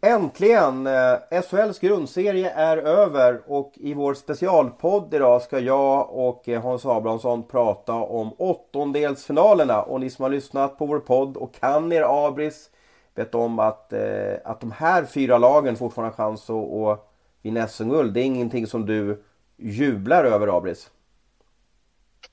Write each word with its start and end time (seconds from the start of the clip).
Äntligen! 0.00 0.86
Eh, 0.86 1.42
SHLs 1.42 1.78
grundserie 1.78 2.50
är 2.50 2.76
över 2.76 3.42
och 3.46 3.72
i 3.74 3.94
vår 3.94 4.14
specialpodd 4.14 5.14
idag 5.14 5.42
ska 5.42 5.58
jag 5.58 6.10
och 6.10 6.48
eh, 6.48 6.62
Hans 6.62 6.86
Abrahamsson 6.86 7.42
prata 7.42 7.92
om 7.92 8.32
åttondelsfinalerna. 8.38 9.82
Och 9.82 10.00
ni 10.00 10.10
som 10.10 10.22
har 10.22 10.30
lyssnat 10.30 10.78
på 10.78 10.86
vår 10.86 10.98
podd 10.98 11.36
och 11.36 11.54
kan 11.54 11.92
er 11.92 12.26
Abris 12.26 12.70
vet 13.14 13.34
om 13.34 13.58
att, 13.58 13.92
eh, 13.92 14.34
att 14.44 14.60
de 14.60 14.70
här 14.70 15.04
fyra 15.04 15.38
lagen 15.38 15.76
fortfarande 15.76 16.14
har 16.16 16.24
chans 16.24 16.50
att, 16.50 16.72
att 16.72 17.12
vinna 17.42 17.68
SM-guld. 17.68 18.14
Det 18.14 18.20
är 18.20 18.24
ingenting 18.24 18.66
som 18.66 18.86
du 18.86 19.22
jublar 19.56 20.24
över 20.24 20.56
Abris? 20.56 20.90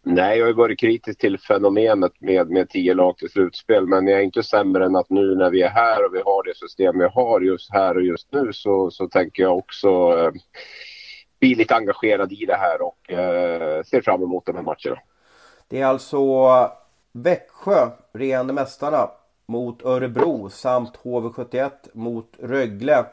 Nej, 0.03 0.39
jag 0.39 0.45
har 0.45 0.53
varit 0.53 0.79
kritisk 0.79 1.19
till 1.19 1.39
fenomenet 1.39 2.11
med, 2.19 2.49
med 2.49 2.69
tio 2.69 2.93
lag 2.93 3.17
till 3.17 3.29
slutspel 3.29 3.87
men 3.87 4.07
jag 4.07 4.19
är 4.19 4.23
inte 4.23 4.43
sämre 4.43 4.85
än 4.85 4.95
att 4.95 5.09
nu 5.09 5.35
när 5.35 5.49
vi 5.49 5.61
är 5.61 5.69
här 5.69 6.05
och 6.05 6.15
vi 6.15 6.21
har 6.21 6.43
det 6.43 6.57
system 6.57 6.99
vi 6.99 7.05
har 7.05 7.41
just 7.41 7.73
här 7.73 7.95
och 7.95 8.03
just 8.03 8.31
nu 8.31 8.53
så, 8.53 8.91
så 8.91 9.07
tänker 9.07 9.43
jag 9.43 9.57
också 9.57 9.87
eh, 9.89 10.31
bli 11.39 11.55
lite 11.55 11.75
engagerad 11.75 12.31
i 12.31 12.45
det 12.45 12.55
här 12.55 12.81
och 12.81 13.11
eh, 13.11 13.83
ser 13.83 14.01
fram 14.01 14.23
emot 14.23 14.45
de 14.45 14.55
här 14.55 14.63
matcherna. 14.63 15.01
Det 15.67 15.81
är 15.81 15.85
alltså 15.85 16.17
Växjö, 17.11 17.89
regerande 18.13 18.53
mästarna, 18.53 19.09
mot 19.45 19.85
Örebro 19.85 20.49
samt 20.49 20.97
HV71 20.97 21.71
mot 21.93 22.35
Rögle. 22.39 23.05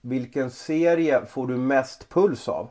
Vilken 0.00 0.50
serie 0.50 1.26
får 1.26 1.46
du 1.46 1.56
mest 1.56 2.08
puls 2.08 2.48
av? 2.48 2.70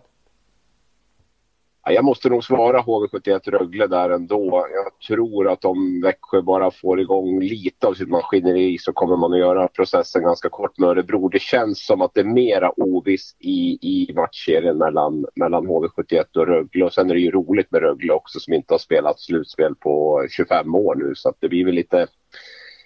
Jag 1.83 2.05
måste 2.05 2.29
nog 2.29 2.43
svara 2.43 2.81
HV71 2.81 3.51
Rögle 3.51 3.87
där 3.87 4.09
ändå. 4.09 4.67
Jag 4.73 5.07
tror 5.07 5.49
att 5.49 5.65
om 5.65 6.01
Växjö 6.01 6.41
bara 6.41 6.71
får 6.71 7.01
igång 7.01 7.39
lite 7.39 7.87
av 7.87 7.93
sitt 7.93 8.09
maskineri 8.09 8.77
så 8.77 8.93
kommer 8.93 9.17
man 9.17 9.33
att 9.33 9.39
göra 9.39 9.67
processen 9.67 10.23
ganska 10.23 10.49
kort 10.49 10.77
med 10.77 10.89
Örebro. 10.89 11.29
Det 11.29 11.41
känns 11.41 11.85
som 11.85 12.01
att 12.01 12.13
det 12.13 12.19
är 12.19 12.25
mera 12.25 12.71
ovisst 12.71 13.37
i, 13.39 13.79
i 13.81 14.13
matchserien 14.15 14.77
mellan, 14.77 15.25
mellan 15.35 15.67
HV71 15.67 16.37
och 16.37 16.47
Rögle. 16.47 16.85
Och 16.85 16.93
sen 16.93 17.09
är 17.09 17.13
det 17.13 17.19
ju 17.19 17.31
roligt 17.31 17.71
med 17.71 17.81
Rögle 17.81 18.13
också 18.13 18.39
som 18.39 18.53
inte 18.53 18.73
har 18.73 18.79
spelat 18.79 19.19
slutspel 19.19 19.75
på 19.75 20.25
25 20.29 20.75
år 20.75 20.95
nu. 20.95 21.15
Så 21.15 21.29
att 21.29 21.35
det 21.39 21.49
blir 21.49 21.65
väl 21.65 21.75
lite, 21.75 22.07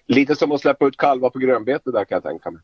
lite 0.07 0.35
som 0.35 0.51
att 0.51 0.61
släppa 0.61 0.85
ut 0.85 0.97
kalvar 0.97 1.29
på 1.29 1.39
grönbete 1.39 1.91
där 1.91 2.05
kan 2.05 2.16
jag 2.16 2.23
tänka 2.23 2.51
mig. 2.51 2.61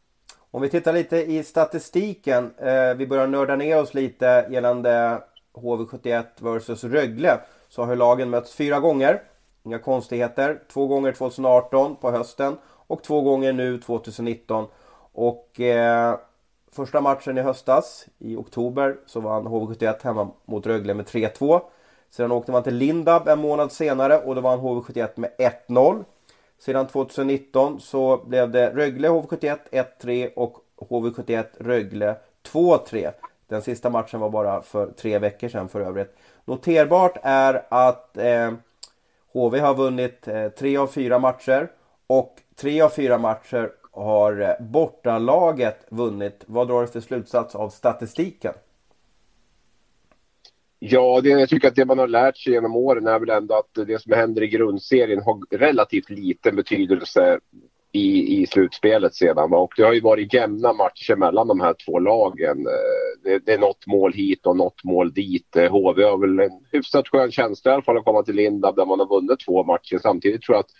Om 0.51 0.61
vi 0.61 0.69
tittar 0.69 0.93
lite 0.93 1.17
i 1.17 1.43
statistiken. 1.43 2.51
Eh, 2.57 2.97
vi 2.97 3.07
börjar 3.07 3.27
nörda 3.27 3.55
ner 3.55 3.81
oss 3.81 3.93
lite 3.93 4.47
gällande 4.51 5.21
HV71 5.53 6.23
vs 6.37 6.83
Rögle 6.83 7.39
så 7.69 7.83
har 7.83 7.95
lagen 7.95 8.29
mötts 8.29 8.53
fyra 8.53 8.79
gånger. 8.79 9.21
Inga 9.63 9.79
konstigheter. 9.79 10.61
Två 10.73 10.87
gånger 10.87 11.11
2018 11.11 11.95
på 11.95 12.11
hösten 12.11 12.57
och 12.87 13.03
två 13.03 13.21
gånger 13.21 13.53
nu 13.53 13.79
2019. 13.79 14.67
Och 15.13 15.59
eh, 15.59 16.17
första 16.71 17.01
matchen 17.01 17.37
i 17.37 17.41
höstas 17.41 18.05
i 18.19 18.35
oktober 18.35 18.97
så 19.05 19.19
vann 19.19 19.47
HV71 19.47 20.03
hemma 20.03 20.31
mot 20.45 20.67
Rögle 20.67 20.93
med 20.93 21.05
3-2. 21.05 21.61
Sedan 22.09 22.31
åkte 22.31 22.51
man 22.51 22.63
till 22.63 22.75
Lindab 22.75 23.27
en 23.27 23.39
månad 23.39 23.71
senare 23.71 24.17
och 24.17 24.35
då 24.35 24.41
vann 24.41 24.59
HV71 24.59 25.09
med 25.15 25.31
1-0. 25.67 26.03
Sedan 26.59 26.87
2019 26.87 27.79
så 27.79 28.17
blev 28.25 28.51
det 28.51 28.69
Rögle 28.69 29.09
HV71 29.09 29.57
1-3 29.71 30.33
och 30.35 30.57
HV71 30.77 31.45
Rögle 31.59 32.15
2-3. 32.43 33.11
Den 33.51 33.61
sista 33.61 33.89
matchen 33.89 34.19
var 34.19 34.29
bara 34.29 34.61
för 34.61 34.91
tre 34.91 35.19
veckor 35.19 35.49
sedan 35.49 35.69
för 35.69 35.81
övrigt. 35.81 36.15
Noterbart 36.45 37.17
är 37.23 37.65
att 37.69 38.17
eh, 38.17 38.51
HV 39.33 39.59
har 39.59 39.75
vunnit 39.75 40.27
eh, 40.27 40.49
tre 40.49 40.77
av 40.77 40.87
fyra 40.87 41.19
matcher 41.19 41.71
och 42.07 42.35
tre 42.55 42.81
av 42.81 42.89
fyra 42.89 43.17
matcher 43.17 43.71
har 43.91 44.41
eh, 44.41 44.65
bortalaget 44.65 45.85
vunnit. 45.89 46.43
Vad 46.47 46.67
drar 46.67 46.81
du 46.81 46.87
för 46.87 46.99
slutsats 46.99 47.55
av 47.55 47.69
statistiken? 47.69 48.53
Ja, 50.79 51.21
det, 51.23 51.29
jag 51.29 51.49
tycker 51.49 51.67
att 51.67 51.75
det 51.75 51.85
man 51.85 51.99
har 51.99 52.07
lärt 52.07 52.37
sig 52.37 52.53
genom 52.53 52.75
åren 52.75 53.07
är 53.07 53.19
väl 53.19 53.29
ändå 53.29 53.55
att 53.55 53.87
det 53.87 54.01
som 54.01 54.13
händer 54.13 54.43
i 54.43 54.47
grundserien 54.47 55.21
har 55.21 55.57
relativt 55.57 56.09
liten 56.09 56.55
betydelse 56.55 57.39
i, 57.91 58.41
i 58.41 58.47
slutspelet 58.47 59.15
sedan. 59.15 59.53
Och 59.53 59.73
det 59.77 59.83
har 59.83 59.93
ju 59.93 60.01
varit 60.01 60.33
jämna 60.33 60.73
matcher 60.73 61.15
mellan 61.15 61.47
de 61.47 61.59
här 61.59 61.75
två 61.85 61.99
lagen. 61.99 62.67
Eh, 62.67 63.23
det, 63.23 63.39
det 63.45 63.53
är 63.53 63.59
något 63.59 63.87
mål 63.87 64.13
hit 64.13 64.45
och 64.45 64.57
något 64.57 64.83
mål 64.83 65.13
dit. 65.13 65.55
Eh, 65.55 65.71
HV 65.71 66.03
har 66.03 66.17
väl 66.17 66.39
en 66.39 66.65
hyfsat 66.71 67.07
skön 67.07 67.31
känsla 67.31 67.71
i 67.71 67.73
alla 67.73 67.83
fall 67.83 67.97
att 67.97 68.05
komma 68.05 68.23
till 68.23 68.35
Lindab 68.35 68.75
där 68.75 68.85
man 68.85 68.99
har 68.99 69.07
vunnit 69.07 69.39
två 69.45 69.63
matcher. 69.63 69.99
Samtidigt 70.01 70.41
tror 70.41 70.55
jag 70.55 70.59
att 70.59 70.71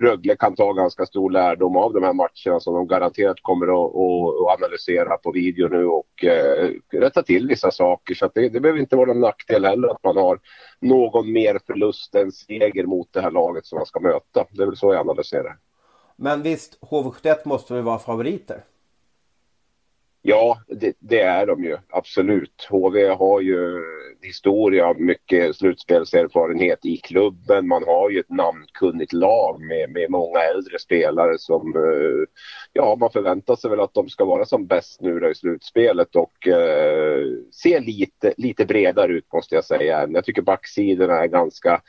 Rögle 0.00 0.36
kan 0.36 0.54
ta 0.54 0.72
ganska 0.72 1.06
stor 1.06 1.30
lärdom 1.30 1.76
av 1.76 1.92
de 1.92 2.02
här 2.02 2.12
matcherna 2.12 2.60
som 2.60 2.74
de 2.74 2.86
garanterat 2.86 3.36
kommer 3.42 3.66
att, 3.66 3.96
att, 3.96 4.40
att 4.40 4.58
analysera 4.58 5.16
på 5.16 5.32
video 5.32 5.68
nu 5.68 5.84
och 5.84 6.24
eh, 6.24 6.70
rätta 6.92 7.22
till 7.22 7.48
vissa 7.48 7.70
saker. 7.70 8.14
Så 8.14 8.30
det, 8.34 8.48
det 8.48 8.60
behöver 8.60 8.80
inte 8.80 8.96
vara 8.96 9.06
någon 9.06 9.20
nackdel 9.20 9.64
heller 9.64 9.88
att 9.88 10.04
man 10.04 10.16
har 10.16 10.38
någon 10.80 11.32
mer 11.32 11.60
förlust 11.66 12.14
än 12.14 12.32
seger 12.32 12.86
mot 12.86 13.12
det 13.12 13.20
här 13.20 13.30
laget 13.30 13.66
som 13.66 13.76
man 13.76 13.86
ska 13.86 14.00
möta. 14.00 14.46
Det 14.50 14.62
är 14.62 14.66
väl 14.66 14.76
så 14.76 14.92
jag 14.92 15.00
analyserar. 15.00 15.56
Men 16.20 16.42
visst, 16.42 16.78
HV71 16.80 17.36
måste 17.44 17.74
väl 17.74 17.82
vara 17.82 17.98
favoriter? 17.98 18.64
Ja, 20.22 20.58
det, 20.66 20.96
det, 20.98 21.20
är 21.20 21.46
de 21.46 21.64
ju 21.64 21.76
absolut. 21.88 22.66
HV 22.70 23.08
har 23.08 23.40
ju 23.40 23.82
historia, 24.22 24.94
mycket 24.98 25.56
slutspelserfarenhet 25.56 26.78
i 26.84 26.96
klubben. 26.96 27.68
Man 27.68 27.84
har 27.84 28.10
ju 28.10 28.20
ett 28.20 28.30
namnkunnigt 28.30 29.12
lag 29.12 29.60
med, 29.60 29.90
med 29.90 30.10
många 30.10 30.38
äldre 30.38 30.78
spelare 30.78 31.38
som, 31.38 31.76
eh, 31.76 32.26
ja, 32.72 32.96
man 33.00 33.10
förväntar 33.10 33.56
sig 33.56 33.70
väl 33.70 33.80
att 33.80 33.94
de 33.94 34.08
ska 34.08 34.24
vara 34.24 34.44
som 34.44 34.66
bäst 34.66 35.00
nu 35.00 35.20
då 35.20 35.30
i 35.30 35.34
slutspelet 35.34 36.16
och 36.16 36.48
eh, 36.48 37.24
se 37.52 37.80
lite, 37.80 38.34
lite 38.36 38.64
bredare 38.64 39.12
ut 39.12 39.32
måste 39.32 39.54
jag 39.54 39.64
säga. 39.64 40.08
Jag 40.08 40.24
tycker 40.24 40.42
backsidorna 40.42 41.14
är 41.14 41.26
ganska 41.26 41.82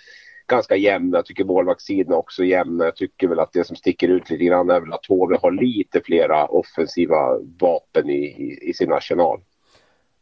ganska 0.50 0.76
jämna. 0.76 1.18
Jag 1.18 1.26
tycker 1.26 1.44
målvaktssidan 1.44 2.14
också 2.14 2.44
är 2.44 2.48
jämna. 2.48 2.86
Jag 2.86 2.96
tycker 2.96 3.28
väl 3.28 3.40
att 3.40 3.54
det 3.54 3.68
som 3.68 3.76
sticker 3.76 4.08
ut 4.08 4.30
lite 4.30 4.44
grann 4.44 4.70
är 4.70 4.80
väl 4.80 4.94
att 4.94 5.06
HV 5.06 5.38
har 5.42 5.52
lite 5.52 6.02
flera 6.02 6.46
offensiva 6.46 7.40
vapen 7.60 8.10
i, 8.10 8.24
i, 8.24 8.70
i 8.70 8.74
sin 8.74 8.94
arsenal. 8.94 9.40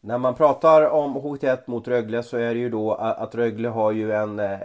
När 0.01 0.17
man 0.17 0.35
pratar 0.35 0.89
om 0.89 1.15
HT1 1.15 1.57
mot 1.65 1.87
Rögle 1.87 2.23
så 2.23 2.37
är 2.37 2.53
det 2.53 2.59
ju 2.59 2.69
då 2.69 2.93
att 2.93 3.35
Rögle 3.35 3.67
har 3.67 3.91
ju 3.91 4.11
en 4.11 4.39
eh, 4.39 4.57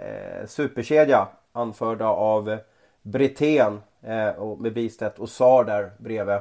superkedja 0.47 1.29
anförda 1.53 2.07
av 2.07 2.59
Brithén 3.03 3.81
eh, 4.03 4.57
med 4.59 4.75
Bistedt 4.75 5.19
och 5.19 5.29
Sar 5.29 5.65
där 5.65 5.91
bredvid. 5.99 6.35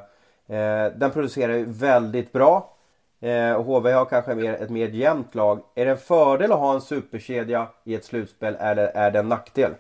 Eh, 0.48 0.98
den 0.98 1.12
producerar 1.12 1.54
ju 1.54 1.66
väldigt 1.66 2.32
bra. 2.32 2.78
Eh, 3.22 3.62
HV 3.62 3.92
har 3.92 4.06
kanske 4.06 4.36
mer, 4.36 4.54
ett 4.54 4.70
mer 4.70 4.88
jämnt 4.88 5.36
lag. 5.36 5.60
Är 5.76 5.86
det 5.86 5.92
en 5.92 5.98
fördel 5.98 6.52
att 6.52 6.60
ha 6.60 6.74
en 6.74 6.82
superkedja 6.82 7.68
i 7.84 7.96
ett 7.96 8.06
slutspel 8.06 8.56
eller 8.60 8.86
är 8.86 9.12
det 9.12 9.20
en 9.20 9.30
nackdel? 9.30 9.72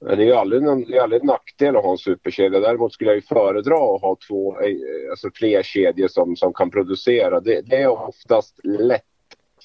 Det 0.00 0.12
är 0.12 0.16
ju 0.16 0.32
aldrig, 0.32 0.62
en, 0.62 0.84
det 0.84 0.96
är 0.96 1.02
aldrig 1.02 1.20
en 1.20 1.26
nackdel 1.26 1.76
att 1.76 1.82
ha 1.82 1.90
en 1.90 1.98
superkedja. 1.98 2.60
Däremot 2.60 2.92
skulle 2.92 3.10
jag 3.10 3.16
ju 3.16 3.22
föredra 3.22 3.74
att 3.74 4.02
ha 4.02 4.16
två, 4.28 4.60
eh, 4.60 4.76
alltså 5.10 5.30
fler 5.34 5.62
kedjor 5.62 6.08
som, 6.08 6.36
som 6.36 6.52
kan 6.52 6.70
producera. 6.70 7.40
Det, 7.40 7.60
det 7.60 7.76
är 7.76 7.88
oftast 7.88 8.60
lätt 8.64 9.02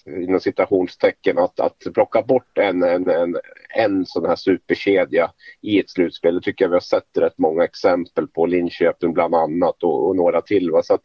inom 0.06 0.40
citationstecken 0.40 1.38
att, 1.38 1.60
att 1.60 1.94
plocka 1.94 2.22
bort 2.22 2.58
en, 2.58 2.84
en, 2.84 3.10
en, 3.10 3.38
en 3.76 4.06
sån 4.06 4.26
här 4.26 4.36
superkedja 4.36 5.32
i 5.62 5.80
ett 5.80 5.90
slutspel. 5.90 6.36
Det 6.36 6.42
tycker 6.42 6.66
jag 6.66 6.70
vi 6.70 6.76
har 6.76 6.80
sett 6.80 7.18
rätt 7.18 7.38
många 7.38 7.64
exempel 7.64 8.28
på. 8.28 8.46
Linköping 8.46 9.14
bland 9.14 9.36
annat 9.36 9.84
och, 9.84 10.08
och 10.08 10.16
några 10.16 10.42
till. 10.42 10.72
Va? 10.72 10.84
Så 10.84 10.94
att, 10.94 11.02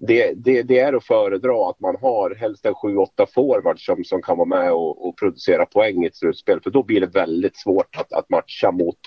det, 0.00 0.32
det, 0.36 0.62
det, 0.62 0.78
är 0.78 0.92
att 0.92 1.04
föredra 1.04 1.70
att 1.70 1.80
man 1.80 1.96
har 2.00 2.34
helst 2.34 2.66
en 2.66 2.74
7-8 2.74 3.06
forward 3.34 3.84
som, 3.84 4.04
som 4.04 4.22
kan 4.22 4.36
vara 4.36 4.48
med 4.48 4.72
och, 4.72 5.08
och, 5.08 5.16
producera 5.16 5.66
poäng 5.66 6.04
i 6.04 6.06
ett 6.06 6.16
slutspel. 6.16 6.60
För 6.60 6.70
då 6.70 6.82
blir 6.82 7.00
det 7.00 7.06
väldigt 7.06 7.56
svårt 7.56 7.96
att, 7.96 8.12
att 8.12 8.30
matcha 8.30 8.70
mot, 8.70 8.98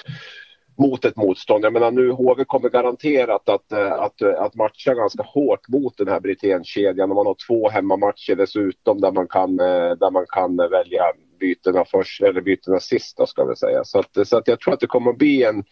mot 0.78 1.06
ett 1.06 1.16
motstånd. 1.16 1.66
Jag 1.66 1.74
menar 1.74 1.92
nu 1.92 2.12
HV 2.12 2.44
kommer 2.46 2.70
garanterat 2.70 3.50
att, 3.50 3.72
eh, 3.72 3.94
att, 3.94 4.22
eh, 4.22 4.42
att 4.42 4.56
matcha 4.56 4.94
ganska 4.94 5.24
hårt 5.24 5.68
mot 5.68 5.98
den 5.98 6.08
här 6.08 6.20
Brithén-kedjan. 6.20 7.10
Man 7.10 7.26
har 7.26 7.36
två 7.48 7.70
hemmamatcher 7.70 8.36
dessutom 8.36 9.02
där 9.02 9.12
man 9.12 9.28
kan, 9.28 9.60
eh, 9.60 9.92
där 9.92 10.12
man 10.12 10.26
kan 10.30 10.58
välja 10.58 11.04
bytena 11.40 11.86
först 11.86 12.22
eller 12.22 12.42
bytena 12.42 12.80
sist 12.80 13.28
ska 13.28 13.46
vi 13.46 13.56
säga. 13.56 13.84
Så, 13.84 14.00
att, 14.00 14.28
så 14.28 14.38
att 14.38 14.48
jag 14.48 14.60
tror 14.60 14.74
att 14.74 14.80
det 14.80 14.88
kommer 14.88 15.12
att 15.12 15.18
bli 15.18 15.44
en 15.44 15.64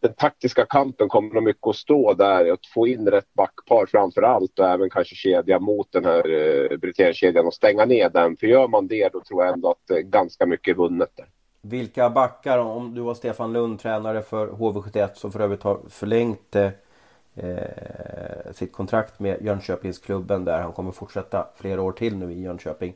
den 0.00 0.14
taktiska 0.14 0.66
kampen 0.66 1.08
kommer 1.08 1.34
nog 1.34 1.42
mycket 1.42 1.66
att 1.66 1.76
stå 1.76 2.14
där. 2.14 2.52
Att 2.52 2.66
få 2.66 2.86
in 2.86 3.10
rätt 3.10 3.34
backpar 3.34 3.86
framför 3.86 4.22
allt 4.22 4.58
och 4.58 4.68
även 4.68 4.90
kanske 4.90 5.14
kedja 5.14 5.58
mot 5.58 5.92
den 5.92 6.04
här 6.04 6.30
eh, 6.30 6.78
Brithén-kedjan 6.78 7.46
och 7.46 7.54
stänga 7.54 7.84
ner 7.84 8.08
den. 8.08 8.36
För 8.36 8.46
gör 8.46 8.68
man 8.68 8.86
det 8.86 9.08
då 9.12 9.20
tror 9.20 9.44
jag 9.44 9.52
ändå 9.52 9.70
att 9.70 9.90
eh, 9.90 9.96
ganska 9.96 10.46
mycket 10.46 10.72
är 10.72 10.78
vunnet 10.78 11.10
där. 11.16 11.26
Vilka 11.60 12.10
backar, 12.10 12.58
om 12.58 12.94
du 12.94 13.00
var 13.00 13.14
Stefan 13.14 13.52
Lund, 13.52 13.80
tränare 13.80 14.22
för 14.22 14.48
HV71 14.48 15.14
som 15.14 15.32
för 15.32 15.40
övrigt 15.40 15.62
har 15.62 15.80
förlängt 15.88 16.56
eh, 16.56 16.70
eh, 17.34 18.52
sitt 18.52 18.72
kontrakt 18.72 19.20
med 19.20 19.42
Jönköpingsklubben 19.42 20.44
där 20.44 20.62
han 20.62 20.72
kommer 20.72 20.92
fortsätta 20.92 21.46
flera 21.56 21.82
år 21.82 21.92
till 21.92 22.16
nu 22.16 22.32
i 22.32 22.42
Jönköping. 22.42 22.94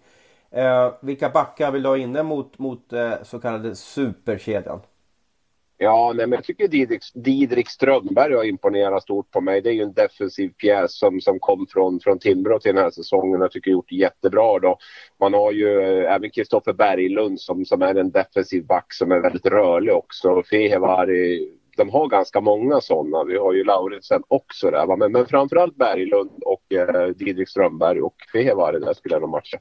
Eh, 0.50 0.92
vilka 1.00 1.30
backar 1.30 1.70
vill 1.70 1.82
du 1.82 1.88
ha 1.88 1.96
inne 1.96 2.22
mot, 2.22 2.58
mot 2.58 2.92
eh, 2.92 3.12
så 3.22 3.38
kallade 3.38 3.76
superkedjan? 3.76 4.80
Ja, 5.82 6.12
nej, 6.16 6.26
men 6.26 6.36
jag 6.36 6.44
tycker 6.44 6.68
Didrik, 6.68 7.02
Didrik 7.14 7.68
Strömberg 7.68 8.34
har 8.34 8.44
imponerat 8.44 9.02
stort 9.02 9.30
på 9.30 9.40
mig. 9.40 9.60
Det 9.60 9.70
är 9.70 9.72
ju 9.72 9.82
en 9.82 9.92
defensiv 9.92 10.48
pjäs 10.48 10.98
som, 10.98 11.20
som 11.20 11.38
kom 11.38 11.66
från, 11.66 12.00
från 12.00 12.18
Timrå 12.18 12.58
till 12.58 12.74
den 12.74 12.84
här 12.84 12.90
säsongen. 12.90 13.40
Jag 13.40 13.50
tycker 13.50 13.70
gjort 13.70 13.92
jättebra 13.92 14.58
då. 14.58 14.78
Man 15.20 15.34
har 15.34 15.52
ju 15.52 15.80
eh, 15.80 16.14
även 16.14 16.30
Kristoffer 16.30 16.72
Berglund 16.72 17.40
som, 17.40 17.64
som 17.64 17.82
är 17.82 17.94
en 17.94 18.10
defensiv 18.10 18.66
back 18.66 18.92
som 18.92 19.12
är 19.12 19.20
väldigt 19.20 19.46
rörlig 19.46 19.94
också. 19.94 20.42
Fehevari, 20.50 21.48
de 21.76 21.90
har 21.90 22.08
ganska 22.08 22.40
många 22.40 22.80
sådana. 22.80 23.24
Vi 23.24 23.38
har 23.38 23.52
ju 23.52 23.64
Lauritsen 23.64 24.22
också 24.28 24.70
där. 24.70 24.86
Va? 24.86 24.96
Men, 24.96 25.12
men 25.12 25.26
framförallt 25.26 25.76
Berglund 25.76 26.42
och 26.46 26.72
eh, 26.72 27.06
Didrik 27.06 27.48
Strömberg 27.48 28.00
och 28.00 28.16
Fehevari 28.32 28.78
där 28.78 28.94
skulle 28.94 29.14
jag 29.14 29.22
nog 29.22 29.30
matcha. 29.30 29.58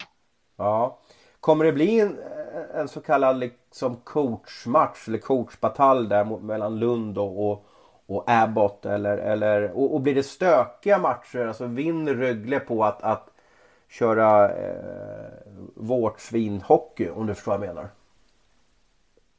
Ja. 0.57 0.99
Kommer 1.39 1.65
det 1.65 1.71
bli 1.71 1.99
en, 1.99 2.17
Eh, 2.55 2.79
en 2.79 2.87
så 2.87 3.01
kallad 3.01 3.39
liksom 3.39 3.95
coachmatch 3.95 5.07
eller 5.07 5.17
coachbatalj 5.17 6.09
där 6.09 6.25
mellan 6.39 6.79
Lund 6.79 7.17
och, 7.17 7.51
och, 7.51 7.65
och 8.05 8.23
Abbott? 8.27 8.85
Eller, 8.85 9.17
eller, 9.17 9.71
och, 9.71 9.93
och, 9.93 10.01
blir 10.01 10.15
det 10.15 10.23
stökiga 10.23 10.97
matcher? 10.97 11.47
Alltså 11.47 11.65
vinner 11.65 12.13
Rögle 12.13 12.59
på 12.59 12.83
att, 12.83 13.03
att 13.03 13.27
köra 13.89 14.49
eh, 14.49 15.25
vårtsvinhockey 15.75 17.09
om 17.09 17.27
du 17.27 17.35
förstår 17.35 17.57
vad 17.57 17.67
jag 17.67 17.75
menar? 17.75 17.89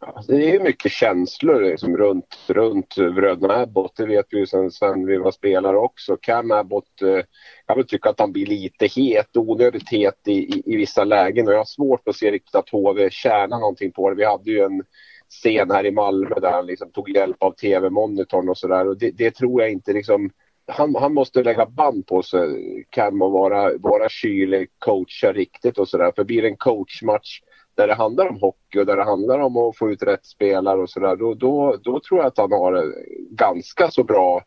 Alltså, 0.06 0.32
det 0.32 0.50
är 0.50 0.60
mycket 0.60 0.92
känslor 0.92 1.60
liksom, 1.60 1.96
runt, 1.96 2.38
runt 2.46 2.94
bröderna 2.94 3.54
Abbott. 3.54 3.96
Det 3.96 4.06
vet 4.06 4.26
vi 4.30 4.38
ju 4.38 4.46
sen, 4.46 4.70
sen 4.70 5.06
vi 5.06 5.16
var 5.16 5.30
spelare 5.30 5.76
också. 5.76 6.16
Cam 6.16 6.50
Abbott, 6.50 7.02
eh, 7.02 7.24
jag 7.66 7.76
vill 7.76 7.86
tycka 7.86 8.10
att 8.10 8.20
han 8.20 8.32
blir 8.32 8.46
lite 8.46 8.86
het, 8.86 9.36
onödigt 9.36 9.88
het 9.88 10.20
i, 10.26 10.32
i, 10.32 10.62
i, 10.66 10.76
vissa 10.76 11.04
lägen 11.04 11.46
och 11.46 11.52
jag 11.52 11.58
har 11.58 11.64
svårt 11.64 12.08
att 12.08 12.16
se 12.16 12.30
riktigt 12.30 12.54
att 12.54 12.70
HV 12.70 13.10
tjänar 13.10 13.58
någonting 13.58 13.92
på 13.92 14.10
det. 14.10 14.16
Vi 14.16 14.24
hade 14.24 14.50
ju 14.50 14.60
en 14.60 14.82
scen 15.28 15.70
här 15.70 15.86
i 15.86 15.90
Malmö 15.90 16.40
där 16.40 16.52
han 16.52 16.66
liksom 16.66 16.92
tog 16.92 17.10
hjälp 17.10 17.42
av 17.42 17.52
tv-monitorn 17.52 18.48
och 18.48 18.58
sådär 18.58 18.88
och 18.88 18.98
det, 18.98 19.10
det, 19.10 19.30
tror 19.30 19.62
jag 19.62 19.72
inte 19.72 19.92
liksom 19.92 20.30
han, 20.66 20.94
han 20.94 21.14
måste 21.14 21.42
lägga 21.42 21.66
band 21.66 22.06
på 22.06 22.22
sig, 22.22 22.48
Cam 22.90 23.22
och 23.22 23.32
vara, 23.32 23.78
vara 23.78 24.08
kylig, 24.08 24.68
coacha 24.78 25.32
riktigt 25.32 25.78
och 25.78 25.88
sådär. 25.88 26.12
För 26.16 26.24
blir 26.24 26.42
det 26.42 26.48
en 26.48 26.56
coachmatch 26.56 27.40
där 27.74 27.86
det 27.86 27.94
handlar 27.94 28.28
om 28.28 28.40
hockey 28.40 28.78
och 28.78 28.86
där 28.86 28.96
det 28.96 29.04
handlar 29.04 29.38
om 29.38 29.56
att 29.56 29.76
få 29.76 29.90
ut 29.90 30.02
rätt 30.02 30.26
spelare 30.26 30.80
och 30.80 30.90
sådär, 30.90 31.16
då, 31.16 31.34
då, 31.34 31.76
då 31.82 32.00
tror 32.00 32.20
jag 32.20 32.26
att 32.26 32.38
han 32.38 32.52
har 32.52 32.94
ganska 33.30 33.90
så 33.90 34.04
bra 34.04 34.44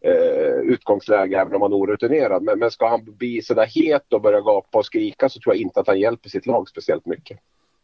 eh, 0.00 0.58
utgångsläge 0.62 1.40
även 1.40 1.54
om 1.54 1.62
han 1.62 1.72
är 1.72 1.76
orutinerad. 1.76 2.42
Men, 2.42 2.58
men 2.58 2.70
ska 2.70 2.88
han 2.88 3.04
bli 3.04 3.42
sådär 3.42 3.66
het 3.66 4.12
och 4.12 4.20
börja 4.20 4.40
gapa 4.40 4.78
och 4.78 4.86
skrika 4.86 5.28
så 5.28 5.40
tror 5.40 5.54
jag 5.54 5.62
inte 5.62 5.80
att 5.80 5.86
han 5.86 6.00
hjälper 6.00 6.28
sitt 6.28 6.46
lag 6.46 6.68
speciellt 6.68 7.06
mycket. 7.06 7.38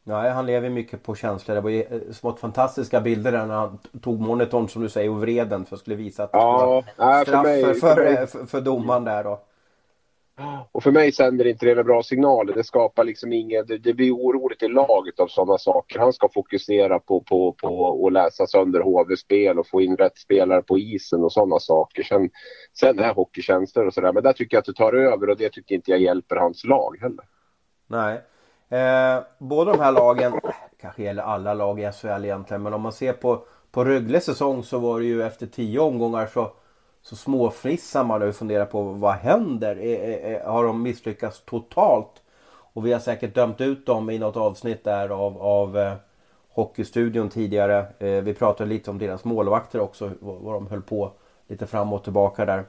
Nej, 0.05 0.31
han 0.31 0.47
lever 0.47 0.71
mycket 0.71 1.03
på 1.03 1.15
känslor. 1.15 1.55
Det 1.55 1.61
var 1.61 1.71
eh, 1.71 2.13
smått 2.13 2.41
fantastiska 2.41 3.01
bilder 3.01 3.33
där 3.33 3.47
när 3.47 3.55
han 3.55 3.79
tog 4.03 4.21
monitorn 4.21 4.69
som 4.69 4.83
du 4.83 4.89
säger 4.89 5.11
och 5.11 5.21
vred 5.21 5.49
den 5.49 5.65
för 5.65 5.77
att 5.77 5.81
skulle 5.81 5.97
visa 5.97 6.25
att 6.25 6.33
det 6.33 6.39
ja, 6.39 6.83
var 6.97 7.23
straff 7.23 7.29
för, 7.29 7.43
mig, 7.43 7.63
för, 7.63 7.75
för, 7.75 8.27
för, 8.27 8.47
för 8.47 8.61
domaren 8.61 9.05
där 9.05 9.25
då. 9.25 9.41
Och 10.73 10.83
för 10.83 10.91
mig 10.91 11.13
sänder 11.13 11.47
inte 11.47 11.67
det 11.67 11.71
några 11.71 11.85
bra 11.85 12.03
signaler. 12.03 12.55
Det 12.55 12.65
skapar 12.65 13.05
liksom 13.05 13.33
inget, 13.33 13.69
det, 13.69 13.79
det 13.79 13.95
blir 13.95 14.13
oroligt 14.13 14.63
i 14.63 14.69
laget 14.69 15.21
av 15.21 15.27
sådana 15.27 15.59
saker. 15.59 15.99
Han 15.99 16.13
ska 16.13 16.29
fokusera 16.29 16.99
på, 16.99 17.21
på, 17.21 17.53
på 17.53 18.07
att 18.07 18.13
läsa 18.13 18.47
sönder 18.47 18.81
HV-spel 18.81 19.59
och 19.59 19.67
få 19.67 19.81
in 19.81 19.97
rätt 19.97 20.19
spelare 20.19 20.63
på 20.63 20.79
isen 20.79 21.25
och 21.25 21.33
sådana 21.33 21.59
saker. 21.59 22.03
Sen, 22.03 22.31
sen 22.79 22.99
är 22.99 23.15
hockeytjänster 23.15 23.87
och 23.87 23.95
sådär. 23.95 24.13
Men 24.13 24.23
där 24.23 24.33
tycker 24.33 24.57
jag 24.57 24.61
att 24.61 24.67
det 24.67 24.75
tar 24.75 24.93
över 24.93 25.31
och 25.31 25.37
det 25.37 25.51
tycker 25.51 25.75
inte 25.75 25.91
jag 25.91 26.01
hjälper 26.01 26.37
hans 26.37 26.65
lag 26.65 26.97
heller. 27.01 27.25
Nej. 27.87 28.21
Eh, 28.69 29.23
båda 29.39 29.73
de 29.73 29.81
här 29.81 29.93
lagen, 29.93 30.33
kanske 30.81 31.03
gäller 31.03 31.23
alla 31.23 31.55
lag 31.55 31.81
i 31.81 31.93
SHL 31.93 32.25
egentligen, 32.25 32.63
men 32.63 32.75
om 32.75 32.81
man 32.81 32.93
ser 32.93 33.13
på, 33.13 33.45
på 33.73 33.85
Rögles 33.85 34.25
säsong 34.25 34.63
så 34.63 34.79
var 34.79 35.01
det 35.01 35.07
ju 35.07 35.23
efter 35.23 35.47
tio 35.47 35.81
omgångar 35.81 36.27
så 36.27 36.53
så 37.03 37.17
småfnissar 37.17 38.05
man 38.05 38.23
och 38.23 38.35
funderar 38.35 38.67
på 38.67 38.83
vad 38.83 39.15
händer? 39.15 40.45
Har 40.47 40.65
de 40.65 40.83
misslyckats 40.83 41.43
totalt? 41.45 42.23
Och 42.75 42.87
vi 42.87 42.93
har 42.93 43.01
säkert 43.01 43.35
dömt 43.35 43.61
ut 43.61 43.87
dem 43.87 44.11
i 44.11 44.19
något 44.19 44.37
avsnitt 44.37 44.85
där 44.85 45.09
av, 45.09 45.43
av 45.43 45.79
eh, 45.79 45.95
Hockeystudion 46.49 47.29
tidigare. 47.29 47.87
Eh, 47.99 48.23
vi 48.23 48.35
pratade 48.35 48.71
lite 48.71 48.91
om 48.91 48.99
deras 48.99 49.25
målvakter 49.25 49.81
också, 49.81 50.11
vad, 50.21 50.41
vad 50.41 50.55
de 50.55 50.67
höll 50.67 50.83
på 50.83 51.13
lite 51.47 51.67
fram 51.67 51.93
och 51.93 52.05
tillbaka 52.05 52.45
där. 52.45 52.65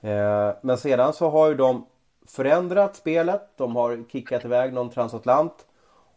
Eh, 0.00 0.54
men 0.60 0.78
sedan 0.78 1.12
så 1.12 1.30
har 1.30 1.48
ju 1.48 1.54
de 1.54 1.86
förändrat 2.26 2.96
spelet. 2.96 3.42
De 3.56 3.76
har 3.76 4.04
kickat 4.12 4.44
iväg 4.44 4.72
någon 4.72 4.90
transatlant. 4.90 5.66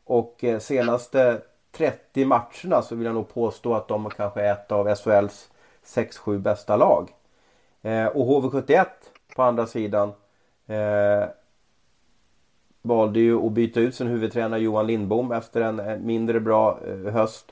Och 0.06 0.44
eh, 0.44 0.60
senaste 0.60 1.42
30 1.72 2.26
matcherna 2.26 2.82
så 2.82 2.96
vill 2.96 3.06
jag 3.06 3.16
nog 3.16 3.34
påstå 3.34 3.74
att 3.74 3.88
de 3.88 4.10
kanske 4.10 4.42
är 4.42 4.52
ett 4.52 4.72
av 4.72 4.96
SHLs 4.96 5.50
6-7 5.86 6.38
bästa 6.38 6.76
lag. 6.76 7.10
Eh, 7.86 8.08
och 8.08 8.26
HV71 8.26 8.86
på 9.36 9.44
andra 9.44 9.68
sidan 9.68 10.12
eh, 10.68 11.30
valde 12.82 13.20
ju 13.20 13.46
att 13.46 13.52
byta 13.52 13.80
ut 13.80 13.96
sin 13.96 14.08
huvudtränare 14.08 14.60
Johan 14.60 14.88
Lindbom 14.88 15.32
efter 15.32 15.62
en 15.62 16.06
mindre 16.06 16.40
bra 16.40 16.80
eh, 16.88 17.14
höst. 17.14 17.46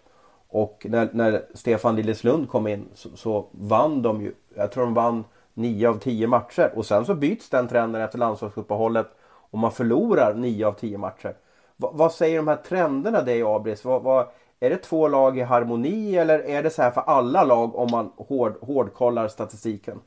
Och 0.47 0.85
när, 0.89 1.09
när 1.13 1.45
Stefan 1.53 1.95
Lilleslund 1.95 2.49
kom 2.49 2.67
in 2.67 2.85
så, 2.93 3.09
så, 3.15 3.47
vann 3.51 4.01
de 4.01 4.21
ju, 4.21 4.33
jag 4.55 4.71
tror 4.71 4.83
de 4.83 4.93
vann 4.93 5.23
9 5.53 5.89
av 5.89 5.99
10 5.99 6.27
matcher. 6.27 6.71
Och 6.75 6.85
sen 6.85 7.05
så 7.05 7.15
byts 7.15 7.49
den 7.49 7.67
trenden 7.67 8.01
efter 8.01 8.17
landslagsuppehållet 8.17 9.07
och 9.25 9.59
man 9.59 9.71
förlorar 9.71 10.33
9 10.33 10.67
av 10.67 10.73
10 10.73 10.97
matcher. 10.97 11.35
Va, 11.77 11.91
vad 11.93 12.11
säger 12.11 12.37
de 12.37 12.47
här 12.47 12.55
trenderna 12.55 13.21
dig 13.21 13.43
Abris? 13.43 13.85
Va, 13.85 13.99
va, 13.99 14.31
är 14.59 14.69
det 14.69 14.77
två 14.77 15.07
lag 15.07 15.37
i 15.37 15.41
harmoni 15.41 16.17
eller 16.17 16.39
är 16.39 16.63
det 16.63 16.69
så 16.69 16.81
här 16.81 16.91
för 16.91 17.01
alla 17.01 17.43
lag 17.43 17.75
om 17.75 17.91
man 17.91 18.11
hård, 18.17 18.53
hårdkollar 18.61 19.27
statistiken? 19.27 19.99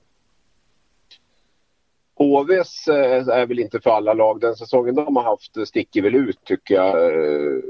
HVs 2.17 2.89
eh, 2.89 3.29
är 3.29 3.47
väl 3.47 3.59
inte 3.59 3.81
för 3.81 3.91
alla 3.91 4.15
lag. 4.15 4.41
Den 4.41 4.57
säsongen 4.57 4.95
de 4.95 5.17
har 5.17 5.23
haft 5.23 5.69
sticker 5.69 6.03
väl 6.03 6.15
ut 6.15 6.45
tycker 6.45 6.75
jag. 6.75 7.05
Eh, 7.05 7.61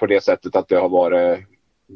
på 0.00 0.06
det 0.06 0.24
sättet 0.24 0.56
att 0.56 0.68
det 0.68 0.76
har 0.76 0.88
varit 0.88 1.38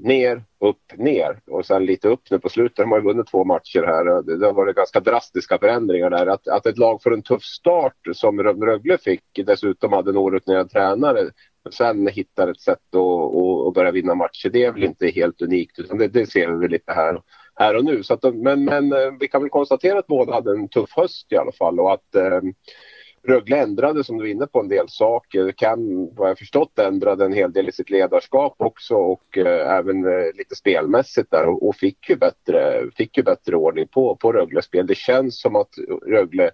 ner, 0.03 0.45
upp, 0.59 0.93
ner 0.97 1.41
och 1.47 1.67
sen 1.67 1.87
lite 1.87 2.09
upp 2.09 2.31
nu 2.31 2.39
på 2.39 2.49
slutet. 2.49 2.77
De 2.77 2.91
har 2.91 2.99
ju 2.99 3.05
vunnit 3.05 3.27
två 3.27 3.45
matcher 3.45 3.83
här. 3.83 4.23
Det 4.39 4.47
har 4.47 4.53
varit 4.53 4.77
ganska 4.77 5.01
drastiska 5.01 5.59
förändringar 5.59 6.11
där. 6.11 6.27
Att, 6.27 6.49
att 6.49 6.67
ett 6.67 6.79
lag 6.79 7.03
får 7.03 7.15
en 7.15 7.23
tuff 7.23 7.43
start 7.43 7.97
som 8.13 8.43
Rögle 8.43 8.99
fick, 8.99 9.25
dessutom 9.47 9.93
hade 9.93 10.11
en 10.11 10.17
orutinerad 10.17 10.71
tränare, 10.71 11.31
sen 11.71 12.07
hittar 12.07 12.49
ett 12.49 12.61
sätt 12.61 12.95
att, 12.95 13.67
att, 13.69 13.75
börja 13.75 13.91
vinna 13.91 14.15
matcher. 14.15 14.49
Det 14.49 14.65
är 14.65 14.73
väl 14.73 14.85
inte 14.85 15.07
helt 15.09 15.43
unikt 15.43 15.79
utan 15.79 15.99
det, 15.99 16.09
det 16.09 16.27
ser 16.27 16.49
vi 16.49 16.59
väl 16.59 16.71
lite 16.71 16.93
här 16.93 17.21
här 17.55 17.77
och 17.77 17.85
nu. 17.85 18.03
Så 18.03 18.15
att, 18.15 18.35
men, 18.35 18.65
men 18.65 18.93
eh, 18.93 19.13
vi 19.21 19.29
kan 19.29 19.41
väl 19.43 19.51
konstatera 19.51 19.99
att 19.99 20.07
båda 20.07 20.33
hade 20.33 20.51
en 20.51 20.69
tuff 20.69 20.91
höst 20.97 21.33
i 21.33 21.37
alla 21.37 21.53
fall 21.53 21.81
och 21.81 21.93
att 21.93 22.15
eh, 22.15 22.41
Rögle 23.27 23.57
ändrade 23.57 24.05
som 24.05 24.19
du 24.19 24.29
är 24.29 24.33
inne 24.33 24.47
på 24.47 24.61
en 24.61 24.69
del 24.69 24.89
saker. 24.89 25.53
Cam, 25.53 26.15
vad 26.15 26.31
jag 26.31 26.39
förstått 26.39 26.79
ändrade 26.79 27.25
en 27.25 27.33
hel 27.33 27.53
del 27.53 27.69
i 27.69 27.73
sitt 27.73 27.91
ledarskap 27.91 28.55
också 28.59 28.95
och 28.95 29.39
eh, 29.39 29.77
även 29.77 30.05
eh, 30.05 30.27
lite 30.35 30.57
spelmässigt 30.57 31.31
där 31.31 31.47
och, 31.47 31.69
och, 31.69 31.77
fick, 31.77 32.11
ju 32.11 32.17
bättre, 32.17 32.91
fick 32.97 33.17
ju 33.17 33.23
bättre 33.23 33.57
ordning 33.57 33.89
på, 33.89 34.17
på 34.17 34.33
Rögles 34.33 34.65
spel. 34.65 34.87
Det 34.87 34.97
känns 34.97 35.41
som 35.41 35.57
att 35.57 35.71
Rögle 36.07 36.51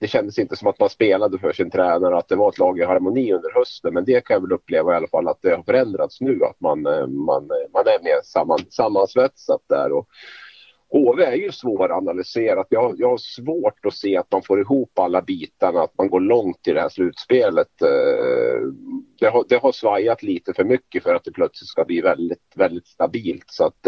det 0.00 0.08
kändes 0.08 0.38
inte 0.38 0.56
som 0.56 0.68
att 0.68 0.80
man 0.80 0.90
spelade 0.90 1.38
för 1.38 1.52
sin 1.52 1.70
tränare 1.70 2.18
att 2.18 2.28
det 2.28 2.36
var 2.36 2.48
ett 2.48 2.58
lag 2.58 2.78
i 2.78 2.84
harmoni 2.84 3.32
under 3.32 3.54
hösten. 3.54 3.94
Men 3.94 4.04
det 4.04 4.24
kan 4.24 4.34
jag 4.34 4.40
väl 4.40 4.52
uppleva 4.52 4.92
i 4.92 4.96
alla 4.96 5.08
fall 5.08 5.28
att 5.28 5.42
det 5.42 5.56
har 5.56 5.62
förändrats 5.62 6.20
nu. 6.20 6.44
Att 6.44 6.60
man, 6.60 6.86
eh, 6.86 7.06
man, 7.06 7.42
eh, 7.42 7.70
man 7.72 7.86
är 7.86 8.04
mer 8.04 8.20
samman, 8.24 8.58
sammansvetsat 8.70 9.60
där. 9.68 9.92
Och 9.92 10.08
HV 10.90 11.24
är 11.24 11.34
ju 11.34 11.52
svåranalyserat. 11.52 12.66
Jag, 12.70 12.94
jag 12.98 13.08
har 13.08 13.18
svårt 13.18 13.86
att 13.86 13.94
se 13.94 14.16
att 14.16 14.32
man 14.32 14.42
får 14.42 14.60
ihop 14.60 14.98
alla 14.98 15.22
bitarna, 15.22 15.82
att 15.82 15.98
man 15.98 16.10
går 16.10 16.20
långt 16.20 16.68
i 16.68 16.72
det 16.72 16.80
här 16.80 16.88
slutspelet. 16.88 17.82
Eh, 17.82 18.60
det 19.20 19.26
har, 19.26 19.44
det 19.48 19.56
har 19.56 19.72
svajat 19.72 20.22
lite 20.22 20.54
för 20.54 20.64
mycket 20.64 21.02
för 21.02 21.14
att 21.14 21.24
det 21.24 21.32
plötsligt 21.32 21.68
ska 21.68 21.84
bli 21.84 22.00
väldigt, 22.00 22.52
väldigt 22.54 22.86
stabilt. 22.86 23.44
Så 23.46 23.64
att 23.64 23.86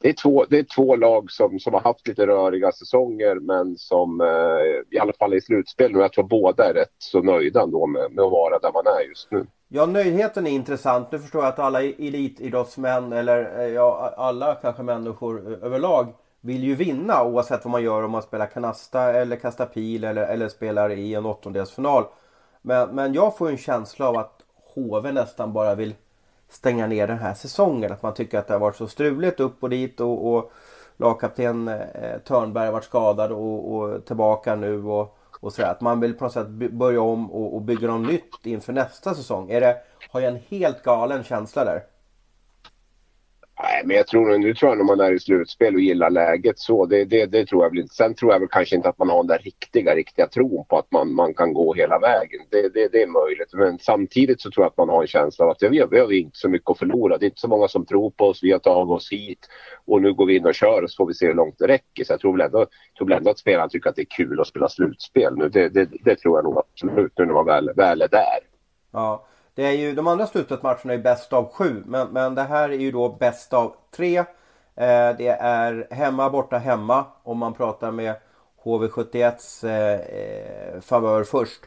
det 0.00 0.08
är 0.08 0.12
två, 0.12 0.44
det 0.50 0.58
är 0.58 0.66
två 0.74 0.96
lag 0.96 1.30
som, 1.30 1.60
som 1.60 1.74
har 1.74 1.80
haft 1.80 2.08
lite 2.08 2.26
röriga 2.26 2.72
säsonger 2.72 3.34
men 3.34 3.76
som 3.76 4.20
eh, 4.20 4.96
i 4.96 4.98
alla 4.98 5.12
fall 5.12 5.34
i 5.34 5.40
slutspel 5.40 5.92
nu, 5.92 5.98
jag 5.98 6.12
tror 6.12 6.24
båda 6.24 6.64
är 6.70 6.74
rätt 6.74 6.94
så 6.98 7.22
nöjda 7.22 7.62
ändå 7.62 7.86
med, 7.86 8.12
med 8.12 8.24
att 8.24 8.30
vara 8.30 8.58
där 8.58 8.72
man 8.72 8.86
är 8.86 9.08
just 9.08 9.30
nu. 9.30 9.46
Ja, 9.68 9.86
nöjdheten 9.86 10.46
är 10.46 10.50
intressant. 10.50 11.12
Nu 11.12 11.18
förstår 11.18 11.42
jag 11.42 11.48
att 11.48 11.58
alla 11.58 11.82
elitidrottsmän 11.82 13.12
eller 13.12 13.60
eh, 13.60 13.66
ja, 13.66 14.14
alla 14.16 14.54
kanske 14.54 14.82
människor 14.82 15.52
eh, 15.52 15.66
överlag 15.66 16.06
vill 16.40 16.64
ju 16.64 16.74
vinna 16.74 17.24
oavsett 17.24 17.64
vad 17.64 17.72
man 17.72 17.82
gör 17.82 18.02
om 18.02 18.10
man 18.10 18.22
spelar 18.22 18.46
kanasta 18.46 19.12
eller 19.12 19.36
kastar 19.36 19.66
pil 19.66 20.04
eller, 20.04 20.22
eller 20.22 20.48
spelar 20.48 20.90
i 20.90 21.14
en 21.14 21.26
åttondelsfinal. 21.26 22.04
Men, 22.62 22.88
men 22.94 23.14
jag 23.14 23.36
får 23.36 23.48
en 23.48 23.58
känsla 23.58 24.08
av 24.08 24.16
att 24.16 24.42
HV 24.74 25.12
nästan 25.12 25.52
bara 25.52 25.74
vill 25.74 25.94
stänga 26.48 26.86
ner 26.86 27.06
den 27.06 27.18
här 27.18 27.34
säsongen. 27.34 27.92
Att 27.92 28.02
man 28.02 28.14
tycker 28.14 28.38
att 28.38 28.46
det 28.46 28.54
har 28.54 28.60
varit 28.60 28.76
så 28.76 28.88
struligt 28.88 29.40
upp 29.40 29.62
och 29.62 29.70
dit 29.70 30.00
och, 30.00 30.34
och 30.34 30.52
lagkapten 30.96 31.68
eh, 31.68 32.18
Törnberg 32.24 32.66
har 32.66 32.72
varit 32.72 32.84
skadad 32.84 33.32
och, 33.32 33.74
och 33.76 34.04
tillbaka 34.04 34.54
nu 34.54 34.84
och, 34.84 35.18
och 35.40 35.52
sådär. 35.52 35.70
Att 35.70 35.80
man 35.80 36.00
vill 36.00 36.14
på 36.14 36.24
något 36.24 36.32
sätt 36.32 36.48
börja 36.48 37.00
om 37.00 37.32
och, 37.32 37.54
och 37.54 37.62
bygga 37.62 37.88
något 37.88 38.08
nytt 38.08 38.46
inför 38.46 38.72
nästa 38.72 39.14
säsong. 39.14 39.50
Är 39.50 39.60
det, 39.60 39.76
har 40.10 40.20
jag 40.20 40.32
en 40.32 40.40
helt 40.48 40.82
galen 40.82 41.24
känsla 41.24 41.64
där? 41.64 41.82
Nej, 43.62 43.82
men 43.84 43.96
jag 43.96 44.06
tror 44.06 44.38
nu 44.38 44.54
tror 44.54 44.70
jag 44.70 44.78
när 44.78 44.84
man 44.84 45.00
är 45.00 45.12
i 45.12 45.18
slutspel 45.18 45.74
och 45.74 45.80
gillar 45.80 46.10
läget 46.10 46.58
så. 46.58 46.86
Det, 46.86 47.04
det, 47.04 47.26
det 47.26 47.46
tror 47.46 47.64
jag 47.64 47.70
väl 47.70 47.78
inte. 47.78 47.94
Sen 47.94 48.14
tror 48.14 48.32
jag 48.32 48.40
väl 48.40 48.48
kanske 48.48 48.76
inte 48.76 48.88
att 48.88 48.98
man 48.98 49.08
har 49.08 49.16
den 49.16 49.26
där 49.26 49.38
riktiga, 49.38 49.94
riktiga 49.94 50.26
tron 50.26 50.64
på 50.68 50.78
att 50.78 50.92
man, 50.92 51.14
man 51.14 51.34
kan 51.34 51.54
gå 51.54 51.74
hela 51.74 51.98
vägen. 51.98 52.40
Det, 52.50 52.68
det, 52.68 52.88
det 52.92 53.02
är 53.02 53.06
möjligt. 53.06 53.52
Men 53.52 53.78
samtidigt 53.78 54.40
så 54.40 54.50
tror 54.50 54.64
jag 54.64 54.70
att 54.70 54.76
man 54.76 54.88
har 54.88 55.02
en 55.02 55.08
känsla 55.08 55.44
av 55.44 55.50
att 55.50 55.62
vi, 55.62 55.86
vi 55.90 55.98
har 55.98 56.12
inte 56.12 56.38
så 56.38 56.48
mycket 56.48 56.70
att 56.70 56.78
förlora. 56.78 57.18
Det 57.18 57.24
är 57.24 57.28
inte 57.28 57.40
så 57.40 57.48
många 57.48 57.68
som 57.68 57.86
tror 57.86 58.10
på 58.10 58.24
oss. 58.24 58.42
Vi 58.42 58.52
har 58.52 58.58
tagit 58.58 58.90
oss 58.90 59.12
hit 59.12 59.48
och 59.86 60.02
nu 60.02 60.12
går 60.14 60.26
vi 60.26 60.36
in 60.36 60.46
och 60.46 60.54
kör 60.54 60.82
och 60.82 60.90
så 60.90 60.96
får 60.96 61.06
vi 61.06 61.14
se 61.14 61.26
hur 61.26 61.34
långt 61.34 61.58
det 61.58 61.68
räcker. 61.68 62.04
Så 62.04 62.12
jag 62.12 62.20
tror 62.20 62.32
väl 62.32 62.46
ändå, 62.46 62.66
tror 62.98 63.08
väl 63.08 63.18
ändå 63.18 63.30
att 63.30 63.38
spelarna 63.38 63.68
tycker 63.68 63.90
att 63.90 63.96
det 63.96 64.02
är 64.02 64.16
kul 64.16 64.40
att 64.40 64.46
spela 64.46 64.68
slutspel 64.68 65.36
nu. 65.36 65.48
Det, 65.48 65.68
det, 65.68 65.88
det 66.04 66.16
tror 66.16 66.38
jag 66.38 66.44
nog 66.44 66.58
absolut 66.58 67.12
nu 67.18 67.26
när 67.26 67.34
man 67.34 67.46
väl, 67.46 67.70
väl 67.76 68.02
är 68.02 68.08
där. 68.08 68.38
Ja. 68.92 69.24
Det 69.58 69.66
är 69.66 69.72
ju, 69.72 69.94
de 69.94 70.06
andra 70.06 70.26
slutspelsmatcherna 70.26 70.92
är 70.92 70.98
bäst 70.98 71.32
av 71.32 71.52
sju 71.52 71.82
men, 71.86 72.08
men 72.08 72.34
det 72.34 72.42
här 72.42 72.68
är 72.68 72.78
ju 72.78 72.92
då 72.92 73.08
bäst 73.08 73.52
av 73.52 73.74
tre. 73.90 74.18
Eh, 74.18 75.16
det 75.18 75.36
är 75.40 75.88
hemma, 75.90 76.30
borta, 76.30 76.58
hemma 76.58 77.04
om 77.22 77.38
man 77.38 77.54
pratar 77.54 77.90
med 77.90 78.14
HV71s 78.62 79.68
eh, 79.68 80.00
eh, 80.00 80.80
favör 80.80 81.24
först. 81.24 81.60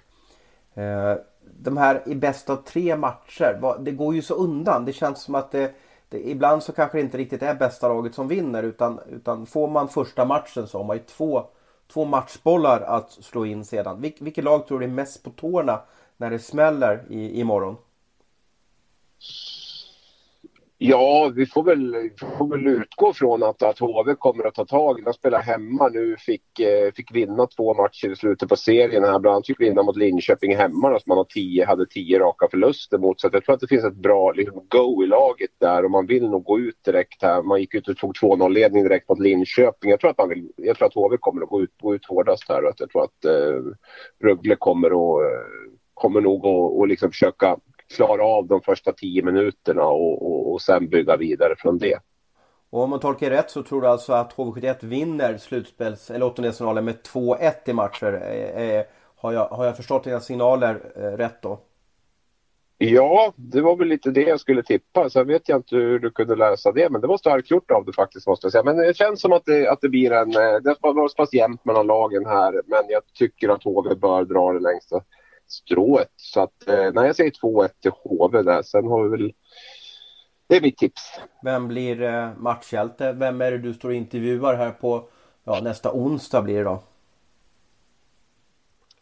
Eh, 0.74 1.13
de 1.60 1.77
här 1.77 2.01
i 2.05 2.15
bäst 2.15 2.50
av 2.50 2.55
tre 2.55 2.95
matcher, 2.95 3.77
det 3.79 3.91
går 3.91 4.15
ju 4.15 4.21
så 4.21 4.33
undan. 4.33 4.86
Det 4.86 4.93
känns 4.93 5.21
som 5.21 5.36
att 5.36 5.51
det, 5.51 5.71
det, 6.10 6.29
ibland 6.29 6.63
så 6.63 6.71
kanske 6.71 6.98
det 6.98 7.01
inte 7.01 7.17
riktigt 7.17 7.43
är 7.43 7.53
bästa 7.53 7.88
laget 7.88 8.15
som 8.15 8.27
vinner 8.27 8.63
utan, 8.63 9.00
utan 9.10 9.45
får 9.45 9.67
man 9.67 9.88
första 9.88 10.25
matchen 10.25 10.67
så 10.67 10.77
har 10.77 10.86
man 10.86 10.98
ju 10.98 11.03
två, 11.03 11.43
två 11.93 12.05
matchbollar 12.05 12.81
att 12.81 13.12
slå 13.12 13.45
in 13.45 13.65
sedan. 13.65 14.01
Vil, 14.01 14.13
vilket 14.19 14.43
lag 14.43 14.67
tror 14.67 14.79
du 14.79 14.86
är 14.86 14.89
mest 14.89 15.24
på 15.24 15.29
tårna 15.29 15.79
när 16.21 16.29
det 16.29 16.39
smäller 16.39 17.05
i, 17.09 17.39
imorgon? 17.39 17.75
Ja, 20.77 21.31
vi 21.35 21.45
får 21.45 21.63
väl, 21.63 22.09
får 22.37 22.47
väl 22.47 22.67
utgå 22.67 23.13
från 23.13 23.43
att, 23.43 23.63
att 23.63 23.79
HV 23.79 24.15
kommer 24.15 24.47
att 24.47 24.53
ta 24.53 24.65
tag 24.65 25.03
De 25.05 25.13
spelar 25.13 25.41
hemma 25.41 25.87
nu, 25.87 26.15
fick, 26.19 26.59
eh, 26.59 26.91
fick 26.91 27.15
vinna 27.15 27.47
två 27.47 27.73
matcher 27.73 28.09
i 28.09 28.15
slutet 28.15 28.49
på 28.49 28.55
serien 28.55 29.03
här. 29.03 29.19
Bland 29.19 29.35
annat 29.35 29.47
fick 29.47 29.61
vinna 29.61 29.83
mot 29.83 29.97
Linköping 29.97 30.55
hemma 30.55 30.99
som 30.99 31.03
man 31.05 31.17
har 31.17 31.23
tio, 31.23 31.65
hade 31.65 31.85
tio 31.85 32.19
raka 32.19 32.47
förluster 32.51 32.97
mot. 32.97 33.21
Så 33.21 33.29
jag 33.33 33.45
tror 33.45 33.55
att 33.55 33.61
det 33.61 33.67
finns 33.67 33.83
ett 33.83 33.95
bra 33.95 34.31
liksom, 34.31 34.65
go 34.69 35.03
i 35.03 35.07
laget 35.07 35.51
där 35.59 35.85
och 35.85 35.91
man 35.91 36.05
vill 36.05 36.29
nog 36.29 36.43
gå 36.43 36.59
ut 36.59 36.83
direkt 36.85 37.21
här. 37.21 37.41
Man 37.41 37.59
gick 37.59 37.73
ut 37.73 37.87
och 37.87 37.97
tog 37.97 38.15
2-0 38.15 38.49
ledning 38.49 38.83
direkt 38.83 39.09
mot 39.09 39.19
Linköping. 39.19 39.91
Jag 39.91 39.99
tror 39.99 40.09
att, 40.09 40.17
man 40.17 40.29
vill, 40.29 40.51
jag 40.55 40.77
tror 40.77 40.87
att 40.87 40.93
HV 40.93 41.17
kommer 41.17 41.41
att 41.41 41.49
gå 41.49 41.61
ut, 41.61 41.73
gå 41.81 41.95
ut 41.95 42.05
hårdast 42.05 42.49
här 42.49 42.63
och 42.63 42.69
att 42.69 42.79
jag 42.79 42.89
tror 42.89 43.03
att 43.03 43.25
eh, 43.25 43.61
Rögle 44.23 44.55
kommer 44.55 44.87
att 44.87 45.31
eh, 45.31 45.71
kommer 46.01 46.22
nog 46.22 46.39
att 46.39 46.72
och 46.77 46.88
liksom 46.88 47.12
försöka 47.12 47.58
klara 47.96 48.24
av 48.24 48.48
de 48.48 48.62
första 48.62 48.91
tio 48.91 49.24
minuterna 49.24 49.84
och, 49.84 50.31
och, 50.31 50.53
och 50.53 50.62
sen 50.62 50.89
bygga 50.89 51.17
vidare 51.17 51.55
från 51.58 51.77
det. 51.77 52.00
Och 52.70 52.84
om 52.84 52.89
man 52.89 53.00
tolkar 53.00 53.29
rätt 53.29 53.51
så 53.51 53.63
tror 53.63 53.81
du 53.81 53.88
alltså 53.88 54.13
att 54.13 54.36
HV71 54.36 54.86
vinner 54.86 55.38
slutspels 55.38 56.12
eller 56.12 56.25
åttondelsfinalen 56.25 56.86
med 56.86 56.96
2-1 57.13 57.53
i 57.65 57.74
matcher. 57.74 58.22
Eh, 58.25 58.70
eh, 58.70 58.86
har, 59.15 59.34
jag, 59.34 59.48
har 59.48 59.65
jag 59.65 59.77
förstått 59.77 60.03
dina 60.03 60.20
signaler 60.20 60.81
eh, 60.96 61.17
rätt 61.17 61.41
då? 61.41 61.60
Ja, 62.77 63.34
det 63.36 63.62
var 63.62 63.75
väl 63.75 63.88
lite 63.88 64.12
det 64.12 64.22
jag 64.22 64.39
skulle 64.39 64.63
tippa. 64.63 65.10
Sen 65.10 65.27
vet 65.27 65.50
jag 65.50 65.60
inte 65.60 65.75
hur 65.75 66.00
du 66.00 66.12
kunde 66.12 66.36
läsa 66.36 66.72
det, 66.72 66.89
men 66.89 67.01
det 67.01 67.08
var 67.08 67.17
starkt 67.17 67.51
gjort 67.51 67.72
av 67.72 67.86
det 67.86 67.93
faktiskt 67.93 68.27
måste 68.27 68.46
jag 68.46 68.51
säga. 68.51 68.63
Men 68.63 68.77
det 68.77 68.98
känns 68.98 69.22
som 69.22 69.34
att 69.34 69.46
det, 69.46 69.70
att 69.70 69.81
det 69.81 69.89
blir 69.89 70.12
en... 70.12 70.29
Eh, 70.29 70.55
det 70.63 70.75
var 70.81 71.08
så 71.08 71.15
pass 71.15 71.34
jämnt 71.34 71.65
mellan 71.65 71.88
lagen 71.88 72.25
här, 72.25 72.62
men 72.65 72.84
jag 72.89 73.01
tycker 73.13 73.50
att 73.50 73.63
HV 73.63 73.96
bör 73.96 74.24
dra 74.24 74.53
det 74.53 74.60
längsta 74.60 75.01
strået. 75.51 76.12
Så 76.15 76.41
att, 76.41 76.67
eh, 76.67 76.91
nej, 76.93 77.05
jag 77.05 77.15
säger 77.15 77.31
2-1 77.31 77.70
till 77.81 77.91
HV 77.91 78.43
där. 78.43 78.62
Sen 78.62 78.88
har 78.88 79.03
vi 79.03 79.10
väl... 79.10 79.34
Det 80.48 80.55
är 80.55 80.62
mitt 80.62 80.77
tips. 80.77 81.01
Vem 81.43 81.67
blir 81.67 82.01
eh, 82.01 82.29
matchhjälte? 82.38 83.13
Vem 83.13 83.41
är 83.41 83.51
det 83.51 83.58
du 83.58 83.74
står 83.74 83.89
och 83.89 83.96
intervjuar 83.96 84.55
här 84.55 84.72
på 84.72 85.03
ja, 85.43 85.60
nästa 85.63 85.91
onsdag 85.91 86.41
blir 86.41 86.58
det 86.58 86.63
då? 86.63 86.84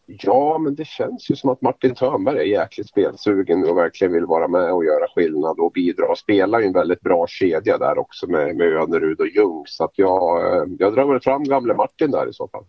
Ja, 0.06 0.58
men 0.58 0.76
det 0.76 0.88
känns 0.88 1.32
ju 1.32 1.36
som 1.36 1.50
att 1.50 1.62
Martin 1.62 1.96
Törnberg 1.96 2.38
är 2.40 2.60
jäkligt 2.62 2.90
spelsugen 2.90 3.70
och 3.70 3.78
verkligen 3.78 4.14
vill 4.14 4.26
vara 4.26 4.48
med 4.48 4.74
och 4.74 4.86
göra 4.86 5.08
skillnad 5.16 5.60
och 5.60 5.72
bidra. 5.72 6.08
Och 6.08 6.18
spelar 6.18 6.60
ju 6.60 6.66
en 6.66 6.74
väldigt 6.74 7.02
bra 7.02 7.28
kedja 7.28 7.78
där 7.78 7.98
också 7.98 8.28
med, 8.28 8.56
med 8.56 8.74
Önerud 8.74 9.20
och 9.20 9.28
Ljung. 9.28 9.64
Så 9.68 9.84
att 9.84 9.92
jag, 9.96 10.56
eh, 10.56 10.64
jag 10.80 10.94
drar 10.94 11.06
väl 11.06 11.22
fram 11.22 11.44
gamle 11.44 11.74
Martin 11.74 12.12
där 12.12 12.30
i 12.30 12.34
så 12.34 12.48
fall. 12.48 12.64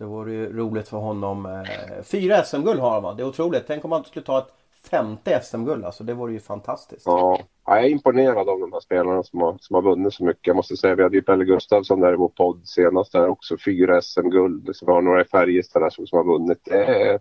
Det 0.00 0.06
vore 0.06 0.32
ju 0.32 0.56
roligt 0.56 0.88
för 0.88 0.96
honom. 0.96 1.46
Eh, 1.46 2.02
fyra 2.02 2.44
SM-guld 2.44 2.80
har 2.80 3.00
han 3.00 3.16
Det 3.16 3.22
är 3.22 3.26
otroligt. 3.26 3.64
Tänk 3.66 3.84
om 3.84 3.92
han 3.92 4.04
skulle 4.04 4.24
ta 4.24 4.38
ett 4.38 4.52
femte 4.90 5.40
SM-guld. 5.42 5.84
Alltså 5.84 6.04
det 6.04 6.14
vore 6.14 6.32
ju 6.32 6.40
fantastiskt. 6.40 7.06
Ja, 7.06 7.38
jag 7.66 7.84
är 7.84 7.88
imponerad 7.88 8.48
av 8.48 8.60
de 8.60 8.72
här 8.72 8.80
spelarna 8.80 9.22
som 9.22 9.40
har, 9.40 9.56
som 9.60 9.74
har 9.74 9.82
vunnit 9.82 10.14
så 10.14 10.24
mycket. 10.24 10.46
Jag 10.46 10.56
måste 10.56 10.76
säga, 10.76 10.94
vi 10.94 11.02
hade 11.02 11.16
ju 11.16 11.22
Pelle 11.22 11.44
Gustafsson 11.44 12.00
där 12.00 12.12
i 12.12 12.16
vår 12.16 12.28
podd 12.28 12.60
senast 12.64 13.12
där 13.12 13.28
också. 13.28 13.56
Fyra 13.64 14.02
SM-guld. 14.02 14.70
Så 14.76 14.86
vi 14.86 14.92
har 14.92 15.02
några 15.02 15.20
i 15.20 15.24
Färjestad 15.24 15.82
där 15.82 15.90
som, 15.90 16.06
som 16.06 16.16
har 16.16 16.24
vunnit. 16.24 16.58
Det 16.64 16.84
är, 16.84 17.20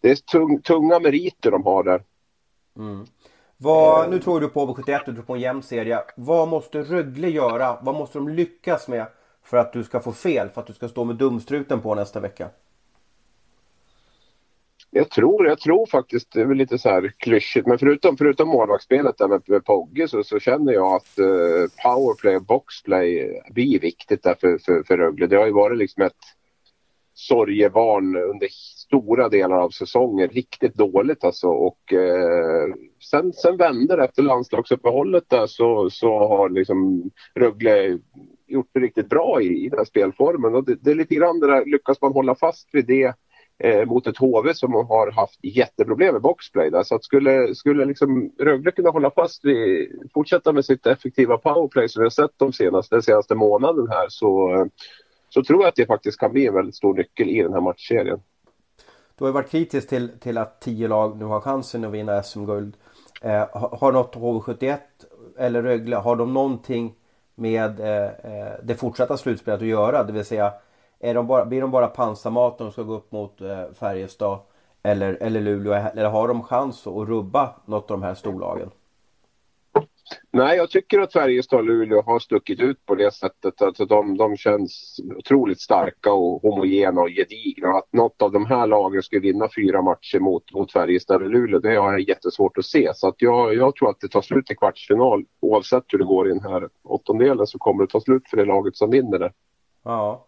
det 0.00 0.10
är 0.10 0.14
tung, 0.14 0.62
tunga 0.62 0.98
meriter 0.98 1.50
de 1.50 1.64
har 1.64 1.84
där. 1.84 2.02
Mm. 2.76 3.06
Vad, 3.56 4.10
nu 4.10 4.18
tror 4.18 4.40
du 4.40 4.48
på 4.48 4.66
HV71, 4.66 5.00
du 5.06 5.14
tror 5.14 5.24
på 5.24 5.34
en 5.34 5.40
jämn 5.40 5.62
serie. 5.62 5.98
Vad 6.16 6.48
måste 6.48 6.82
Rögle 6.82 7.28
göra? 7.28 7.78
Vad 7.82 7.94
måste 7.94 8.18
de 8.18 8.28
lyckas 8.28 8.88
med 8.88 9.06
för 9.50 9.56
att 9.56 9.72
du 9.72 9.84
ska 9.84 10.00
få 10.00 10.12
fel, 10.12 10.48
för 10.48 10.60
att 10.60 10.66
du 10.66 10.72
ska 10.72 10.88
stå 10.88 11.04
med 11.04 11.16
dumstruten 11.16 11.80
på 11.80 11.94
nästa 11.94 12.20
vecka? 12.20 12.48
Jag 14.90 15.10
tror, 15.10 15.46
jag 15.46 15.60
tror 15.60 15.86
faktiskt, 15.86 16.32
det 16.32 16.40
är 16.40 16.46
väl 16.46 16.56
lite 16.56 16.78
så 16.78 16.88
här 16.88 17.12
klyschigt, 17.16 17.66
men 17.66 17.78
förutom, 17.78 18.16
förutom 18.16 18.48
målvaktsspelet 18.48 19.18
där 19.18 19.28
med, 19.28 19.42
med 19.46 19.64
Pogge 19.64 20.08
så, 20.08 20.24
så 20.24 20.38
känner 20.38 20.72
jag 20.72 20.94
att 20.94 21.18
uh, 21.18 21.66
powerplay 21.82 22.36
och 22.36 22.44
boxplay 22.44 23.40
blir 23.50 23.80
viktigt 23.80 24.22
där 24.22 24.36
för, 24.40 24.58
för, 24.58 24.82
för 24.82 24.96
Rögle. 24.96 25.26
Det 25.26 25.36
har 25.36 25.46
ju 25.46 25.52
varit 25.52 25.78
liksom 25.78 26.02
ett 26.02 26.22
sorgebarn 27.14 28.16
under 28.16 28.48
stora 28.76 29.28
delar 29.28 29.56
av 29.56 29.70
säsongen. 29.70 30.28
Riktigt 30.28 30.74
dåligt 30.74 31.24
alltså 31.24 31.48
och 31.48 31.92
uh, 31.92 32.74
sen, 33.10 33.32
sen 33.32 33.56
vände 33.56 33.96
det 33.96 34.04
efter 34.04 34.22
landslagsuppehållet 34.22 35.24
där 35.28 35.46
så, 35.46 35.90
så 35.90 36.18
har 36.18 36.48
liksom 36.48 37.10
Rögle 37.34 37.98
gjort 38.50 38.70
det 38.72 38.80
riktigt 38.80 39.08
bra 39.08 39.42
i, 39.42 39.64
i 39.64 39.68
den 39.68 39.86
spelformen. 39.86 40.54
Och 40.54 40.64
det, 40.64 40.74
det 40.80 40.90
är 40.90 40.94
lite 40.94 41.14
grann 41.14 41.40
det 41.40 41.46
där, 41.46 41.64
lyckas 41.64 42.00
man 42.00 42.12
hålla 42.12 42.34
fast 42.34 42.68
vid 42.72 42.86
det 42.86 43.14
eh, 43.58 43.86
mot 43.86 44.06
ett 44.06 44.16
HV 44.16 44.54
som 44.54 44.72
har 44.72 45.10
haft 45.10 45.38
jätteproblem 45.42 46.12
med 46.12 46.22
boxplay. 46.22 46.70
Där. 46.70 46.82
Så 46.82 46.94
att 46.94 47.04
skulle, 47.04 47.54
skulle 47.54 47.84
liksom 47.84 48.32
Rögle 48.38 48.70
kunna 48.70 48.90
hålla 48.90 49.10
fast 49.10 49.44
vid, 49.44 49.88
fortsätta 50.14 50.52
med 50.52 50.64
sitt 50.64 50.86
effektiva 50.86 51.38
powerplay 51.38 51.88
som 51.88 52.00
vi 52.00 52.04
har 52.04 52.10
sett 52.10 52.34
de 52.36 52.52
senaste, 52.52 52.94
den 52.94 53.02
senaste 53.02 53.34
månaden 53.34 53.88
här 53.88 54.06
så, 54.08 54.66
så 55.28 55.42
tror 55.42 55.60
jag 55.62 55.68
att 55.68 55.76
det 55.76 55.86
faktiskt 55.86 56.20
kan 56.20 56.32
bli 56.32 56.46
en 56.46 56.54
väldigt 56.54 56.76
stor 56.76 56.94
nyckel 56.94 57.28
i 57.28 57.42
den 57.42 57.52
här 57.52 57.60
matchserien. 57.60 58.20
Du 59.18 59.24
har 59.24 59.28
ju 59.28 59.34
varit 59.34 59.50
kritisk 59.50 59.88
till, 59.88 60.18
till 60.20 60.38
att 60.38 60.60
tio 60.60 60.88
lag 60.88 61.18
nu 61.18 61.24
har 61.24 61.40
chansen 61.40 61.84
att 61.84 61.92
vinna 61.92 62.22
SM-guld. 62.22 62.76
Eh, 63.22 63.46
har 63.52 63.92
något 63.92 64.16
HV71 64.16 64.78
eller 65.38 65.62
Rögle, 65.62 65.96
har 65.96 66.16
de 66.16 66.34
någonting 66.34 66.94
med 67.40 67.80
eh, 67.80 68.04
eh, 68.04 68.52
det 68.62 68.74
fortsatta 68.74 69.16
slutspelet 69.16 69.60
att 69.60 69.66
göra. 69.66 70.04
Det 70.04 70.12
vill 70.12 70.24
säga, 70.24 70.52
är 71.00 71.14
de 71.14 71.26
bara, 71.26 71.44
blir 71.44 71.60
de 71.60 71.70
bara 71.70 71.86
pansarmat 71.86 72.58
när 72.58 72.66
de 72.66 72.72
ska 72.72 72.82
gå 72.82 72.94
upp 72.94 73.12
mot 73.12 73.40
eh, 73.40 73.72
Färjestad 73.72 74.38
eller, 74.82 75.18
eller 75.20 75.40
Luleå? 75.40 75.72
Eller 75.72 76.08
har 76.08 76.28
de 76.28 76.42
chans 76.42 76.86
att 76.86 77.08
rubba 77.08 77.54
något 77.64 77.90
av 77.90 78.00
de 78.00 78.06
här 78.06 78.14
storlagen? 78.14 78.70
Nej, 80.32 80.56
jag 80.56 80.70
tycker 80.70 81.00
att 81.00 81.12
Färjestad 81.12 81.58
och 81.58 81.64
Luleå 81.64 82.02
har 82.02 82.18
stuckit 82.18 82.60
ut 82.60 82.86
på 82.86 82.94
det 82.94 83.14
sättet. 83.14 83.62
Alltså 83.62 83.84
de, 83.84 84.16
de 84.16 84.36
känns 84.36 85.00
otroligt 85.16 85.60
starka 85.60 86.12
och 86.12 86.42
homogena 86.42 87.00
och 87.00 87.08
gedigna. 87.08 87.68
Att 87.68 87.92
något 87.92 88.22
av 88.22 88.32
de 88.32 88.46
här 88.46 88.66
lagen 88.66 89.02
skulle 89.02 89.20
vinna 89.20 89.48
fyra 89.56 89.82
matcher 89.82 90.18
mot, 90.18 90.52
mot 90.52 90.72
Färjestad 90.72 91.22
och 91.22 91.30
Luleå, 91.30 91.60
det 91.60 91.76
har 91.76 91.92
jag 91.92 92.08
jättesvårt 92.08 92.58
att 92.58 92.64
se. 92.64 92.90
Så 92.94 93.08
att 93.08 93.22
jag, 93.22 93.54
jag 93.54 93.76
tror 93.76 93.90
att 93.90 94.00
det 94.00 94.08
tar 94.08 94.22
slut 94.22 94.50
i 94.50 94.54
kvartsfinal. 94.54 95.24
Oavsett 95.40 95.84
hur 95.88 95.98
det 95.98 96.04
går 96.04 96.26
i 96.26 96.30
den 96.30 96.44
här 96.44 96.68
åttondelen 96.84 97.46
så 97.46 97.58
kommer 97.58 97.84
det 97.84 97.90
ta 97.90 98.00
slut 98.00 98.28
för 98.30 98.36
det 98.36 98.44
laget 98.44 98.76
som 98.76 98.90
vinner 98.90 99.18
det. 99.18 99.32
Ja. 99.84 100.26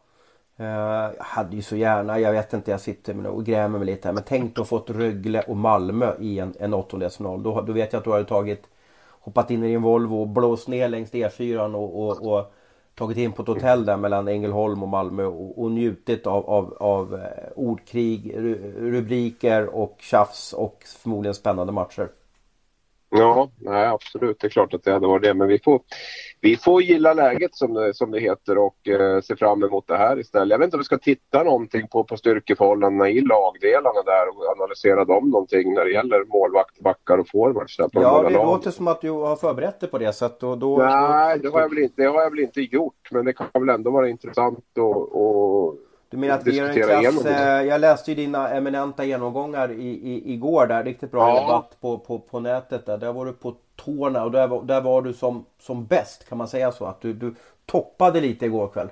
Eh, 0.57 0.67
jag 0.67 1.25
hade 1.25 1.57
ju 1.57 1.63
så 1.63 1.77
gärna, 1.77 2.21
jag 2.21 2.33
vet 2.33 2.53
inte, 2.53 2.71
jag 2.71 2.81
sitter 2.81 3.27
och 3.27 3.45
grämer 3.45 3.79
mig 3.79 3.87
lite 3.87 4.09
här. 4.09 4.13
Men 4.13 4.23
tänk 4.27 4.59
att 4.59 4.69
fått 4.69 4.91
Rögle 4.91 5.41
och 5.41 5.57
Malmö 5.57 6.13
i 6.21 6.39
en, 6.39 6.55
en 6.61 6.75
åttondelsfinal. 6.75 7.43
Då, 7.43 7.61
då 7.61 7.73
vet 7.73 7.93
jag 7.93 7.99
att 7.99 8.05
du 8.05 8.11
hade 8.11 8.25
tagit 8.25 8.69
hoppat 9.23 9.51
in 9.51 9.65
i 9.65 9.69
din 9.69 9.83
Volvo 9.83 10.21
och 10.21 10.29
blåst 10.29 10.69
ner 10.69 10.89
längs 10.89 11.13
E4 11.13 11.75
och, 11.75 12.09
och, 12.09 12.33
och 12.33 12.53
tagit 12.95 13.19
in 13.19 13.33
på 13.33 13.43
ett 13.43 13.49
hotell 13.49 13.85
där 13.85 13.97
mellan 13.97 14.29
Ängelholm 14.29 14.83
och 14.83 14.89
Malmö 14.89 15.25
och, 15.25 15.63
och 15.63 15.71
njutit 15.71 16.27
av, 16.27 16.51
av, 16.51 16.77
av 16.81 17.15
eh, 17.15 17.53
ordkrig, 17.57 18.35
rubriker 18.77 19.75
och 19.75 19.97
tjafs 20.01 20.53
och 20.53 20.85
förmodligen 21.03 21.35
spännande 21.35 21.73
matcher. 21.73 22.09
Ja, 23.15 23.51
nej, 23.59 23.87
absolut. 23.87 24.41
Det 24.41 24.47
är 24.47 24.51
klart 24.51 24.75
att 24.75 24.85
det 24.85 24.93
hade 24.93 25.07
varit 25.07 25.23
det. 25.23 25.35
Men 25.35 25.49
vi 25.49 25.59
får, 25.59 25.81
vi 26.41 26.57
får 26.57 26.83
gilla 26.83 27.15
läget 27.15 27.55
som 27.55 27.75
det, 27.75 27.95
som 27.95 28.11
det 28.11 28.21
heter 28.21 28.59
och 28.59 28.89
eh, 28.89 29.21
se 29.21 29.37
fram 29.37 29.63
emot 29.63 29.87
det 29.87 29.97
här 29.97 30.19
istället. 30.19 30.51
Jag 30.51 30.59
vet 30.59 30.65
inte 30.65 30.77
om 30.77 30.81
vi 30.81 30.85
ska 30.85 30.99
titta 30.99 31.43
någonting 31.43 31.89
på, 31.89 32.05
på 32.05 32.17
styrkeförhållandena 32.17 33.09
i 33.09 33.21
lagdelarna 33.21 34.03
där 34.03 34.29
och 34.29 34.57
analysera 34.57 35.05
dem 35.05 35.31
någonting 35.31 35.75
när 35.75 35.85
det 35.85 35.93
gäller 35.93 36.25
målvakt, 36.25 36.81
backar 36.81 37.19
och 37.19 37.29
forwards. 37.29 37.79
Ja, 37.79 37.89
det 37.93 38.01
lag. 38.01 38.33
låter 38.33 38.71
som 38.71 38.89
att 38.89 39.01
du 39.01 39.11
har 39.11 39.37
förberett 39.37 39.81
dig 39.81 39.91
på 39.91 39.99
det 39.99 40.13
sättet. 40.13 40.41
Då, 40.41 40.77
nej, 40.77 41.39
det 41.39 41.49
har, 41.49 41.61
jag 41.61 41.69
väl 41.69 41.79
inte, 41.79 42.03
det 42.03 42.09
har 42.09 42.23
jag 42.23 42.31
väl 42.31 42.41
inte 42.41 42.61
gjort. 42.61 43.09
Men 43.11 43.25
det 43.25 43.33
kan 43.33 43.47
väl 43.53 43.69
ändå 43.69 43.91
vara 43.91 44.09
intressant 44.09 44.59
att 44.59 45.92
du 46.13 46.19
menar 46.19 46.35
att 46.35 46.47
vi 46.47 46.57
gör 46.57 46.69
en 46.69 47.03
klass... 47.03 47.25
Eh, 47.25 47.63
jag 47.63 47.81
läste 47.81 48.11
ju 48.11 48.15
dina 48.15 48.49
eminenta 48.49 49.05
genomgångar 49.05 49.73
i, 49.73 49.89
i, 49.89 50.33
igår 50.33 50.67
där. 50.67 50.85
Riktigt 50.85 51.11
bra 51.11 51.29
ja. 51.29 51.41
debatt 51.41 51.77
på, 51.81 51.99
på, 51.99 52.19
på 52.19 52.41
nätet 52.41 52.87
där. 52.87 52.99
Där 52.99 53.13
var 53.13 53.27
du 53.27 53.33
på 53.33 53.55
tårna 53.77 54.25
och 54.25 54.31
där, 54.31 54.49
var, 54.49 54.63
där 54.63 54.81
var 54.81 55.03
du 55.03 55.13
som, 55.13 55.45
som 55.59 55.87
bäst. 55.87 56.29
Kan 56.29 56.39
man 56.39 56.49
säga 56.49 56.73
så? 56.73 56.85
Att 56.85 57.01
du, 57.01 57.13
du 57.13 57.35
toppade 57.67 58.21
lite 58.21 58.47
igår 58.47 58.69
kväll. 58.69 58.89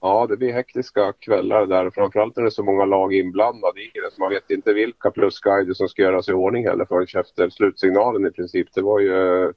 Ja, 0.00 0.26
det 0.26 0.36
blir 0.36 0.52
hektiska 0.52 1.12
kvällar 1.12 1.66
där. 1.66 1.90
Framförallt 1.90 2.36
när 2.36 2.42
det 2.42 2.48
är 2.48 2.50
så 2.50 2.62
många 2.62 2.84
lag 2.84 3.14
inblandade 3.14 3.80
i 3.80 3.90
det. 3.94 4.14
Så 4.14 4.20
man 4.20 4.30
vet 4.30 4.50
inte 4.50 4.72
vilka 4.72 5.10
plusguider 5.10 5.74
som 5.74 5.88
ska 5.88 6.02
göras 6.02 6.28
i 6.28 6.32
ordning 6.32 6.66
heller 6.66 6.84
förrän 6.84 7.20
efter 7.20 7.48
slutsignalen 7.48 8.26
i 8.26 8.30
princip. 8.30 8.68
Det 8.74 8.82
var 8.82 9.00
ju 9.00 9.52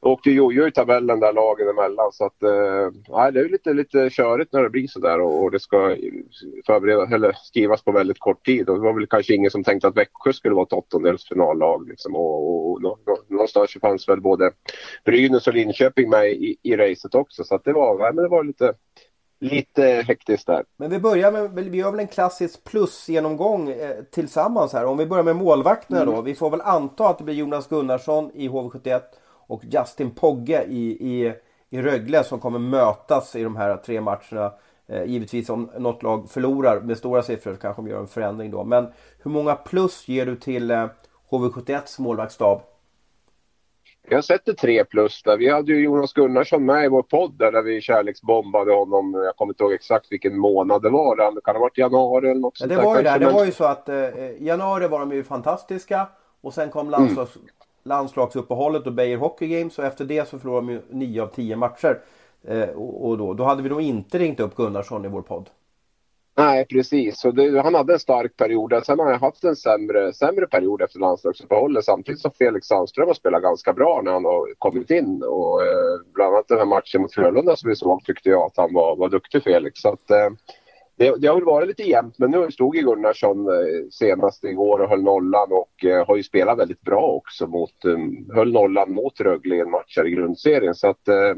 åkte 0.00 0.30
jojo 0.30 0.66
i 0.66 0.72
tabellen 0.72 1.20
där 1.20 1.32
lagen 1.32 1.68
emellan 1.68 2.12
så 2.12 2.24
att 2.24 2.42
eh, 2.42 3.30
det 3.32 3.40
är 3.40 3.48
lite, 3.48 3.72
lite 3.72 4.10
körigt 4.10 4.52
när 4.52 4.62
det 4.62 4.70
blir 4.70 4.86
så 4.86 5.00
där 5.00 5.20
och, 5.20 5.42
och 5.42 5.50
det 5.50 5.60
ska 5.60 5.96
förbereda, 6.66 7.14
eller 7.14 7.32
skrivas 7.32 7.82
på 7.82 7.92
väldigt 7.92 8.18
kort 8.18 8.46
tid 8.46 8.68
och 8.68 8.76
det 8.76 8.82
var 8.82 8.92
väl 8.92 9.06
kanske 9.06 9.34
ingen 9.34 9.50
som 9.50 9.64
tänkte 9.64 9.88
att 9.88 9.96
Växjö 9.96 10.32
skulle 10.32 10.54
vara 10.54 10.66
ett 10.66 10.72
åttondelsfinallag 10.72 11.88
liksom 11.88 12.16
och, 12.16 12.70
och, 12.70 12.84
och 12.84 12.98
någonstans 13.28 13.76
fanns 13.80 14.08
väl 14.08 14.20
både 14.20 14.50
Brynäs 15.04 15.46
och 15.46 15.54
Linköping 15.54 16.10
med 16.10 16.30
i, 16.30 16.56
i 16.62 16.76
racet 16.76 17.14
också 17.14 17.44
så 17.44 17.54
att 17.54 17.64
det 17.64 17.72
var, 17.72 17.98
nej, 17.98 18.12
men 18.14 18.24
det 18.24 18.30
var 18.30 18.44
lite 18.44 18.74
lite 19.42 19.82
hektiskt 19.82 20.46
där. 20.46 20.64
Men 20.76 20.90
vi 20.90 20.98
börjar 20.98 21.32
med, 21.32 21.50
vi 21.54 21.78
gör 21.78 21.90
väl 21.90 22.00
en 22.00 22.08
klassisk 22.08 22.64
plusgenomgång 22.64 23.70
eh, 23.70 23.96
tillsammans 24.10 24.72
här. 24.72 24.86
Om 24.86 24.98
vi 24.98 25.06
börjar 25.06 25.24
med 25.24 25.36
målvakterna 25.36 26.02
mm. 26.02 26.14
då. 26.14 26.22
Vi 26.22 26.34
får 26.34 26.50
väl 26.50 26.60
anta 26.60 27.08
att 27.08 27.18
det 27.18 27.24
blir 27.24 27.34
Jonas 27.34 27.68
Gunnarsson 27.68 28.30
i 28.34 28.48
HV71 28.48 29.00
och 29.50 29.62
Justin 29.64 30.10
Pogge 30.10 30.64
i, 30.64 30.90
i, 30.90 31.34
i 31.70 31.82
Rögle 31.82 32.24
som 32.24 32.40
kommer 32.40 32.58
mötas 32.58 33.36
i 33.36 33.42
de 33.42 33.56
här 33.56 33.76
tre 33.76 34.00
matcherna. 34.00 34.52
Eh, 34.86 35.04
givetvis 35.04 35.50
om 35.50 35.70
något 35.78 36.02
lag 36.02 36.30
förlorar 36.30 36.80
med 36.80 36.98
stora 36.98 37.22
siffror 37.22 37.54
så 37.54 37.60
kanske 37.60 37.82
de 37.82 37.88
gör 37.88 38.00
en 38.00 38.06
förändring 38.06 38.50
då. 38.50 38.64
Men 38.64 38.86
hur 39.22 39.30
många 39.30 39.54
plus 39.54 40.08
ger 40.08 40.26
du 40.26 40.36
till 40.36 40.70
eh, 40.70 40.86
HV71s 41.30 42.00
målvaktsstab? 42.00 42.62
Jag 44.08 44.24
sätter 44.24 44.52
tre 44.52 44.84
plus 44.84 45.22
där. 45.22 45.36
Vi 45.36 45.50
hade 45.50 45.72
ju 45.72 45.84
Jonas 45.84 46.12
Gunnarsson 46.12 46.64
med 46.64 46.84
i 46.84 46.88
vår 46.88 47.02
podd 47.02 47.38
där, 47.38 47.52
där 47.52 47.62
vi 47.62 47.80
kärleksbombade 47.80 48.72
honom. 48.72 49.14
Jag 49.14 49.36
kommer 49.36 49.52
inte 49.52 49.64
ihåg 49.64 49.72
exakt 49.72 50.12
vilken 50.12 50.38
månad 50.38 50.82
det 50.82 50.90
var. 50.90 51.34
Det 51.34 51.40
kan 51.44 51.54
ha 51.54 51.60
varit 51.60 51.78
januari 51.78 52.30
eller 52.30 52.40
något 52.40 52.60
ja, 52.60 52.66
det 52.66 52.74
sånt 52.74 52.86
var 52.86 52.96
ju 52.96 53.02
där. 53.02 53.18
Det 53.18 53.30
var 53.30 53.44
ju 53.44 53.52
så 53.52 53.64
att 53.64 53.88
eh, 53.88 54.42
januari 54.42 54.88
var 54.88 55.00
de 55.00 55.12
ju 55.12 55.24
fantastiska. 55.24 56.08
Och 56.40 56.54
sen 56.54 56.70
kom 56.70 56.90
landslags, 56.90 57.36
mm 57.36 57.48
landslagsuppehållet 57.82 58.86
och 58.86 58.92
Beijer 58.92 59.16
Hockey 59.16 59.48
Games 59.48 59.78
och 59.78 59.84
efter 59.84 60.04
det 60.04 60.28
så 60.28 60.38
förlorade 60.38 60.66
de 60.66 60.72
ju 60.72 60.80
9 60.90 61.22
av 61.22 61.26
10 61.26 61.56
matcher. 61.56 62.00
Eh, 62.44 62.68
och, 62.68 63.18
då, 63.18 63.34
då 63.34 63.44
hade 63.44 63.62
vi 63.62 63.68
nog 63.68 63.82
inte 63.82 64.18
ringt 64.18 64.40
upp 64.40 64.56
Gunnarsson 64.56 65.04
i 65.04 65.08
vår 65.08 65.22
podd. 65.22 65.50
Nej, 66.36 66.66
precis. 66.66 67.20
Så 67.20 67.30
det, 67.30 67.62
han 67.62 67.74
hade 67.74 67.92
en 67.92 67.98
stark 67.98 68.36
period. 68.36 68.82
Sen 68.86 68.98
har 68.98 69.10
han 69.10 69.20
haft 69.20 69.44
en 69.44 69.56
sämre, 69.56 70.12
sämre 70.12 70.46
period 70.46 70.82
efter 70.82 70.98
landslagsuppehållet. 70.98 71.84
Samtidigt 71.84 72.20
som 72.20 72.30
Felix 72.38 72.66
Sandström 72.66 73.06
har 73.06 73.14
spelat 73.14 73.42
ganska 73.42 73.72
bra 73.72 74.00
när 74.04 74.12
han 74.12 74.24
har 74.24 74.54
kommit 74.58 74.90
in. 74.90 75.22
Och, 75.22 75.62
eh, 75.62 76.00
bland 76.14 76.34
annat 76.34 76.48
den 76.48 76.58
här 76.58 76.66
matchen 76.66 77.02
mot 77.02 77.14
Frölunda 77.14 77.56
som 77.56 77.68
vi 77.68 77.76
såg 77.76 78.04
tyckte 78.04 78.28
jag 78.28 78.42
att 78.42 78.56
han 78.56 78.74
var, 78.74 78.96
var 78.96 79.08
duktig 79.08 79.42
Felix. 79.42 79.80
Så 79.80 79.88
att, 79.88 80.10
eh, 80.10 80.30
det, 81.00 81.20
det, 81.20 81.28
har 81.28 81.34
väl 81.34 81.44
varit 81.44 81.68
lite 81.68 81.82
jämnt 81.82 82.18
men 82.18 82.30
nu 82.30 82.50
stod 82.50 82.76
ju 82.76 82.82
Gunnarsson 82.82 83.48
eh, 83.48 83.88
senast 83.90 84.44
igår 84.44 84.78
och 84.78 84.88
höll 84.88 85.02
nollan 85.02 85.48
och 85.52 85.84
eh, 85.84 86.06
har 86.06 86.16
ju 86.16 86.22
spelat 86.22 86.58
väldigt 86.58 86.80
bra 86.80 87.02
också 87.02 87.46
mot, 87.46 87.84
um, 87.84 88.30
höll 88.34 88.52
nollan 88.52 88.92
mot 88.92 89.20
Rögle 89.20 89.56
i 89.56 89.60
en 89.60 89.70
match 89.70 89.96
här 89.96 90.06
i 90.06 90.10
grundserien. 90.10 90.74
Så 90.74 90.88
att, 90.88 91.08
eh, 91.08 91.34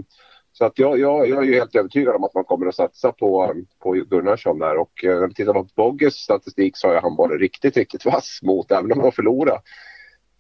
så 0.53 0.65
att 0.65 0.79
jag, 0.79 0.99
jag, 0.99 1.29
jag 1.29 1.39
är 1.39 1.47
ju 1.47 1.55
helt 1.55 1.77
övertygad 1.77 2.15
om 2.15 2.25
att 2.25 2.35
man 2.35 2.45
kommer 2.45 2.67
att 2.67 2.75
satsa 2.75 3.13
på, 3.13 3.55
på 3.83 3.93
Gunnarsson 3.93 4.59
där. 4.59 4.77
Och 4.77 5.05
eh, 5.05 5.21
när 5.21 5.29
vi 5.29 5.35
tittar 5.35 5.53
på 5.53 5.67
Bogges 5.77 6.15
statistik 6.15 6.77
så 6.77 6.89
har 6.89 7.01
han 7.01 7.17
varit 7.17 7.41
riktigt, 7.41 7.77
riktigt 7.77 8.05
vass 8.05 8.41
mot 8.43 8.71
även 8.71 8.93
om 8.93 8.99
han 8.99 9.05
har 9.05 9.11
förlorat 9.11 9.63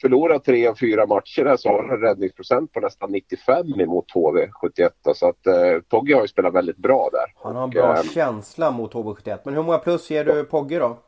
förlorat 0.02 0.44
tre 0.44 0.66
av 0.66 0.74
fyra 0.74 1.06
matcher 1.06 1.44
där 1.44 1.56
så 1.56 1.68
har 1.68 1.82
han 1.82 1.90
en 1.90 2.00
räddningsprocent 2.00 2.72
på 2.72 2.80
nästan 2.80 3.12
95 3.12 3.80
emot 3.80 4.04
HV71. 4.14 4.90
Så 5.14 5.28
att 5.28 5.46
eh, 5.46 5.80
Pogge 5.88 6.14
har 6.14 6.22
ju 6.22 6.28
spelat 6.28 6.54
väldigt 6.54 6.76
bra 6.76 7.08
där. 7.12 7.32
Han 7.42 7.56
har 7.56 7.64
en 7.64 7.70
bra 7.70 7.90
och, 7.90 7.96
äh, 7.96 8.02
känsla 8.02 8.70
mot 8.70 8.94
HV71. 8.94 9.38
Men 9.44 9.54
hur 9.54 9.62
många 9.62 9.78
plus 9.78 10.10
ger 10.10 10.24
du 10.24 10.44
Pogge 10.44 10.78
då? 10.78 10.98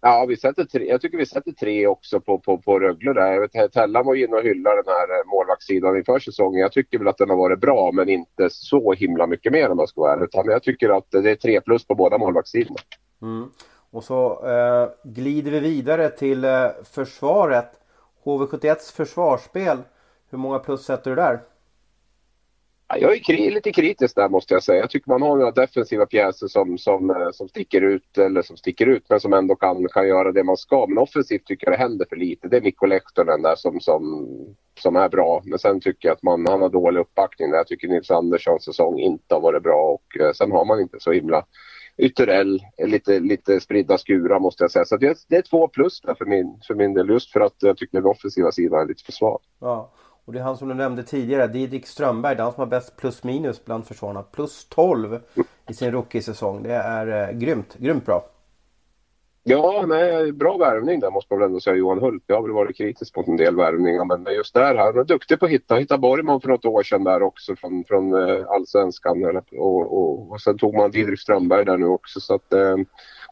Ja, 0.00 0.26
vi 0.28 0.36
sätter 0.36 0.64
tre, 0.64 0.88
jag 0.88 1.00
tycker 1.00 1.18
vi 1.18 1.26
sätter 1.26 1.52
tre 1.52 1.86
också 1.86 2.20
på, 2.20 2.38
på, 2.38 2.58
på 2.58 2.78
Rögle 2.78 3.12
där. 3.12 3.32
Jag 3.32 3.40
vet, 3.40 3.72
Tellan 3.72 4.06
var 4.06 4.14
inne 4.14 4.36
och 4.36 4.42
hyllade 4.42 4.82
den 4.82 4.94
här 4.94 5.18
eh, 5.18 5.30
målvaktssidan 5.34 5.96
inför 5.96 6.18
säsongen. 6.18 6.60
Jag 6.60 6.72
tycker 6.72 6.98
väl 6.98 7.08
att 7.08 7.18
den 7.18 7.30
har 7.30 7.36
varit 7.36 7.60
bra, 7.60 7.92
men 7.92 8.08
inte 8.08 8.48
så 8.50 8.92
himla 8.92 9.26
mycket 9.26 9.52
mer 9.52 9.70
om 9.70 9.76
man 9.76 9.86
ska 9.86 10.00
vara 10.00 10.12
ärlig. 10.12 10.24
Utan 10.24 10.44
jag 10.46 10.62
tycker 10.62 10.96
att 10.98 11.10
det 11.10 11.30
är 11.30 11.34
tre 11.34 11.60
plus 11.60 11.86
på 11.86 11.94
båda 11.94 12.18
målvaktssidorna. 12.18 12.76
Mm. 13.22 13.48
Och 13.90 14.04
så 14.04 14.46
eh, 14.46 14.88
glider 15.04 15.50
vi 15.50 15.60
vidare 15.60 16.08
till 16.10 16.44
eh, 16.44 16.66
försvaret. 16.84 17.77
HV71s 18.28 18.92
försvarsspel. 18.92 19.78
Hur 20.30 20.38
många 20.38 20.58
plus 20.58 20.84
sätter 20.84 21.10
du 21.10 21.16
där? 21.16 21.40
Jag 22.96 23.30
är 23.30 23.50
lite 23.50 23.72
kritisk 23.72 24.16
där 24.16 24.28
måste 24.28 24.54
jag 24.54 24.62
säga. 24.62 24.80
Jag 24.80 24.90
tycker 24.90 25.10
man 25.10 25.22
har 25.22 25.36
några 25.36 25.50
defensiva 25.50 26.06
pjäser 26.06 26.46
som, 26.46 26.78
som, 26.78 27.10
eh, 27.10 27.30
som 27.32 27.48
sticker 27.48 27.80
ut 27.80 28.18
eller 28.18 28.42
som 28.42 28.56
sticker 28.56 28.86
ut 28.86 29.04
men 29.08 29.20
som 29.20 29.32
ändå 29.32 29.54
kan, 29.54 29.88
kan 29.88 30.08
göra 30.08 30.32
det 30.32 30.44
man 30.44 30.56
ska. 30.56 30.86
Men 30.86 30.98
offensivt 30.98 31.46
tycker 31.46 31.66
jag 31.66 31.78
det 31.78 31.82
händer 31.82 32.06
för 32.08 32.16
lite. 32.16 32.48
Det 32.48 32.56
är 32.56 32.60
Mikko 32.60 32.86
Lehtonen 32.86 33.42
där 33.42 33.56
som, 33.56 33.80
som, 33.80 34.28
som 34.80 34.96
är 34.96 35.08
bra. 35.08 35.42
Men 35.44 35.58
sen 35.58 35.80
tycker 35.80 36.08
jag 36.08 36.14
att 36.14 36.22
man, 36.22 36.46
han 36.46 36.62
har 36.62 36.68
dålig 36.68 37.00
uppbackning 37.00 37.50
där. 37.50 37.58
Jag 37.58 37.66
tycker 37.66 37.88
Nils 37.88 38.10
Anderssons 38.10 38.64
säsong 38.64 38.98
inte 38.98 39.34
har 39.34 39.40
varit 39.40 39.62
bra 39.62 39.82
och 39.82 40.20
eh, 40.20 40.32
sen 40.32 40.52
har 40.52 40.64
man 40.64 40.80
inte 40.80 40.96
så 41.00 41.12
himla 41.12 41.44
Ytterell, 41.98 42.60
lite, 42.78 43.20
lite 43.20 43.60
spridda 43.60 43.98
skurar 43.98 44.40
måste 44.40 44.64
jag 44.64 44.70
säga. 44.70 44.84
Så 44.84 44.96
det, 44.96 45.18
det 45.28 45.36
är 45.36 45.42
två 45.42 45.68
plus 45.68 46.00
där 46.00 46.14
för 46.14 46.24
min, 46.24 46.60
för 46.66 46.74
min 46.74 46.94
del 46.94 47.08
just 47.08 47.32
för 47.32 47.40
att 47.40 47.54
jag 47.58 47.76
tycker 47.76 47.98
den 47.98 48.10
offensiva 48.10 48.52
sidan 48.52 48.80
är 48.80 48.86
lite 48.86 49.04
för 49.04 49.12
svag. 49.12 49.40
Ja. 49.58 49.90
Och 50.24 50.32
det 50.32 50.38
är 50.38 50.42
han 50.42 50.56
som 50.56 50.68
du 50.68 50.74
nämnde 50.74 51.02
tidigare, 51.02 51.46
Didrik 51.46 51.86
Strömberg, 51.86 52.36
det 52.36 52.40
är 52.40 52.44
han 52.44 52.52
som 52.52 52.60
har 52.60 52.66
bäst 52.66 52.96
plus 52.96 53.24
minus 53.24 53.64
bland 53.64 53.86
försvararna. 53.86 54.22
Plus 54.22 54.66
12 54.68 55.20
i 55.68 55.74
sin 55.74 55.92
rookie-säsong. 55.92 56.62
Det 56.62 56.74
är 56.74 57.28
eh, 57.28 57.38
grymt, 57.38 57.76
grymt 57.78 58.06
bra. 58.06 58.24
Ja, 59.50 59.84
nej, 59.88 60.32
bra 60.32 60.56
värvning 60.56 61.00
där 61.00 61.10
måste 61.10 61.34
man 61.34 61.40
väl 61.40 61.46
ändå 61.46 61.60
säga 61.60 61.76
Johan 61.76 61.98
Hult. 61.98 62.22
Jag 62.26 62.36
har 62.36 62.42
väl 62.42 62.52
varit 62.52 62.76
kritisk 62.76 63.16
mot 63.16 63.28
en 63.28 63.36
del 63.36 63.56
värvningar 63.56 64.04
men 64.04 64.34
just 64.34 64.54
där, 64.54 64.74
han 64.74 64.98
är 64.98 65.04
duktig 65.04 65.40
på 65.40 65.44
att 65.44 65.50
hitta. 65.50 65.74
Hitta 65.74 65.98
Borgman 65.98 66.40
för 66.40 66.48
något 66.48 66.64
år 66.64 66.82
sedan 66.82 67.04
där 67.04 67.22
också 67.22 67.56
från, 67.56 67.84
från 67.84 68.14
eh, 68.14 68.46
allsvenskan. 68.48 69.42
Och, 69.52 69.92
och, 69.98 70.30
och 70.30 70.40
sen 70.40 70.58
tog 70.58 70.74
man 70.74 70.90
Didrik 70.90 71.20
Strömberg 71.20 71.64
där 71.64 71.76
nu 71.76 71.86
också 71.86 72.20
så 72.20 72.34
att 72.34 72.52
eh, 72.52 72.76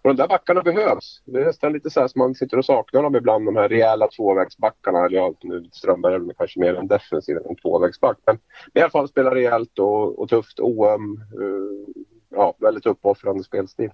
och 0.03 0.15
de 0.15 0.17
där 0.17 0.29
backarna 0.29 0.63
behövs. 0.63 1.23
Det 1.25 1.41
är 1.41 1.45
nästan 1.45 1.73
lite 1.73 1.91
så 1.91 2.01
här 2.01 2.09
som 2.09 2.19
man 2.19 2.35
sitter 2.35 2.59
och 2.59 2.65
saknar 2.65 3.03
dem 3.03 3.17
ibland, 3.17 3.47
de 3.47 3.57
här 3.57 3.69
rejäla 3.69 4.09
tvåvägsbackarna. 4.09 5.05
Eller 5.05 5.17
ja, 5.17 5.35
nu 5.43 5.69
Strömberg 5.73 6.15
är 6.15 6.35
kanske 6.39 6.61
mer 6.61 6.75
en 6.75 6.89
defensiv 6.89 7.37
än 7.37 7.47
en 7.49 7.57
tvåvägsback. 7.57 8.19
Men 8.27 8.39
i 8.75 8.81
alla 8.81 8.91
fall 8.91 9.09
spela 9.09 9.35
rejält 9.35 9.79
och, 9.79 10.19
och 10.19 10.29
tufft, 10.29 10.61
oöm, 10.61 11.23
eh, 11.41 12.05
ja, 12.31 12.55
väldigt 12.59 12.87
uppoffrande 12.87 13.45
spelstil. 13.45 13.91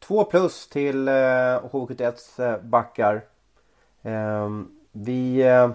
Två 0.00 0.24
plus 0.24 0.68
till 0.68 1.08
eh, 1.08 1.12
H71s 1.12 2.42
eh, 2.52 2.62
backar. 2.62 3.22
Ehm, 4.02 4.68
vi 4.92 5.42
eh, 5.42 5.70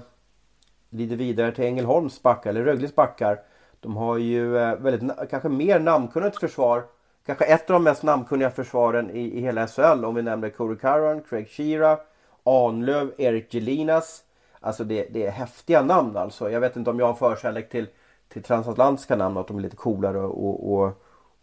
glider 0.89 1.15
vidare 1.15 1.51
till 1.51 1.65
Ängelholms 1.65 2.21
backar, 2.21 2.49
eller 2.49 2.63
Rögles 2.63 2.95
backar. 2.95 3.39
De 3.79 3.97
har 3.97 4.17
ju 4.17 4.57
eh, 4.57 4.75
väldigt, 4.75 5.29
kanske 5.29 5.49
mer 5.49 5.79
namnkunnigt 5.79 6.39
försvar. 6.39 6.83
Kanske 7.25 7.45
ett 7.45 7.69
av 7.69 7.73
de 7.73 7.83
mest 7.83 8.03
namnkunniga 8.03 8.49
försvaren 8.49 9.09
i, 9.09 9.37
i 9.37 9.41
hela 9.41 9.67
SHL 9.67 10.05
om 10.05 10.15
vi 10.15 10.21
nämner 10.21 10.49
Corey 10.49 10.77
Curran, 10.77 11.21
Craig 11.21 11.49
Shearer, 11.49 11.97
Anlöv, 12.43 13.13
Erik 13.17 13.51
Gelinas. 13.51 14.23
Alltså 14.59 14.83
det, 14.83 15.07
det, 15.11 15.25
är 15.25 15.31
häftiga 15.31 15.81
namn 15.81 16.17
alltså. 16.17 16.51
Jag 16.51 16.59
vet 16.59 16.75
inte 16.75 16.89
om 16.89 16.99
jag 16.99 17.07
har 17.07 17.13
förkärlek 17.13 17.69
till, 17.69 17.87
till 18.27 18.43
transatlantiska 18.43 19.15
namn, 19.15 19.37
att 19.37 19.47
de 19.47 19.57
är 19.57 19.61
lite 19.61 19.75
coolare 19.75 20.25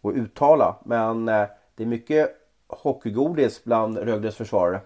att 0.03 0.17
uttala. 0.17 0.77
Men 0.85 1.29
eh, 1.29 1.47
det 1.75 1.83
är 1.83 1.87
mycket 1.87 2.42
hockeygodis 2.73 3.65
bland 3.65 3.99
Rögles 3.99 4.37
försvarare? 4.37 4.81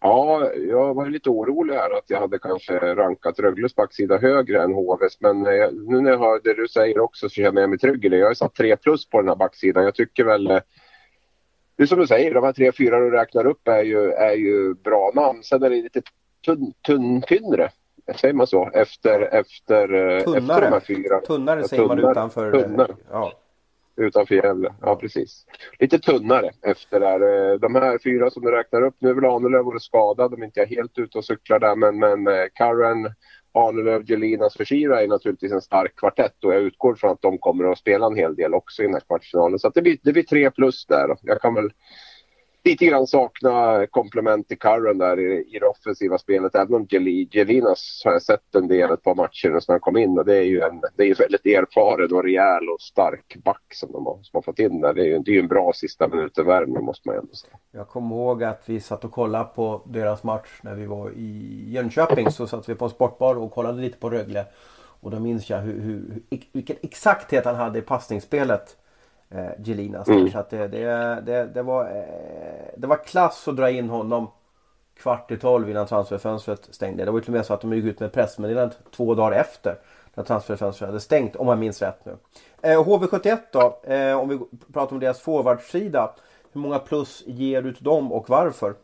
Ja, 0.00 0.52
jag 0.54 0.94
var 0.94 1.06
lite 1.06 1.30
orolig 1.30 1.74
här 1.74 1.98
att 1.98 2.04
jag 2.06 2.20
hade 2.20 2.38
kanske 2.38 2.94
rankat 2.94 3.38
Rögles 3.38 3.74
backsida 3.74 4.18
högre 4.18 4.62
än 4.62 4.72
HVs. 4.72 5.20
Men 5.20 5.46
eh, 5.46 5.70
nu 5.72 6.00
när 6.00 6.10
jag 6.10 6.18
hör 6.18 6.40
det 6.44 6.54
du 6.54 6.68
säger 6.68 7.00
också 7.00 7.28
så 7.28 7.34
känner 7.34 7.60
jag 7.60 7.70
mig 7.70 7.78
trygg 7.78 8.04
i 8.04 8.08
det. 8.08 8.16
Jag 8.16 8.26
har 8.26 8.34
satt 8.34 8.54
3 8.54 8.76
plus 8.76 9.08
på 9.08 9.18
den 9.18 9.28
här 9.28 9.36
backsidan. 9.36 9.84
Jag 9.84 9.94
tycker 9.94 10.24
väl... 10.24 10.50
Eh, 10.50 10.60
det 11.76 11.82
är 11.82 11.86
som 11.86 11.98
du 11.98 12.06
säger, 12.06 12.34
de 12.34 12.44
här 12.44 12.52
tre, 12.52 12.72
fyra 12.72 13.00
du 13.00 13.10
räknar 13.10 13.46
upp 13.46 13.68
är 13.68 13.82
ju, 13.82 14.10
är 14.12 14.34
ju 14.34 14.74
bra 14.74 15.12
namn. 15.14 15.42
Sen 15.42 15.62
är 15.62 15.70
det 15.70 15.76
lite 15.76 16.02
tunn, 16.44 16.72
tunn 16.86 17.22
tynnre 17.22 17.70
säger 18.16 18.34
man 18.34 18.46
så, 18.46 18.70
efter, 18.72 19.20
efter, 19.20 19.94
eh, 19.94 20.24
tunnare. 20.24 20.38
efter 20.38 20.60
de 20.60 20.72
här 20.72 20.80
fyra. 20.80 21.20
Tunnare 21.20 21.68
säger 21.68 21.82
tunnare, 21.82 22.02
man 22.02 22.10
utanför. 22.10 22.52
Tunnare. 22.52 22.96
Ja. 23.10 23.32
Utanför 23.98 24.34
Gävle, 24.34 24.74
ja 24.80 24.96
precis. 24.96 25.44
Lite 25.78 25.98
tunnare 25.98 26.50
efter 26.62 27.00
där. 27.00 27.50
Eh, 27.52 27.58
de 27.58 27.74
här 27.74 27.98
fyra 28.04 28.30
som 28.30 28.42
du 28.42 28.50
räknar 28.50 28.82
upp, 28.82 28.94
nu 28.98 29.10
är 29.10 29.14
väl 29.14 29.24
Ahnelöv 29.24 29.78
skadad 29.78 30.34
om 30.34 30.42
inte 30.42 30.60
jag 30.60 30.72
är 30.72 30.76
helt 30.76 30.98
ute 30.98 31.18
och 31.18 31.24
cyklar 31.24 31.58
där 31.58 31.76
men, 31.76 31.98
men 31.98 32.26
eh, 32.26 32.46
Karen, 32.54 33.14
Ahnelöv, 33.52 34.04
Gelinas 34.06 34.54
Shira 34.54 35.02
är 35.02 35.08
naturligtvis 35.08 35.52
en 35.52 35.60
stark 35.60 35.96
kvartett 35.96 36.44
och 36.44 36.54
jag 36.54 36.62
utgår 36.62 36.94
från 36.94 37.10
att 37.10 37.22
de 37.22 37.38
kommer 37.38 37.72
att 37.72 37.78
spela 37.78 38.06
en 38.06 38.16
hel 38.16 38.34
del 38.34 38.54
också 38.54 38.82
i 38.82 38.86
den 38.86 38.94
här 38.94 39.00
kvartsfinalen. 39.00 39.58
Så 39.58 39.68
det, 39.68 39.82
blir, 39.82 39.98
det 40.02 40.12
blir 40.12 40.22
tre 40.22 40.50
plus 40.50 40.86
där. 40.86 41.16
Jag 41.22 41.40
kan 41.40 41.54
väl 41.54 41.70
lite 42.64 42.86
grann 42.86 43.06
sakna 43.06 43.86
komplement 43.86 44.48
till 44.48 44.58
Curran 44.58 44.98
där 44.98 45.20
i, 45.20 45.56
i 45.56 45.58
det 45.58 45.66
offensiva 45.66 46.18
spelet. 46.18 46.54
Även 46.54 46.74
om 46.74 46.86
Gelinas 47.30 48.02
har 48.04 48.12
jag 48.12 48.22
sett 48.22 48.54
en 48.54 48.68
del, 48.68 48.90
ett 48.90 49.02
par 49.02 49.14
matcher 49.14 49.48
när 49.48 49.62
han 49.68 49.80
kom 49.80 49.96
in 49.96 50.18
och 50.18 50.24
det 50.24 50.36
är 50.36 50.42
ju 50.42 50.60
en 50.60 50.80
det 50.96 51.04
är 51.04 51.14
väldigt 51.14 51.46
erfaren 51.46 52.12
och 52.12 52.24
rejäl 52.24 52.68
och 52.68 52.80
stark 52.80 53.36
back 53.44 53.62
som 53.74 53.92
de 53.92 54.06
har, 54.06 54.18
som 54.22 54.30
har 54.32 54.42
fått 54.42 54.58
in 54.58 54.80
där. 54.80 54.94
Det 54.94 55.02
är 55.02 55.06
ju 55.06 55.18
det 55.18 55.36
är 55.36 55.40
en 55.40 55.48
bra 55.48 55.72
sista-minuten-värvning 55.74 56.84
måste 56.84 57.08
man 57.08 57.14
ju 57.14 57.20
ändå 57.20 57.34
säga. 57.34 57.58
Jag 57.72 57.88
kommer 57.88 58.16
ihåg 58.16 58.44
att 58.44 58.62
vi 58.66 58.80
satt 58.80 59.04
och 59.04 59.12
kollade 59.12 59.44
på 59.44 59.82
deras 59.86 60.22
match 60.22 60.60
när 60.62 60.74
vi 60.74 60.86
var 60.86 61.10
i 61.10 61.64
Jönköping 61.68 62.30
så 62.30 62.46
satt 62.46 62.68
vi 62.68 62.74
på 62.74 62.84
en 62.84 62.90
sportbar 62.90 63.34
och 63.34 63.52
kollade 63.52 63.80
lite 63.80 63.98
på 63.98 64.10
Rögle. 64.10 64.46
Och 65.00 65.10
då 65.10 65.20
minns 65.20 65.50
jag 65.50 65.58
hur, 65.58 65.80
hur, 65.80 66.22
vilken 66.52 66.76
exakthet 66.82 67.44
han 67.44 67.54
hade 67.54 67.78
i 67.78 67.82
passningsspelet 67.82 68.76
eh, 69.30 69.64
Gelinas. 69.64 70.08
Mm. 70.08 70.30
Så 70.30 70.38
att 70.38 70.50
det, 70.50 70.68
det, 70.68 71.22
det, 71.26 71.44
det, 71.54 71.62
var, 71.62 71.84
eh, 71.84 72.74
det 72.76 72.86
var 72.86 73.04
klass 73.04 73.48
att 73.48 73.56
dra 73.56 73.70
in 73.70 73.88
honom 73.88 74.30
kvart 74.98 75.30
i 75.30 75.36
tolv 75.36 75.70
innan 75.70 75.86
transferfönstret 75.86 76.68
stängde. 76.70 77.04
Det 77.04 77.10
var 77.10 77.20
till 77.20 77.30
och 77.30 77.36
med 77.36 77.46
så 77.46 77.54
att 77.54 77.60
de 77.60 77.72
gick 77.72 77.84
ut 77.84 78.00
med 78.00 78.06
ett 78.06 78.12
pressmeddelande 78.12 78.74
två 78.96 79.14
dagar 79.14 79.40
efter 79.40 79.78
när 80.14 80.24
transferfönstret 80.24 80.88
hade 80.88 81.00
stängt 81.00 81.36
om 81.36 81.48
jag 81.48 81.58
minns 81.58 81.82
rätt 81.82 82.04
nu. 82.04 82.16
Eh, 82.62 82.84
HV71 82.84 83.38
då, 83.52 83.92
eh, 83.92 84.18
om 84.18 84.28
vi 84.28 84.38
pratar 84.72 84.92
om 84.92 85.00
deras 85.00 85.20
forwardsida. 85.20 86.14
Hur 86.52 86.60
många 86.60 86.78
plus 86.78 87.24
ger 87.26 87.62
du 87.62 87.74
till 87.74 87.84
dem 87.84 88.12
och 88.12 88.30
varför? 88.30 88.74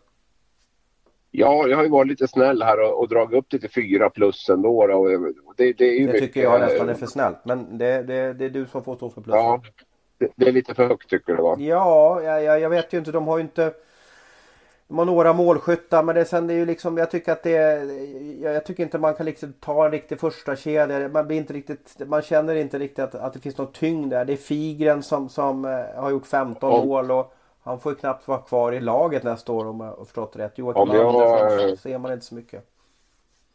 Ja, 1.31 1.69
jag 1.69 1.77
har 1.77 1.85
ju 1.85 1.91
varit 1.91 2.09
lite 2.09 2.29
snäll 2.29 2.63
här 2.63 2.81
och, 2.81 3.01
och 3.01 3.09
dragit 3.09 3.39
upp 3.39 3.47
det 3.49 3.59
till 3.59 3.71
fyra 3.71 4.11
plus 4.11 4.49
ändå. 4.49 4.79
Och 4.79 5.09
det, 5.57 5.73
det, 5.73 5.85
är 5.85 6.01
det 6.01 6.07
mycket, 6.07 6.21
tycker 6.21 6.43
jag 6.43 6.61
nästan 6.61 6.89
är 6.89 6.95
för 6.95 7.07
snält. 7.07 7.39
Men 7.45 7.79
det, 7.79 8.03
det, 8.03 8.33
det 8.33 8.45
är 8.45 8.51
du 8.51 8.67
som 8.67 8.85
får 8.85 8.95
stå 8.95 9.11
för 9.11 9.21
plus. 9.21 9.35
Ja, 9.35 9.63
det, 10.37 10.49
är 10.49 10.53
lite 10.53 10.75
för 10.75 10.89
högt 10.89 11.11
tycker 11.11 11.37
du 11.37 11.43
va? 11.43 11.57
Ja, 11.59 12.23
jag, 12.23 12.61
jag 12.61 12.71
vet 12.71 12.93
ju 12.93 12.99
inte. 12.99 13.13
De 13.13 13.27
har 13.27 13.39
ju 13.39 13.43
inte... 13.43 13.73
De 14.89 14.99
har 14.99 15.05
några 15.05 15.33
målskyttar 15.33 16.03
men 16.03 16.15
det, 16.15 16.25
sen 16.25 16.47
det 16.47 16.55
är 16.55 16.57
ju 16.57 16.67
liksom, 16.67 16.99
jag 16.99 17.11
tycker 17.11 17.33
att 17.33 17.43
det 17.43 17.51
jag, 18.41 18.55
jag 18.55 18.65
tycker 18.65 18.83
inte 18.83 18.99
man 18.99 19.15
kan 19.15 19.27
liksom 19.27 19.53
ta 19.61 19.85
en 19.85 19.91
riktig 19.91 20.21
första 20.21 20.57
kedja. 20.57 21.09
Man 21.09 21.27
blir 21.27 21.37
inte 21.37 21.53
riktigt, 21.53 21.97
man 22.07 22.23
känner 22.23 22.55
inte 22.55 22.79
riktigt 22.79 23.05
att, 23.05 23.15
att 23.15 23.33
det 23.33 23.41
finns 23.41 23.59
någon 23.59 23.73
tyngd 23.73 24.11
där. 24.11 24.25
Det 24.25 24.33
är 24.33 24.37
Figren 24.37 25.03
som, 25.03 25.29
som 25.29 25.65
uh, 25.65 25.85
har 25.97 26.11
gjort 26.11 26.27
15 26.27 26.73
om, 26.73 26.89
mål 26.89 27.11
och 27.11 27.35
han 27.63 27.81
får 27.81 27.93
ju 27.93 27.97
knappt 27.97 28.29
vara 28.29 28.39
kvar 28.39 28.73
i 28.73 28.81
laget 28.81 29.23
nästa 29.23 29.53
år 29.53 29.67
om 29.67 29.81
jag 29.81 29.87
har 29.87 30.05
förstått 30.05 30.37
rätt. 30.37 30.59
Joakim 30.59 30.83
Andersson 30.83 31.77
ser 31.77 31.99
man 31.99 32.13
inte 32.13 32.25
så 32.25 32.35
mycket. 32.35 32.74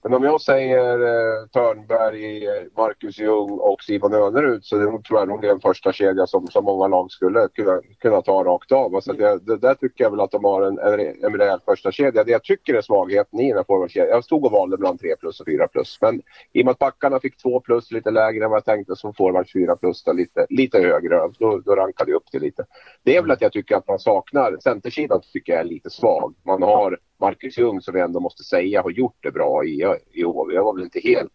Men 0.04 0.14
om 0.14 0.24
jag 0.24 0.42
säger 0.42 1.00
eh, 1.00 1.48
Törnberg, 1.48 2.48
Marcus 2.78 3.20
Ljung 3.20 3.52
och 3.52 3.84
Simon 3.84 4.14
Önerud 4.14 4.66
så 4.66 4.76
det 4.76 5.04
tror 5.04 5.20
jag 5.20 5.28
nog 5.28 5.42
det 5.42 5.48
är 5.48 5.52
en 5.52 5.60
första 5.60 5.94
kedja 5.94 6.28
som, 6.28 6.48
som 6.48 6.66
många 6.66 6.88
lag 6.88 7.12
skulle 7.12 7.48
kunna, 7.48 7.82
kunna 8.00 8.22
ta 8.22 8.44
rakt 8.44 8.72
av. 8.72 9.02
Så 9.02 9.14
det, 9.14 9.40
det, 9.40 9.58
där 9.58 9.74
tycker 9.74 10.04
jag 10.04 10.12
väl 10.12 10.20
att 10.20 10.32
de 10.32 10.44
har 10.44 10.62
en, 10.62 10.80
en, 10.80 11.24
en 11.24 11.38
rejäl 11.38 11.60
första 11.66 11.92
kedja. 11.92 12.24
Det 12.24 12.32
jag 12.32 12.44
tycker 12.44 12.74
är 12.74 12.82
svagheten 12.82 13.40
i 13.40 13.48
den 13.48 13.58
här 13.58 13.64
forwardkedjan. 13.64 14.10
Jag 14.10 14.24
stod 14.24 14.46
och 14.46 14.52
valde 14.52 14.78
mellan 14.78 14.98
3 14.98 15.16
plus 15.20 15.40
och 15.40 15.48
4 15.48 15.68
plus. 15.68 15.98
Men 16.02 16.22
i 16.54 16.62
och 16.62 16.66
med 16.66 16.72
att 16.72 16.80
backarna 16.80 17.20
fick 17.20 17.38
2 17.38 17.60
plus 17.60 17.92
lite 17.92 18.12
lägre 18.12 18.44
än 18.44 18.52
vad 18.52 18.58
jag 18.58 18.66
tänkte 18.66 18.96
så 18.96 19.14
forwards 19.14 19.54
4 19.54 19.76
plus 19.76 20.04
då, 20.04 20.14
lite, 20.14 20.46
lite 20.50 20.80
högre. 20.80 21.30
Då, 21.40 21.62
då 21.66 21.76
rankade 21.76 22.12
jag 22.12 22.18
upp 22.18 22.32
det 22.32 22.40
lite. 22.40 22.66
Det 23.04 23.18
är 23.18 23.22
väl 23.22 23.32
att 23.32 23.42
jag 23.42 23.52
tycker 23.52 23.76
att 23.76 23.88
man 23.88 24.00
saknar, 24.00 24.58
centersidan 24.64 25.22
tycker 25.34 25.54
jag 25.54 25.62
är 25.62 25.66
lite 25.66 25.90
svag. 25.90 26.36
Man 26.46 26.64
har 26.64 27.00
Marcus 27.20 27.58
Ljung 27.58 27.82
som 27.82 27.94
vi 27.94 28.02
ändå 28.02 28.20
måste 28.20 28.44
säga 28.44 28.82
har 28.82 28.92
gjort 28.92 29.18
det 29.20 29.32
bra 29.32 29.66
i, 29.66 29.96
i 30.14 30.24
HV. 30.24 30.54
Jag 30.54 30.64
var 30.64 30.74
väl 30.74 30.84
inte 30.84 31.00
helt 31.00 31.34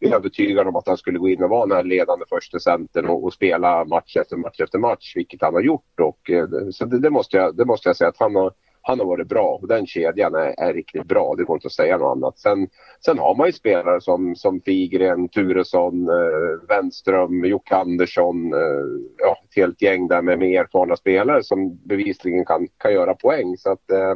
övertygad 0.00 0.68
om 0.68 0.76
att 0.76 0.88
han 0.88 0.96
skulle 0.96 1.18
gå 1.18 1.28
in 1.28 1.42
och 1.42 1.50
vara 1.50 1.66
den 1.66 1.76
här 1.76 1.84
ledande 1.84 2.24
första 2.28 2.58
centern 2.58 3.06
och, 3.06 3.24
och, 3.24 3.32
spela 3.32 3.84
match 3.84 4.16
efter 4.16 4.36
match 4.36 4.60
efter 4.60 4.78
match, 4.78 5.12
vilket 5.16 5.42
han 5.42 5.54
har 5.54 5.60
gjort. 5.60 6.00
Och, 6.00 6.30
eh, 6.30 6.48
så 6.70 6.84
det, 6.84 6.98
det, 6.98 7.10
måste 7.10 7.36
jag, 7.36 7.56
det 7.56 7.64
måste 7.64 7.88
jag 7.88 7.96
säga 7.96 8.08
att 8.08 8.18
han 8.18 8.34
har, 8.34 8.52
han 8.82 8.98
har 8.98 9.06
varit 9.06 9.28
bra 9.28 9.58
och 9.62 9.68
den 9.68 9.86
kedjan 9.86 10.34
är, 10.34 10.60
är 10.60 10.74
riktigt 10.74 11.04
bra. 11.04 11.34
Det 11.34 11.44
går 11.44 11.56
inte 11.56 11.66
att 11.66 11.72
säga 11.72 11.98
något 11.98 12.16
annat. 12.16 12.38
Sen, 12.38 12.68
sen 13.04 13.18
har 13.18 13.34
man 13.34 13.46
ju 13.46 13.52
spelare 13.52 14.00
som, 14.00 14.36
som 14.36 14.60
Figren, 14.60 15.28
Turesson, 15.28 16.08
eh, 16.08 16.68
Wenström, 16.68 17.44
Jocke 17.44 17.76
Andersson. 17.76 18.52
Eh, 18.52 18.84
ja, 19.18 19.36
ett 19.48 19.56
helt 19.56 19.82
gäng 19.82 20.08
där 20.08 20.22
med, 20.22 20.38
med 20.38 20.60
erfarna 20.60 20.96
spelare 20.96 21.42
som 21.42 21.78
bevisligen 21.84 22.44
kan, 22.44 22.68
kan 22.78 22.92
göra 22.92 23.14
poäng. 23.14 23.56
Så 23.56 23.72
att, 23.72 23.90
eh, 23.90 24.14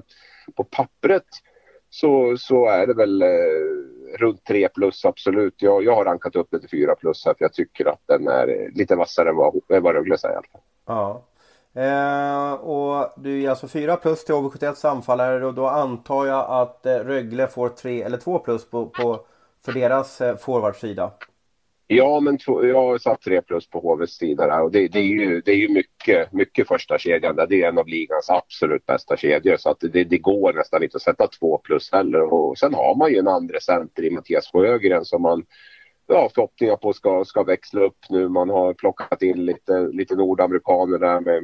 på 0.52 0.64
pappret 0.64 1.26
så, 1.90 2.37
så 2.38 2.68
är 2.68 2.87
det 2.87 2.94
väl 2.94 3.22
eh, 3.22 3.28
runt 4.18 4.44
3 4.44 4.68
plus 4.68 5.04
absolut. 5.04 5.54
Jag, 5.62 5.84
jag 5.84 5.94
har 5.94 6.04
rankat 6.04 6.37
upp 6.37 6.48
det 6.50 6.61
till 6.61 6.70
4 6.70 6.94
plus 6.94 7.26
här 7.26 7.34
för 7.34 7.44
jag 7.44 7.52
tycker 7.52 7.87
att 7.87 8.00
den 8.06 8.28
är 8.28 8.48
eh, 8.48 8.68
lite 8.74 8.96
vassare 8.96 9.28
än 9.28 9.37
vad, 9.37 9.61
vad 9.68 9.94
Rögle 9.94 10.18
säger 10.18 10.34
i 10.34 10.37
alla 10.37 10.46
fall. 10.52 10.61
Ja. 10.87 11.24
Eh, 11.74 12.52
och 12.52 13.12
du 13.16 13.42
är 13.42 13.50
alltså 13.50 13.68
4 13.68 13.96
plus 13.96 14.24
till 14.24 14.34
HV71 14.34 14.87
anfallare 14.87 15.46
och 15.46 15.54
då 15.54 15.66
antar 15.66 16.26
jag 16.26 16.50
att 16.50 16.87
eh, 16.87 16.94
Rögle 16.94 17.46
får 17.46 17.68
3 17.68 18.02
eller 18.02 18.18
2 18.18 18.38
plus 18.38 18.70
på, 18.70 18.87
på, 18.87 19.20
för 19.64 19.72
deras 19.72 20.20
eh, 20.20 20.37
forwardsida. 20.37 21.11
Ja, 21.90 22.20
men 22.20 22.38
jag 22.46 22.74
har 22.74 22.98
satt 22.98 23.20
3 23.20 23.42
plus 23.42 23.70
på 23.70 23.81
HVs 23.81 24.11
sida 24.11 24.46
där 24.46 24.62
och 24.62 24.72
det, 24.72 24.88
det, 24.88 24.98
är 24.98 25.03
ju, 25.03 25.40
det 25.40 25.51
är 25.51 25.57
ju 25.57 25.68
mycket, 25.68 26.33
mycket 26.33 26.68
första 26.68 26.98
kedjan 26.98 27.37
där. 27.37 27.46
Det 27.46 27.62
är 27.62 27.68
en 27.68 27.79
av 27.79 27.88
ligans 27.88 28.31
absolut 28.31 28.87
bästa 28.87 29.16
kedjor 29.16 29.57
så 29.57 29.70
att 29.70 29.81
det, 29.81 30.05
det 30.05 30.18
går 30.18 30.53
nästan 30.53 30.83
inte 30.83 30.96
att 30.96 31.03
sätta 31.03 31.27
2 31.27 31.59
plus 31.59 31.92
heller. 31.92 32.33
Och 32.33 32.59
sen 32.59 32.74
har 32.74 32.96
man 32.96 33.12
ju 33.12 33.18
en 33.18 33.29
andra 33.29 33.61
center 33.61 34.05
i 34.05 34.11
Mattias 34.11 34.51
Sjögren 34.53 35.05
som 35.05 35.22
man 35.22 35.44
ja, 36.07 36.31
förhoppningar 36.35 36.77
på 36.77 36.92
ska, 36.92 37.24
ska 37.24 37.42
växla 37.42 37.81
upp 37.81 37.98
nu. 38.09 38.29
Man 38.29 38.51
har 38.51 38.74
plockat 38.74 39.22
in 39.22 39.44
lite, 39.44 39.88
lite 39.92 40.14
nordamerikaner 40.14 40.98
där 40.98 41.20
med 41.20 41.42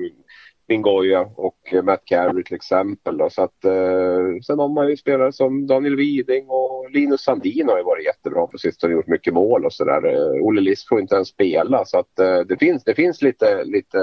Mingoya 0.69 1.21
och 1.37 1.75
Matt 1.85 2.05
Carey 2.05 2.45
till 2.45 2.55
exempel. 2.55 3.17
Då. 3.17 3.31
Så 3.31 3.43
att, 3.43 3.65
eh, 3.65 4.41
sen 4.47 4.59
har 4.59 4.69
man 4.69 4.89
ju 4.89 4.97
spelare 4.97 5.33
som 5.33 5.67
Daniel 5.67 5.97
Widing 5.97 6.49
och 6.49 6.91
Linus 6.91 7.21
Sandin 7.21 7.69
har 7.69 7.79
ju 7.79 7.85
varit 7.85 8.05
jättebra 8.05 8.47
på 8.47 8.59
sistone 8.59 8.95
och 8.95 8.99
gjort 8.99 9.07
mycket 9.07 9.35
mål 9.35 9.65
och 9.65 9.73
sådär. 9.73 10.07
Eh, 10.07 10.47
Olle 10.47 10.61
Liss 10.61 10.89
får 10.89 11.01
inte 11.01 11.15
ens 11.15 11.29
spela 11.29 11.85
så 11.85 11.99
att 11.99 12.19
eh, 12.19 12.39
det 12.39 12.57
finns, 12.57 12.85
det 12.85 12.95
finns 12.95 13.23
lite, 13.23 13.65
lite 13.65 13.99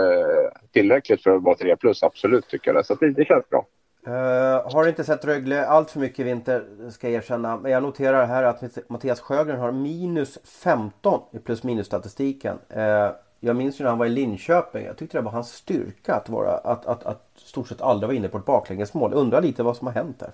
tillräckligt 0.72 1.24
för 1.24 1.36
att 1.36 1.44
vara 1.44 1.56
3 1.56 1.76
plus 1.76 2.04
absolut 2.04 2.48
tycker 2.48 2.74
jag. 2.74 2.86
Så 2.86 2.96
det, 2.96 3.10
det 3.10 3.26
känns 3.26 3.50
bra. 3.50 3.66
Uh, 4.08 4.74
har 4.74 4.88
inte 4.88 5.04
sett 5.04 5.26
Rögle 5.26 5.66
allt 5.66 5.92
för 5.92 6.00
mycket 6.00 6.20
i 6.20 6.24
vinter 6.24 6.64
ska 6.90 7.10
jag 7.10 7.16
erkänna. 7.16 7.58
Men 7.58 7.72
jag 7.72 7.84
noterar 7.84 8.26
här 8.26 8.44
att 8.44 8.90
Mattias 8.90 9.20
Sjögren 9.20 9.60
har 9.60 9.72
minus 9.72 10.40
15 10.64 11.22
i 11.32 11.40
plus 11.40 11.64
minus 11.64 11.88
statistiken. 11.88 12.60
Uh, 12.76 12.84
eh, 12.84 13.12
jag 13.44 13.56
minns 13.56 13.80
ju 13.80 13.84
när 13.84 13.90
han 13.90 14.00
var 14.00 14.06
i 14.06 14.10
Linköping. 14.10 14.86
Jag 14.86 14.98
tyckte 14.98 15.18
det 15.18 15.22
var 15.22 15.32
hans 15.32 15.54
styrka 15.54 16.16
att 16.16 16.30
vara 16.30 16.52
att, 16.52 16.86
att, 16.86 17.04
att 17.04 17.32
stort 17.36 17.68
sett 17.68 17.82
aldrig 17.82 18.08
vara 18.08 18.18
inne 18.18 18.28
på 18.28 18.38
ett 18.38 18.46
baklängesmål. 18.46 19.14
Undrar 19.14 19.42
lite 19.42 19.64
vad 19.64 19.78
som 19.78 19.88
har 19.88 19.94
hänt 19.94 20.20
där. 20.20 20.32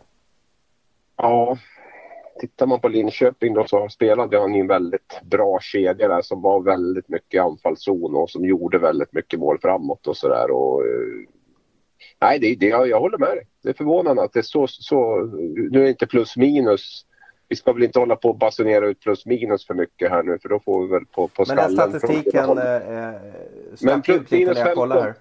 Ja, 1.15 1.57
tittar 2.39 2.65
man 2.65 2.79
på 2.79 2.87
Linköping 2.87 3.53
då 3.53 3.67
så 3.67 3.89
spelade 3.89 4.39
han 4.39 4.55
i 4.55 4.59
en 4.59 4.67
väldigt 4.67 5.21
bra 5.23 5.59
kedja 5.61 6.07
där 6.07 6.21
som 6.21 6.41
var 6.41 6.61
väldigt 6.61 7.09
mycket 7.09 7.43
anfallszon 7.43 8.15
och 8.15 8.29
som 8.29 8.45
gjorde 8.45 8.77
väldigt 8.77 9.13
mycket 9.13 9.39
mål 9.39 9.59
framåt 9.61 10.07
och 10.07 10.17
sådär. 10.17 10.49
Eh, 10.49 11.29
nej, 12.21 12.39
det, 12.39 12.55
det, 12.55 12.65
jag, 12.65 12.89
jag 12.89 12.99
håller 12.99 13.17
med 13.17 13.29
dig. 13.29 13.47
Det 13.63 13.69
är 13.69 13.73
förvånande 13.73 14.23
att 14.23 14.33
det 14.33 14.39
är 14.39 14.43
så, 14.43 14.67
så... 14.67 15.21
Nu 15.71 15.79
är 15.79 15.83
det 15.83 15.89
inte 15.89 16.07
plus 16.07 16.37
minus 16.37 17.05
vi 17.49 17.55
ska 17.55 17.73
väl 17.73 17.83
inte 17.83 17.99
hålla 17.99 18.15
på 18.15 18.29
och 18.29 18.37
basunera 18.37 18.87
ut 18.87 18.99
plus 18.99 19.25
minus 19.25 19.67
för 19.67 19.73
mycket 19.73 20.09
här 20.09 20.23
nu 20.23 20.39
för 20.41 20.49
då 20.49 20.59
får 20.59 20.81
vi 20.81 20.93
väl 20.93 21.05
på, 21.05 21.27
på 21.27 21.45
skallen. 21.45 21.75
Men 21.75 21.89
den 21.89 21.99
statistiken 21.99 22.57
eh, 22.57 23.13
Men 23.81 24.01
plus 24.01 24.21
ut 24.21 24.31
minus 24.31 24.57
15. 24.57 24.91
Här. 24.91 25.13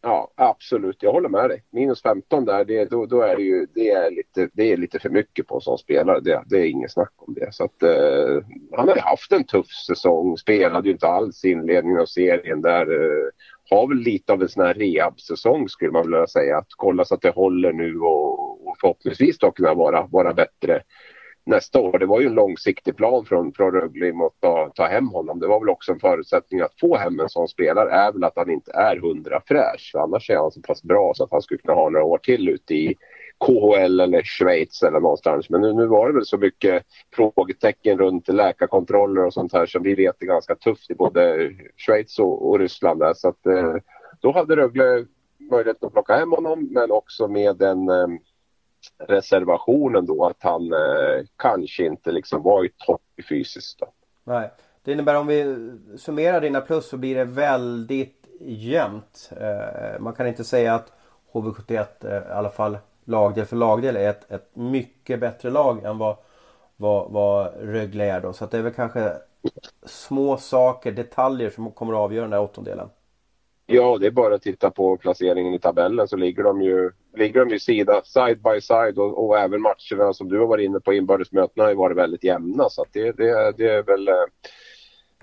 Ja, 0.00 0.30
absolut. 0.34 1.02
Jag 1.02 1.12
håller 1.12 1.28
med 1.28 1.50
dig. 1.50 1.62
Minus 1.70 2.02
15 2.02 2.44
där, 2.44 2.64
det, 2.64 2.84
då, 2.84 3.06
då 3.06 3.20
är 3.20 3.36
det 3.36 3.42
ju 3.42 3.66
det 3.74 3.90
är 3.90 4.10
lite, 4.10 4.48
det 4.52 4.72
är 4.72 4.76
lite 4.76 4.98
för 4.98 5.10
mycket 5.10 5.46
på 5.46 5.54
en 5.54 5.60
sån 5.60 5.78
spelare. 5.78 6.20
Det, 6.20 6.42
det 6.46 6.56
är 6.56 6.64
inget 6.64 6.92
snack 6.92 7.12
om 7.16 7.34
det. 7.34 7.54
Så 7.54 7.64
att, 7.64 7.82
eh, 7.82 8.44
han 8.76 8.88
har 8.88 8.94
ju 8.94 9.00
haft 9.00 9.32
en 9.32 9.44
tuff 9.44 9.66
säsong. 9.86 10.36
Spelade 10.36 10.88
ju 10.88 10.92
inte 10.92 11.06
alls 11.06 11.44
i 11.44 11.50
inledningen 11.50 12.00
av 12.00 12.06
serien 12.06 12.62
där. 12.62 12.92
Eh, 12.92 13.28
har 13.70 13.88
väl 13.88 13.98
lite 13.98 14.32
av 14.32 14.42
en 14.42 14.48
sån 14.48 14.66
här 14.66 14.74
rehab-säsong 14.74 15.68
skulle 15.68 15.90
man 15.90 16.02
vilja 16.02 16.26
säga. 16.26 16.58
Att 16.58 16.72
kolla 16.76 17.04
så 17.04 17.14
att 17.14 17.22
det 17.22 17.30
håller 17.30 17.72
nu 17.72 17.98
och, 17.98 18.68
och 18.68 18.76
förhoppningsvis 18.80 19.38
då 19.38 19.50
kunna 19.50 19.74
vara, 19.74 20.06
vara 20.10 20.34
bättre 20.34 20.82
nästa 21.48 21.80
år. 21.80 21.98
Det 21.98 22.06
var 22.06 22.20
ju 22.20 22.26
en 22.26 22.34
långsiktig 22.34 22.96
plan 22.96 23.24
från, 23.24 23.52
från 23.52 23.72
Rögle 23.72 24.08
att 24.08 24.40
ta, 24.40 24.72
ta 24.74 24.86
hem 24.86 25.08
honom. 25.08 25.40
Det 25.40 25.46
var 25.46 25.60
väl 25.60 25.68
också 25.68 25.92
en 25.92 26.00
förutsättning 26.00 26.60
att 26.60 26.80
få 26.80 26.96
hem 26.96 27.20
en 27.20 27.28
sån 27.28 27.48
spelare 27.48 27.90
är 27.90 28.12
väl 28.12 28.24
att 28.24 28.36
han 28.36 28.50
inte 28.50 28.72
är 28.72 28.96
hundra 28.96 29.42
fräsch. 29.46 29.92
Annars 29.94 30.30
är 30.30 30.36
han 30.36 30.50
så 30.50 30.60
pass 30.60 30.82
bra 30.82 31.12
så 31.14 31.24
att 31.24 31.30
han 31.30 31.42
skulle 31.42 31.58
kunna 31.58 31.74
ha 31.74 31.90
några 31.90 32.04
år 32.04 32.18
till 32.18 32.48
ute 32.48 32.74
i 32.74 32.94
KHL 33.46 34.00
eller 34.00 34.22
Schweiz 34.22 34.82
eller 34.82 35.00
någonstans. 35.00 35.50
Men 35.50 35.60
nu, 35.60 35.72
nu 35.72 35.86
var 35.86 36.08
det 36.08 36.14
väl 36.14 36.26
så 36.26 36.38
mycket 36.38 36.82
frågetecken 37.16 37.98
runt 37.98 38.28
läkarkontroller 38.28 39.24
och 39.24 39.34
sånt 39.34 39.52
här 39.52 39.66
som 39.66 39.82
vi 39.82 39.94
vet 39.94 40.22
är 40.22 40.26
ganska 40.26 40.54
tufft 40.54 40.90
i 40.90 40.94
både 40.94 41.50
Schweiz 41.76 42.18
och, 42.18 42.48
och 42.48 42.58
Ryssland. 42.58 43.00
Där. 43.00 43.14
Så 43.14 43.28
att, 43.28 43.46
eh, 43.46 43.74
då 44.20 44.32
hade 44.32 44.56
Rögle 44.56 45.06
möjlighet 45.50 45.84
att 45.84 45.92
plocka 45.92 46.16
hem 46.16 46.30
honom 46.30 46.68
men 46.70 46.90
också 46.90 47.28
med 47.28 47.62
en 47.62 47.88
eh, 47.88 48.08
reservationen 48.98 50.06
då 50.06 50.26
att 50.26 50.42
han 50.42 50.72
eh, 50.72 51.24
kanske 51.36 51.86
inte 51.86 52.12
liksom 52.12 52.42
var 52.42 52.64
i 52.64 52.70
topp 52.86 53.02
fysiskt. 53.28 53.78
Då. 53.78 53.86
Nej. 54.24 54.50
Det 54.82 54.92
innebär 54.92 55.14
om 55.14 55.26
vi 55.26 55.70
summerar 55.96 56.40
dina 56.40 56.60
plus 56.60 56.88
så 56.88 56.96
blir 56.96 57.14
det 57.14 57.24
väldigt 57.24 58.26
jämnt. 58.40 59.30
Eh, 59.40 60.00
man 60.00 60.12
kan 60.12 60.26
inte 60.26 60.44
säga 60.44 60.74
att 60.74 60.92
HV71 61.32 61.86
eh, 62.00 62.28
i 62.28 62.32
alla 62.32 62.50
fall 62.50 62.78
lagdel 63.04 63.46
för 63.46 63.56
lagdel 63.56 63.96
är 63.96 64.10
ett, 64.10 64.32
ett 64.32 64.56
mycket 64.56 65.20
bättre 65.20 65.50
lag 65.50 65.84
än 65.84 65.98
vad, 65.98 66.16
vad, 66.76 67.10
vad 67.10 67.52
Rögle 67.60 68.04
är 68.04 68.20
då. 68.20 68.32
Så 68.32 68.46
det 68.46 68.58
är 68.58 68.62
väl 68.62 68.72
kanske 68.72 69.12
små 69.86 70.36
saker, 70.36 70.92
detaljer 70.92 71.50
som 71.50 71.70
kommer 71.70 71.92
att 71.92 71.98
avgöra 71.98 72.22
den 72.22 72.30
där 72.30 72.40
åttondelen. 72.40 72.88
Ja, 73.66 73.98
det 73.98 74.06
är 74.06 74.10
bara 74.10 74.34
att 74.34 74.42
titta 74.42 74.70
på 74.70 74.96
placeringen 74.96 75.54
i 75.54 75.58
tabellen 75.58 76.08
så 76.08 76.16
ligger 76.16 76.42
de 76.42 76.62
ju, 76.62 76.90
ligger 77.18 77.40
de 77.40 77.50
ju 77.50 77.58
sida, 77.58 78.02
side 78.04 78.42
by 78.42 78.60
side 78.60 78.98
och, 78.98 79.26
och 79.26 79.38
även 79.38 79.62
matcherna 79.62 80.12
som 80.12 80.28
du 80.28 80.38
har 80.38 80.46
varit 80.46 80.64
inne 80.64 80.80
på 80.80 80.92
inbördesmötena 80.92 81.64
har 81.64 81.70
ju 81.70 81.76
varit 81.76 81.96
väldigt 81.96 82.24
jämna 82.24 82.68
så 82.68 82.82
att 82.82 82.92
det, 82.92 83.12
det, 83.12 83.52
det 83.56 83.68
är 83.68 83.82
väl 83.82 84.08
eh, 84.08 84.14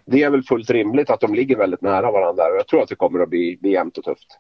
det 0.06 0.24
är 0.24 0.30
väl 0.30 0.44
fullt 0.44 0.70
rimligt 0.70 1.10
att 1.10 1.20
de 1.20 1.34
ligger 1.34 1.58
väldigt 1.58 1.82
nära 1.82 2.12
varandra 2.12 2.44
och 2.44 2.58
jag 2.58 2.68
tror 2.68 2.82
att 2.82 2.90
det 2.90 2.96
kommer 2.96 3.20
att 3.20 3.30
bli, 3.30 3.58
bli 3.62 3.72
jämnt 3.72 3.98
och 3.98 4.04
tufft. 4.04 4.40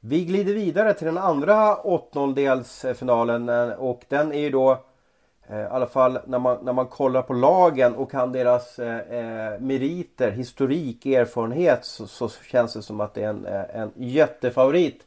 Vi 0.00 0.24
glider 0.24 0.54
vidare 0.54 0.94
till 0.94 1.06
den 1.06 1.18
andra 1.18 1.76
åttondelsfinalen 1.76 3.48
eh, 3.48 3.72
och 3.72 4.04
den 4.08 4.32
är 4.32 4.38
ju 4.38 4.50
då 4.50 4.78
eh, 5.48 5.60
i 5.60 5.64
alla 5.64 5.86
fall 5.86 6.18
när 6.26 6.38
man, 6.38 6.58
när 6.62 6.72
man 6.72 6.86
kollar 6.86 7.22
på 7.22 7.32
lagen 7.32 7.94
och 7.94 8.10
kan 8.10 8.32
deras 8.32 8.78
eh, 8.78 8.96
eh 8.96 9.60
meriter, 9.60 10.30
historik, 10.30 11.06
erfarenhet 11.06 11.84
så, 11.84 12.06
så, 12.06 12.28
känns 12.28 12.74
det 12.74 12.82
som 12.82 13.00
att 13.00 13.14
det 13.14 13.22
är 13.22 13.28
en, 13.28 13.46
en 13.46 13.90
jättefavorit 13.96 15.06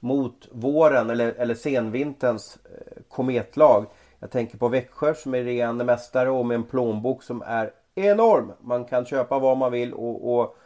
mot 0.00 0.48
våren 0.52 1.10
eller, 1.10 1.32
eller 1.32 1.54
senvinterns 1.54 2.58
eh, 2.64 3.02
kometlag. 3.08 3.86
Jag 4.18 4.30
tänker 4.30 4.58
på 4.58 4.68
Växjö 4.68 5.14
som 5.14 5.34
är 5.34 5.42
regerande 5.42 5.84
mästare 5.84 6.30
och 6.30 6.46
med 6.46 6.54
en 6.54 6.64
plånbok 6.64 7.22
som 7.22 7.42
är 7.46 7.70
enorm. 7.94 8.52
Man 8.60 8.84
kan 8.84 9.04
köpa 9.04 9.38
vad 9.38 9.56
man 9.56 9.72
vill 9.72 9.94
och, 9.94 10.38
och 10.38 10.56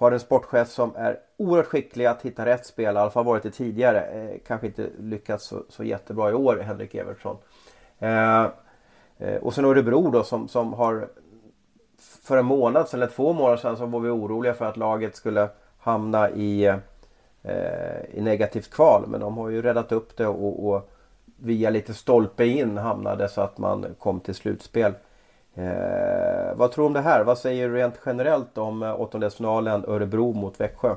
har 0.00 0.12
en 0.12 0.20
sportchef 0.20 0.68
som 0.68 0.96
är 0.96 1.18
oerhört 1.36 1.66
skicklig 1.66 2.06
att 2.06 2.22
hitta 2.22 2.46
rätt 2.46 2.66
spel. 2.66 2.94
I 2.94 2.98
alla 2.98 3.10
fall 3.10 3.24
varit 3.24 3.42
det 3.42 3.50
tidigare. 3.50 4.00
Eh, 4.00 4.38
kanske 4.46 4.66
inte 4.66 4.88
lyckats 4.98 5.46
så, 5.46 5.64
så, 5.68 5.84
jättebra 5.84 6.30
i 6.30 6.34
år, 6.34 6.56
Henrik 6.56 6.94
Evertsson. 6.94 7.36
Eh, 7.98 8.44
eh, 9.18 9.36
och 9.42 9.54
sen 9.54 9.64
Örebro 9.64 10.10
då 10.10 10.24
som, 10.24 10.48
som 10.48 10.72
har 10.72 11.08
för 12.22 12.36
en 12.36 12.44
månad 12.44 12.88
sedan, 12.88 13.02
eller 13.02 13.12
två 13.12 13.32
månader 13.32 13.56
sedan, 13.56 13.76
så 13.76 13.86
var 13.86 14.00
vi 14.00 14.08
oroliga 14.08 14.54
för 14.54 14.64
att 14.64 14.76
laget 14.76 15.16
skulle 15.16 15.48
hamna 15.78 16.30
i, 16.30 16.64
eh, 16.66 16.76
Eh, 17.42 18.18
i 18.18 18.20
negativt 18.20 18.70
kval. 18.70 19.04
Men 19.06 19.20
de 19.20 19.38
har 19.38 19.48
ju 19.48 19.62
räddat 19.62 19.92
upp 19.92 20.16
det 20.16 20.26
och, 20.26 20.68
och 20.68 20.90
via 21.36 21.70
lite 21.70 21.94
stolpe 21.94 22.46
in 22.46 22.78
hamnade 22.78 23.28
så 23.28 23.40
att 23.40 23.58
man 23.58 23.86
kom 23.98 24.20
till 24.20 24.34
slutspel. 24.34 24.92
Eh, 25.54 26.54
vad 26.54 26.72
tror 26.72 26.84
du 26.84 26.86
om 26.86 26.92
det 26.92 27.00
här? 27.00 27.24
Vad 27.24 27.38
säger 27.38 27.68
du 27.68 27.74
rent 27.74 28.00
generellt 28.06 28.58
om 28.58 28.82
eh, 28.82 29.00
åttondelsfinalen 29.00 29.84
Örebro 29.88 30.32
mot 30.32 30.60
Växjö? 30.60 30.94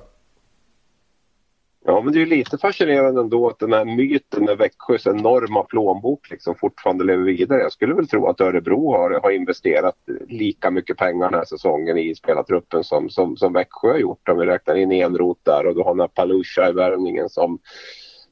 Ja, 1.85 2.01
men 2.01 2.13
det 2.13 2.21
är 2.21 2.25
lite 2.25 2.57
fascinerande 2.57 3.21
ändå 3.21 3.49
att 3.49 3.59
den 3.59 3.73
här 3.73 3.85
myten 3.85 4.43
med 4.45 4.57
Växjös 4.57 5.07
enorma 5.07 5.63
plånbok 5.63 6.29
liksom 6.29 6.55
fortfarande 6.55 7.03
lever 7.03 7.23
vidare. 7.23 7.61
Jag 7.61 7.71
skulle 7.71 7.93
väl 7.93 8.07
tro 8.07 8.27
att 8.27 8.41
Örebro 8.41 8.91
har, 8.91 9.19
har 9.23 9.31
investerat 9.31 9.95
lika 10.27 10.71
mycket 10.71 10.97
pengar 10.97 11.29
den 11.29 11.39
här 11.39 11.45
säsongen 11.45 11.97
i 11.97 12.15
spelartruppen 12.15 12.83
som, 12.83 13.09
som, 13.09 13.37
som 13.37 13.53
Växjö 13.53 13.91
har 13.91 13.97
gjort. 13.97 14.29
Om 14.29 14.37
vi 14.37 14.45
räknar 14.45 14.75
in 14.75 14.91
Enroth 14.91 15.41
där 15.43 15.67
och 15.67 15.75
du 15.75 15.81
har 15.81 15.93
den 15.93 15.99
här 15.99 16.07
Palusha 16.07 16.69
i 16.69 16.73
värvningen 16.73 17.29
som, 17.29 17.59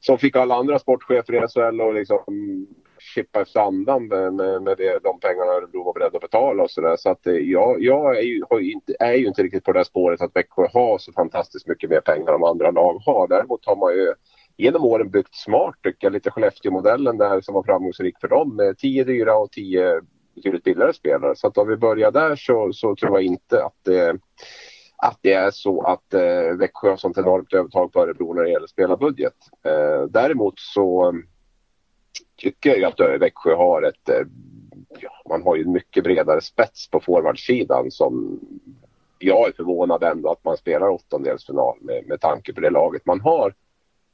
som 0.00 0.18
fick 0.18 0.36
alla 0.36 0.54
andra 0.54 0.78
sportchefer 0.78 1.44
i 1.44 1.48
SHL 1.48 1.80
och 1.80 1.94
liksom 1.94 2.18
chippa 3.14 3.40
efter 3.40 3.60
andan 3.60 4.08
med, 4.08 4.34
med, 4.34 4.62
med 4.62 4.76
det, 4.76 4.98
de 5.02 5.20
pengarna 5.20 5.52
Örebro 5.52 5.84
var 5.84 5.92
beredda 5.92 6.16
att 6.16 6.22
betala 6.22 6.62
och 6.62 6.70
sådär. 6.70 6.96
Så 6.96 7.10
att 7.10 7.26
eh, 7.26 7.34
jag, 7.34 7.82
jag 7.82 8.18
är, 8.18 8.22
ju, 8.22 8.72
inte, 8.72 8.94
är 8.98 9.12
ju 9.12 9.26
inte 9.26 9.42
riktigt 9.42 9.64
på 9.64 9.72
det 9.72 9.78
här 9.78 9.84
spåret 9.84 10.20
att 10.20 10.36
Växjö 10.36 10.66
har 10.72 10.98
så 10.98 11.12
fantastiskt 11.12 11.66
mycket 11.66 11.90
mer 11.90 12.00
pengar 12.00 12.32
än 12.32 12.44
andra 12.44 12.70
lag 12.70 12.98
har. 13.06 13.28
Däremot 13.28 13.66
har 13.66 13.76
man 13.76 13.92
ju 13.92 14.14
genom 14.56 14.84
åren 14.84 15.10
byggt 15.10 15.34
smart 15.34 15.74
tycker 15.82 16.06
jag. 16.06 16.12
Lite 16.12 16.30
Skellefteå-modellen 16.30 17.18
där 17.18 17.40
som 17.40 17.54
var 17.54 17.62
framgångsrik 17.62 18.14
för 18.20 18.28
dem 18.28 18.56
med 18.56 18.78
tio 18.78 19.04
dyra 19.04 19.36
och 19.36 19.50
tio 19.52 20.00
betydligt 20.34 20.64
billigare 20.64 20.92
spelare. 20.92 21.36
Så 21.36 21.46
att 21.46 21.58
om 21.58 21.68
vi 21.68 21.76
börjar 21.76 22.10
där 22.10 22.36
så, 22.36 22.72
så 22.72 22.96
tror 22.96 23.12
jag 23.12 23.22
inte 23.22 23.64
att 23.64 23.78
det 23.84 24.18
att 25.02 25.18
det 25.22 25.32
är 25.32 25.50
så 25.50 25.82
att 25.82 26.14
eh, 26.14 26.56
Växjö 26.58 26.90
har 26.90 26.96
sånt 26.96 27.18
enormt 27.18 27.52
övertag 27.52 27.92
på 27.92 28.00
Örebro 28.00 28.32
när 28.34 28.42
det 28.42 28.50
gäller 28.50 28.66
spelarbudget. 28.66 29.34
Eh, 29.64 30.06
däremot 30.10 30.54
så 30.56 31.14
tycker 32.42 32.76
jag 32.76 32.92
att 33.00 33.20
Växjö 33.20 33.54
har 33.54 33.82
ett... 33.82 34.08
Eh, 34.08 34.26
ja, 35.00 35.10
man 35.28 35.42
har 35.42 35.56
ju 35.56 35.64
mycket 35.64 36.04
bredare 36.04 36.40
spets 36.40 36.90
på 36.90 37.00
forwardsidan 37.00 37.90
som 37.90 38.40
jag 39.18 39.48
är 39.48 39.52
förvånad 39.52 40.02
ändå 40.02 40.30
att 40.30 40.44
man 40.44 40.56
spelar 40.56 40.88
åttondelsfinal 40.88 41.78
med, 41.80 42.06
med 42.06 42.20
tanke 42.20 42.52
på 42.52 42.60
det 42.60 42.70
laget 42.70 43.06
man 43.06 43.20
har. 43.20 43.54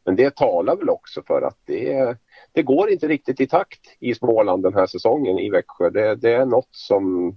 Men 0.05 0.17
det 0.17 0.37
talar 0.37 0.77
väl 0.77 0.91
också 0.91 1.23
för 1.27 1.43
att 1.43 1.59
det, 1.65 2.17
det 2.53 2.63
går 2.63 2.91
inte 2.91 3.09
riktigt 3.09 3.41
i 3.41 3.47
takt 3.47 3.81
i 4.01 4.15
Småland 4.15 4.63
den 4.63 4.75
här 4.75 4.87
säsongen 4.87 5.39
i 5.39 5.51
Växjö. 5.51 5.91
Det, 5.91 6.15
det 6.15 6.33
är 6.33 6.47
något 6.47 6.69
som, 6.71 7.37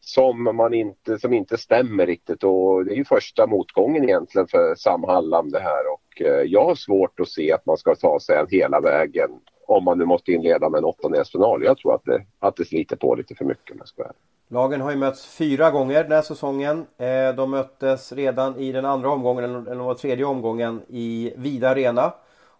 som, 0.00 0.56
man 0.56 0.74
inte, 0.74 1.18
som 1.18 1.32
inte 1.32 1.58
stämmer 1.58 2.06
riktigt 2.06 2.44
och 2.44 2.84
det 2.84 2.92
är 2.92 2.96
ju 2.96 3.04
första 3.04 3.46
motgången 3.46 4.04
egentligen 4.04 4.46
för 4.46 4.74
Sam 4.74 5.04
Hallam 5.04 5.50
det 5.50 5.60
här 5.60 5.92
och 5.92 6.22
eh, 6.22 6.42
jag 6.42 6.64
har 6.64 6.74
svårt 6.74 7.20
att 7.20 7.28
se 7.28 7.52
att 7.52 7.66
man 7.66 7.76
ska 7.76 7.94
ta 7.94 8.20
sig 8.20 8.44
hela 8.50 8.80
vägen 8.80 9.30
om 9.66 9.84
man 9.84 9.98
nu 9.98 10.04
måste 10.04 10.32
inleda 10.32 10.68
med 10.68 10.78
en 10.78 10.84
åttondelsfinal. 10.84 11.64
Jag 11.64 11.78
tror 11.78 11.94
att 11.94 12.04
det, 12.04 12.24
att 12.38 12.56
det 12.56 12.64
sliter 12.64 12.96
på 12.96 13.14
lite 13.14 13.34
för 13.34 13.44
mycket 13.44 13.70
om 13.70 13.76
jag 13.78 13.88
ska 13.88 14.04
Lagen 14.52 14.80
har 14.80 14.90
ju 14.90 14.96
mötts 14.96 15.26
fyra 15.26 15.70
gånger 15.70 16.02
den 16.02 16.12
här 16.12 16.22
säsongen. 16.22 16.86
Eh, 16.98 17.34
de 17.36 17.50
möttes 17.50 18.12
redan 18.12 18.56
i 18.56 18.72
den 18.72 18.84
andra 18.84 19.10
omgången, 19.10 19.44
eller 19.44 19.84
den 19.84 19.96
tredje 19.96 20.24
omgången, 20.24 20.82
i 20.88 21.32
Vida 21.36 21.70
Arena. 21.70 22.12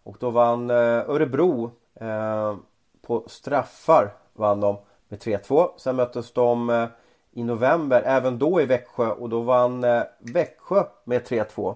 Och 0.02 0.16
då 0.20 0.30
vann 0.30 0.70
eh, 0.70 0.76
Örebro 1.10 1.70
eh, 2.00 2.56
på 3.02 3.24
straffar 3.26 4.12
vann 4.32 4.60
de 4.60 4.76
med 5.08 5.20
3-2. 5.20 5.68
Sen 5.76 5.96
möttes 5.96 6.32
de 6.32 6.88
i 7.32 7.44
november, 7.44 8.02
även 8.06 8.38
då 8.38 8.60
i 8.60 8.66
Växjö 8.66 9.10
och 9.10 9.28
då 9.28 9.40
vann 9.40 9.84
Växjö 10.18 10.84
med 11.04 11.22
3-2. 11.22 11.74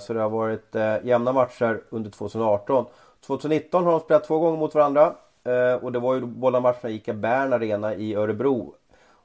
Så 0.00 0.12
det 0.12 0.20
har 0.20 0.30
varit 0.30 0.74
jämna 1.02 1.32
matcher 1.32 1.82
under 1.90 2.10
2018. 2.10 2.86
2019 3.26 3.84
har 3.84 3.92
de 3.92 4.00
spelat 4.00 4.24
två 4.24 4.38
gånger 4.38 4.58
mot 4.58 4.74
varandra. 4.74 5.14
Eh, 5.44 5.74
och 5.84 5.92
det 5.92 5.98
var 5.98 6.14
ju 6.14 6.20
båda 6.20 6.60
matcherna 6.60 6.90
i 6.90 7.12
Bern 7.12 7.52
Arena 7.52 7.94
i 7.94 8.14
Örebro. 8.14 8.74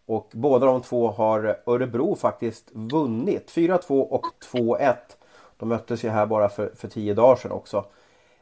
Och 0.06 0.30
båda 0.32 0.66
de 0.66 0.82
två 0.82 1.08
har 1.08 1.60
Örebro 1.66 2.16
faktiskt 2.16 2.70
vunnit. 2.72 3.52
4-2 3.52 4.02
och 4.02 4.26
2-1. 4.52 4.96
De 5.58 5.70
möttes 5.70 6.04
ju 6.04 6.10
här 6.10 6.26
bara 6.26 6.50
för, 6.50 6.72
för 6.76 6.88
tio 6.88 7.14
dagar 7.14 7.36
sedan 7.36 7.52
också. 7.52 7.86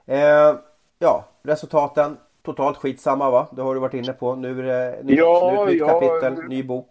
Eh, 0.05 0.55
ja, 0.99 1.25
resultaten 1.43 2.17
totalt 2.43 2.77
skitsamma 2.77 3.29
va? 3.29 3.47
Det 3.51 3.61
har 3.61 3.73
du 3.73 3.79
varit 3.79 3.93
inne 3.93 4.13
på. 4.13 4.35
Nu 4.35 4.59
är 4.59 4.63
det 4.63 5.03
nytt, 5.03 5.19
ja, 5.19 5.57
nytt, 5.59 5.71
nytt 5.71 5.79
ja, 5.79 5.87
kapitel, 5.87 6.43
ny 6.47 6.63
bok 6.63 6.87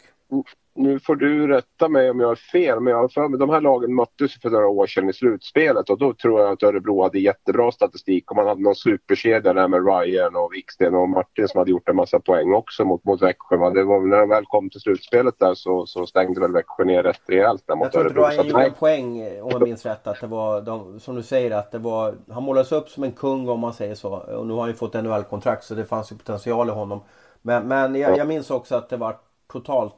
nu 0.75 1.01
får 1.01 1.17
du 1.17 1.47
rätta 1.47 1.89
mig 1.89 2.11
om 2.11 2.21
jag 2.21 2.29
har 2.29 2.35
fel, 2.35 2.81
men 2.81 2.91
jag 2.91 3.01
har 3.01 3.09
för 3.09 3.29
mig 3.29 3.39
de 3.39 3.51
här 3.51 3.61
lagen 3.61 3.95
möttes 3.95 4.41
för 4.43 4.51
några 4.51 4.69
år 4.69 4.87
sedan 4.87 5.09
i 5.09 5.13
slutspelet 5.13 5.91
och 5.91 5.99
då 5.99 6.15
tror 6.15 6.41
jag 6.41 6.53
att 6.53 6.63
Örebro 6.63 7.03
hade 7.03 7.19
jättebra 7.19 7.73
statistik 7.73 8.31
och 8.31 8.37
man 8.37 8.47
hade 8.47 8.63
någon 8.63 8.75
superkedja 8.75 9.53
där 9.53 9.69
med 9.69 9.87
Ryan 9.87 10.37
och 10.37 10.51
Viksten 10.53 10.95
och 10.95 11.09
Martin 11.09 11.49
som 11.49 11.59
hade 11.59 11.71
gjort 11.71 11.89
en 11.89 11.97
massa 11.97 12.21
poäng 12.21 12.53
också 12.53 12.85
mot, 12.85 13.05
mot 13.05 13.23
Växjö. 13.23 13.71
Det 13.71 13.85
var, 13.85 14.01
när 14.01 14.19
de 14.19 14.29
väl 14.29 14.45
kom 14.45 14.71
till 14.71 14.81
slutspelet 14.81 15.35
där 15.39 15.55
så, 15.55 15.87
så 15.87 16.07
stängde 16.07 16.41
väl 16.41 16.53
Växjö 16.53 16.85
ner 16.85 17.03
rätt 17.03 17.21
rejält 17.27 17.63
där 17.67 17.77
mot 17.77 17.95
Örebro. 17.95 18.23
Jag 18.23 18.33
tror 18.33 18.47
inte 18.47 18.49
Ryan 18.49 18.49
gjorde 18.49 18.65
en 18.65 18.75
poäng 18.75 19.41
om 19.43 19.51
jag 19.51 19.63
minns 19.63 19.87
rätt 19.87 20.07
att 20.07 20.21
det 20.21 20.27
var, 20.27 20.61
de, 20.61 21.01
som 21.01 21.15
du 21.15 21.23
säger, 21.23 21.51
att 21.51 21.73
det 21.73 21.79
var, 21.79 22.15
han 22.31 22.43
målades 22.43 22.73
upp 22.73 22.89
som 22.89 23.05
en 23.05 23.13
kung 23.13 23.49
om 23.49 23.61
man 23.61 23.73
säger 23.73 23.95
så 23.95 24.13
och 24.13 24.47
nu 24.47 24.53
har 24.53 24.61
han 24.61 24.71
ju 24.71 24.75
fått 24.75 24.95
NHL-kontrakt 24.95 25.65
så 25.65 25.75
det 25.75 25.85
fanns 25.85 26.13
ju 26.13 26.17
potential 26.17 26.69
i 26.69 26.73
honom. 26.73 27.01
Men, 27.43 27.69
men 27.69 27.95
jag, 27.95 28.19
jag 28.19 28.29
minns 28.29 28.51
också 28.51 28.77
att 28.77 28.89
det 28.89 28.97
var 28.97 29.17
totalt 29.53 29.95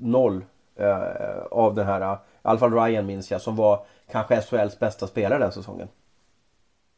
noll 0.00 0.44
eh, 0.76 1.42
av 1.50 1.74
den 1.74 1.86
här, 1.86 2.14
i 2.14 2.18
alla 2.42 2.58
fall 2.58 2.74
Ryan 2.74 3.06
minns 3.06 3.30
jag, 3.30 3.40
som 3.40 3.56
var 3.56 3.86
kanske 4.12 4.40
SHLs 4.40 4.78
bästa 4.78 5.06
spelare 5.06 5.38
den 5.38 5.52
säsongen. 5.52 5.88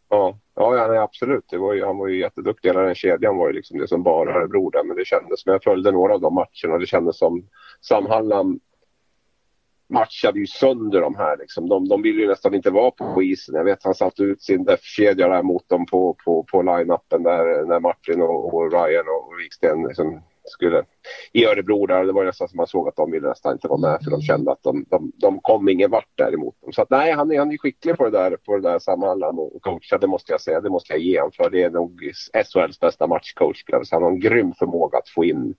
Ja, 0.08 0.38
ja, 0.54 0.86
nej, 0.88 0.98
absolut. 0.98 1.44
Det 1.50 1.58
var 1.58 1.74
ju, 1.74 1.84
han 1.84 1.98
var 1.98 2.08
ju 2.08 2.20
jätteduktig. 2.20 2.68
Hela 2.68 2.80
den 2.80 2.94
kedjan 2.94 3.36
var 3.36 3.46
ju 3.48 3.52
liksom 3.52 3.78
det 3.78 3.88
som 3.88 4.02
bara 4.02 4.34
Örebro 4.34 4.70
där. 4.70 4.84
Men 4.84 4.96
det 4.96 5.04
kändes, 5.04 5.46
men 5.46 5.52
jag 5.52 5.62
följde 5.62 5.92
några 5.92 6.14
av 6.14 6.20
de 6.20 6.34
matcherna 6.34 6.74
och 6.74 6.80
det 6.80 6.86
kändes 6.86 7.18
som 7.18 7.48
Sam 7.80 8.06
Hallam 8.06 8.60
matchade 9.88 10.38
ju 10.38 10.46
sönder 10.46 11.00
de 11.00 11.14
här. 11.14 11.36
Liksom. 11.36 11.68
De, 11.68 11.88
de 11.88 12.02
ville 12.02 12.20
ju 12.20 12.28
nästan 12.28 12.54
inte 12.54 12.70
vara 12.70 12.90
på 12.90 13.22
isen. 13.22 13.54
Jag 13.54 13.64
vet 13.64 13.84
han 13.84 13.94
satte 13.94 14.22
ut 14.22 14.42
sin 14.42 14.64
def-kedja 14.64 15.28
där 15.28 15.42
mot 15.42 15.68
dem 15.68 15.86
på, 15.86 16.16
på, 16.24 16.42
på 16.42 16.62
line-upen 16.62 17.22
där 17.22 17.64
när 17.66 17.80
Martin 17.80 18.22
och, 18.22 18.54
och 18.54 18.72
Ryan 18.72 19.06
och 19.08 19.38
Wiksten 19.40 19.82
liksom 19.82 20.22
skulle 20.44 20.84
i 21.32 21.46
Örebro 21.46 21.86
där. 21.86 22.04
Det 22.04 22.12
var 22.12 22.24
nästan 22.24 22.48
som 22.48 22.56
man 22.56 22.66
såg 22.66 22.88
att 22.88 22.96
de 22.96 23.10
ville 23.10 23.28
nästan 23.28 23.52
inte 23.52 23.68
vara 23.68 23.80
med 23.80 23.98
för 24.04 24.10
de 24.10 24.22
kände 24.22 24.52
att 24.52 24.62
de, 24.62 24.84
de, 24.90 25.12
de 25.14 25.40
kom 25.40 25.68
ingen 25.68 25.90
vart 25.90 26.08
däremot. 26.14 26.60
dem. 26.60 26.72
Så 26.72 26.82
att, 26.82 26.90
nej, 26.90 27.12
han 27.12 27.32
är, 27.32 27.38
han 27.38 27.52
är 27.52 27.58
skicklig 27.58 27.96
på 27.96 28.04
det 28.04 28.10
där, 28.10 28.36
på 28.36 28.56
det 28.56 28.68
där 28.68 28.78
sammanhang 28.78 29.38
och 29.38 29.62
coacha. 29.62 29.98
Det 29.98 30.06
måste 30.06 30.32
jag 30.32 30.40
säga. 30.40 30.60
Det 30.60 30.70
måste 30.70 30.92
jag 30.92 31.02
ge 31.02 31.18
honom 31.18 31.32
för. 31.32 31.50
Det 31.50 31.62
är 31.62 31.70
nog 31.70 32.10
SHLs 32.44 32.80
bästa 32.80 33.06
matchcoach. 33.06 33.64
Han 33.90 34.02
har 34.02 34.10
en 34.10 34.20
grym 34.20 34.52
förmåga 34.52 34.98
att 34.98 35.08
få 35.08 35.24
in 35.24 35.54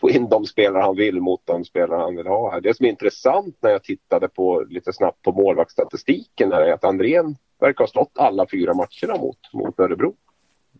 få 0.00 0.10
in 0.10 0.28
de 0.28 0.44
spelare 0.44 0.82
han 0.82 0.96
vill 0.96 1.20
mot 1.20 1.46
de 1.46 1.64
spelare 1.64 2.00
han 2.00 2.16
vill 2.16 2.26
ha. 2.26 2.60
Det 2.60 2.76
som 2.76 2.86
är 2.86 2.90
intressant 2.90 3.56
när 3.62 3.70
jag 3.70 3.84
tittade 3.84 4.28
på 4.28 4.64
lite 4.68 4.92
snabbt 4.92 5.22
på 5.22 5.32
målvaktsstatistiken 5.32 6.52
är 6.52 6.72
att 6.72 6.84
Andrén 6.84 7.36
verkar 7.60 7.84
ha 7.84 7.88
stått 7.88 8.18
alla 8.18 8.46
fyra 8.50 8.74
matcherna 8.74 9.20
mot, 9.20 9.38
mot 9.52 9.80
Örebro. 9.80 10.14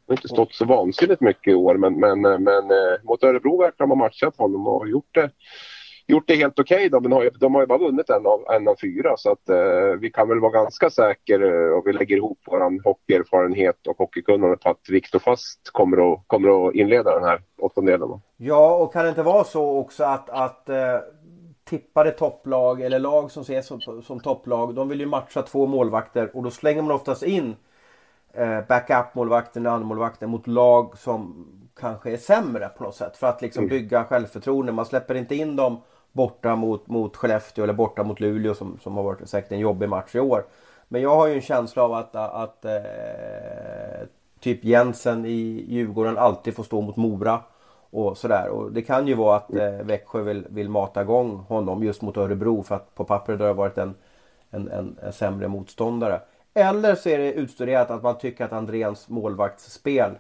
Han 0.07 0.17
har 0.17 0.17
inte 0.17 0.29
stått 0.29 0.53
så 0.53 0.65
vansinnigt 0.65 1.21
mycket 1.21 1.53
i 1.53 1.55
år 1.55 1.75
men, 1.75 2.01
men, 2.01 2.25
eh, 2.25 2.39
men 2.39 2.71
eh, 2.71 3.03
mot 3.03 3.25
Örebro 3.25 3.61
verkar 3.61 3.77
de 3.79 3.91
ha 3.91 3.97
matchat 3.97 4.37
honom 4.37 4.67
och 4.67 4.89
gjort 4.89 5.15
det 5.15 5.31
gjort 6.07 6.29
det 6.29 6.35
helt 6.35 6.59
okej 6.59 6.87
okay 6.87 7.01
Men 7.01 7.13
har 7.13 7.23
ju, 7.23 7.31
de 7.31 7.55
har 7.55 7.63
ju 7.63 7.67
bara 7.67 7.79
vunnit 7.79 8.11
en 8.11 8.27
av, 8.27 8.45
en 8.51 8.69
av 8.69 8.77
fyra 8.81 9.15
så 9.17 9.33
att 9.33 9.49
eh, 9.49 10.01
vi 10.01 10.11
kan 10.11 10.29
väl 10.29 10.41
vara 10.41 10.53
ganska 10.53 10.91
säkra 10.91 11.47
eh, 11.47 11.73
och 11.73 11.87
vi 11.87 11.93
lägger 11.93 12.17
ihop 12.17 12.39
vår 12.47 12.85
hockeyerfarenhet 12.85 13.87
och 13.87 13.99
hockeykunnande 13.99 14.57
på 14.57 14.71
att 14.71 14.89
Viktor 14.89 15.19
Fast 15.19 15.71
kommer 15.73 16.13
att, 16.13 16.23
kommer 16.27 16.69
att 16.69 16.75
inleda 16.75 17.15
den 17.15 17.25
här 17.25 17.41
åttondelen. 17.59 18.21
Ja, 18.37 18.77
och 18.77 18.93
kan 18.93 19.03
det 19.03 19.09
inte 19.09 19.23
vara 19.23 19.45
så 19.45 19.79
också 19.79 20.05
att, 20.05 20.31
att 20.31 20.69
eh, 20.69 20.99
tippade 21.65 22.11
topplag 22.11 22.81
eller 22.81 22.99
lag 22.99 23.31
som 23.31 23.43
ses 23.43 23.67
som, 23.67 24.03
som 24.03 24.21
topplag, 24.21 24.75
de 24.75 24.89
vill 24.89 25.01
ju 25.01 25.07
matcha 25.07 25.43
två 25.43 25.67
målvakter 25.67 26.37
och 26.37 26.43
då 26.43 26.51
slänger 26.51 26.83
man 26.83 26.91
oftast 26.91 27.23
in 27.23 27.57
backup-målvakten, 28.69 29.67
andra 29.67 30.27
mot 30.27 30.47
lag 30.47 30.99
som 30.99 31.47
kanske 31.81 32.13
är 32.13 32.17
sämre 32.17 32.69
på 32.69 32.85
något 32.85 32.95
sätt. 32.95 33.17
För 33.17 33.27
att 33.27 33.43
liksom 33.43 33.65
mm. 33.65 33.71
bygga 33.71 34.05
självförtroende. 34.05 34.73
Man 34.73 34.87
släpper 34.87 35.15
inte 35.15 35.35
in 35.35 35.57
dem 35.57 35.81
borta 36.13 36.57
mot, 36.57 36.87
mot 36.87 37.17
Skellefteå 37.17 37.65
eller 37.65 37.75
borta 37.75 38.03
mot 38.05 38.21
Luleå 38.21 38.55
som, 38.55 38.79
som 38.83 38.97
har 38.97 39.03
varit 39.03 39.29
säkert 39.29 39.53
en 39.53 39.59
jobbig 39.59 39.89
match 39.89 40.15
i 40.15 40.21
år. 40.21 40.45
Men 40.89 41.03
jag 41.03 41.17
har 41.17 41.27
ju 41.27 41.35
en 41.35 41.41
känsla 41.41 41.83
av 41.83 41.93
att, 41.93 42.17
att 42.17 42.65
eh, 42.65 44.07
typ 44.41 44.65
Jensen 44.65 45.27
i 45.27 45.65
Djurgården 45.69 46.19
alltid 46.19 46.57
får 46.57 46.63
stå 46.63 46.81
mot 46.81 46.97
Mora. 46.97 47.41
Och 47.91 48.19
sådär. 48.19 48.49
Och 48.49 48.73
det 48.73 48.83
kan 48.83 49.07
ju 49.07 49.15
vara 49.15 49.37
att 49.37 49.55
eh, 49.55 49.71
Växjö 49.71 50.23
vill, 50.23 50.47
vill 50.51 50.69
mata 50.69 51.03
igång 51.03 51.37
honom 51.49 51.85
just 51.85 52.03
mot 52.03 52.17
Örebro 52.17 52.63
för 52.63 52.75
att 52.75 52.95
på 52.95 53.05
pappret 53.05 53.41
har 53.41 53.47
det 53.47 53.53
varit 53.53 53.79
en, 53.79 53.95
en, 54.51 54.71
en, 54.71 54.99
en 55.03 55.13
sämre 55.13 55.49
motståndare. 55.49 56.21
Eller 56.59 56.95
så 56.95 57.09
är 57.09 57.19
det 57.19 57.33
utstuderat 57.33 57.91
att 57.91 58.03
man 58.03 58.19
tycker 58.19 58.45
att 58.45 58.53
Andréns 58.53 59.09
målvaktsspel 59.09 60.11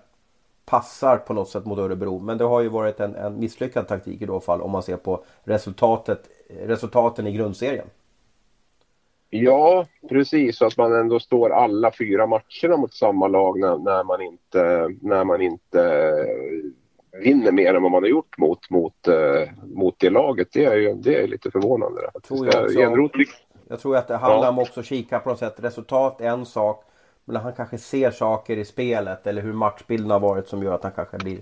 passar 0.65 1.17
på 1.17 1.35
något 1.35 1.49
sätt 1.49 1.65
mot 1.65 1.79
Örebro. 1.79 2.19
Men 2.19 2.39
det 2.39 2.45
har 2.45 2.61
ju 2.61 2.69
varit 2.69 3.01
en, 3.01 3.15
en 3.15 3.41
misslyckad 3.41 3.89
taktik 3.89 4.23
i 4.23 4.27
då 4.27 4.41
fall 4.41 4.61
om 4.61 4.71
man 4.71 4.83
ser 4.83 4.97
på 4.97 5.25
resultatet, 5.45 6.29
resultaten 6.61 7.27
i 7.27 7.33
grundserien. 7.33 7.87
Ja, 9.31 9.87
precis. 10.09 10.59
Så 10.59 10.67
att 10.67 10.77
man 10.77 10.93
ändå 10.93 11.21
står 11.21 11.51
alla 11.51 11.93
fyra 11.99 12.27
matcherna 12.27 12.77
mot 12.77 12.95
samma 12.95 13.29
lag 13.29 13.61
när, 13.61 13.79
när, 13.79 14.05
man, 14.05 14.23
inte, 14.23 14.89
när 15.01 15.25
man 15.25 15.43
inte 15.43 16.13
vinner 17.23 17.53
mer 17.53 17.75
än 17.75 17.83
vad 17.83 17.93
man 17.93 18.03
har 18.03 18.11
gjort 18.11 18.39
mot, 18.39 18.71
mot, 18.71 19.09
uh, 19.09 19.49
mot 19.65 19.95
det 19.99 20.11
laget. 20.11 20.49
Det 20.53 20.65
är, 20.65 20.77
ju, 20.77 20.95
det 20.95 21.23
är 21.23 21.27
lite 21.27 21.51
förvånande. 21.51 22.11
Tror, 22.23 22.47
jag, 22.47 22.65
också, 22.65 22.79
jag 23.69 23.81
tror 23.81 23.97
att 23.97 24.09
det 24.09 24.17
handlar 24.17 24.47
ja. 24.47 24.49
om 24.49 24.59
också 24.59 24.81
att 24.81 24.87
kika 24.87 25.19
på 25.19 25.29
något 25.29 25.39
sätt. 25.39 25.55
Resultat 25.57 26.21
är 26.21 26.29
en 26.29 26.47
sak. 26.47 26.85
Men 27.25 27.37
han 27.37 27.53
kanske 27.53 27.79
ser 27.79 28.11
saker 28.11 28.57
i 28.57 28.65
spelet 28.65 29.27
eller 29.27 29.43
hur 29.43 29.53
matchbilden 29.53 30.11
har 30.11 30.21
varit 30.21 30.49
som 30.49 30.63
gör 30.63 30.75
att 30.75 30.83
han 30.83 30.93
kanske 30.93 31.19
blir 31.19 31.39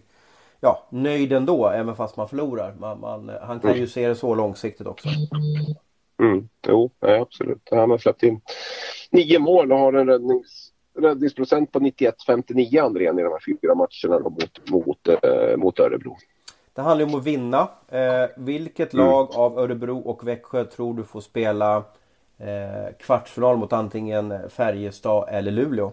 ja, 0.61 0.87
nöjd 0.89 1.33
ändå 1.33 1.69
även 1.69 1.97
fast 1.97 2.17
man 2.17 2.29
förlorar. 2.29 2.75
Man, 2.79 3.01
man, 3.01 3.31
han 3.43 3.61
kan 3.61 3.77
ju 3.77 3.87
se 3.87 4.09
det 4.09 4.15
så 4.15 4.35
långsiktigt 4.35 4.87
också. 4.87 5.09
Mm, 6.23 6.49
jo, 6.69 6.91
ja, 7.01 7.21
absolut. 7.21 7.69
Han 7.71 7.91
har 7.91 7.99
släppt 7.99 8.23
in 8.23 8.41
nio 9.11 9.39
mål 9.39 9.73
och 9.73 9.79
har 9.79 9.93
en 9.93 10.07
räddnings, 10.07 10.73
räddningsprocent 10.99 11.73
på 11.73 11.79
91-59 11.79 12.85
Andrén 12.85 13.19
i 13.19 13.23
de 13.23 13.29
här 13.29 13.41
fyra 13.47 13.75
matcherna 13.75 14.29
mot, 14.29 14.71
mot, 14.71 15.09
äh, 15.09 15.57
mot 15.57 15.81
Örebro. 15.81 16.17
Det 16.73 16.83
handlar 16.83 17.07
om 17.07 17.15
att 17.15 17.25
vinna. 17.25 17.69
Eh, 17.89 18.29
vilket 18.37 18.95
mm. 18.95 19.07
lag 19.07 19.29
av 19.35 19.59
Örebro 19.59 19.99
och 19.99 20.29
Växjö 20.29 20.65
tror 20.65 20.95
du 20.95 21.05
får 21.05 21.21
spela 21.21 21.77
eh, 21.77 21.83
Eh, 22.39 22.97
kvartsfinal 22.99 23.57
mot 23.57 23.73
antingen 23.73 24.51
Färjestad 24.51 25.29
eller 25.29 25.51
Luleå? 25.53 25.93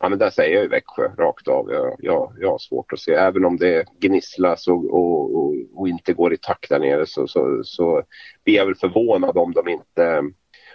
Ja, 0.00 0.08
men 0.08 0.18
där 0.18 0.30
säger 0.30 0.54
jag 0.54 0.62
ju 0.62 0.68
Växjö 0.68 1.08
rakt 1.18 1.48
av. 1.48 1.70
Jag, 1.70 1.96
jag, 1.98 2.32
jag 2.38 2.50
har 2.50 2.58
svårt 2.58 2.92
att 2.92 3.00
se. 3.00 3.12
Även 3.12 3.44
om 3.44 3.56
det 3.56 3.84
gnisslas 4.00 4.68
och, 4.68 4.84
och, 4.84 5.36
och, 5.36 5.54
och 5.74 5.88
inte 5.88 6.12
går 6.12 6.32
i 6.32 6.36
takt 6.36 6.68
där 6.68 6.78
nere 6.78 7.06
så, 7.06 7.26
så, 7.26 7.60
så 7.64 8.02
blir 8.44 8.54
jag 8.54 8.66
väl 8.66 8.74
förvånad 8.74 9.38
om 9.38 9.52
de 9.52 9.68
inte 9.68 10.22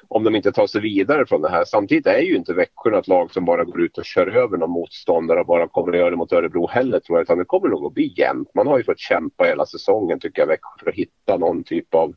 om 0.08 0.24
de 0.24 0.36
inte 0.36 0.52
tar 0.52 0.68
sig 0.68 0.82
vidare 0.82 1.26
från 1.26 1.42
det 1.42 1.50
här. 1.50 1.64
Samtidigt 1.66 2.08
är 2.08 2.20
ju 2.20 2.36
inte 2.36 2.54
Växjö 2.54 3.00
ett 3.00 3.08
lag 3.08 3.34
som 3.34 3.46
bara 3.46 3.64
går 3.64 3.82
ut 3.82 3.98
och 3.98 4.06
kör 4.06 4.28
över 4.28 4.58
någon 4.58 4.70
motståndare 4.70 5.40
och 5.40 5.46
bara 5.46 5.68
kommer 5.68 5.92
att 5.94 6.00
göra 6.00 6.10
det 6.10 6.16
mot 6.16 6.34
Örebro 6.34 6.68
heller 6.68 7.00
tror 7.00 7.18
jag. 7.18 7.24
Utan 7.24 7.38
det 7.38 7.46
kommer 7.46 7.70
nog 7.70 7.86
att 7.86 7.94
bli 7.94 8.14
jämnt. 8.18 8.50
Man 8.54 8.68
har 8.68 8.78
ju 8.78 8.84
fått 8.84 9.00
kämpa 9.00 9.44
hela 9.44 9.66
säsongen 9.66 10.20
tycker 10.20 10.42
jag 10.42 10.48
Växjö 10.48 10.70
för 10.80 10.90
att 10.90 10.96
hitta 10.96 11.38
någon 11.38 11.64
typ 11.64 11.94
av 11.96 12.14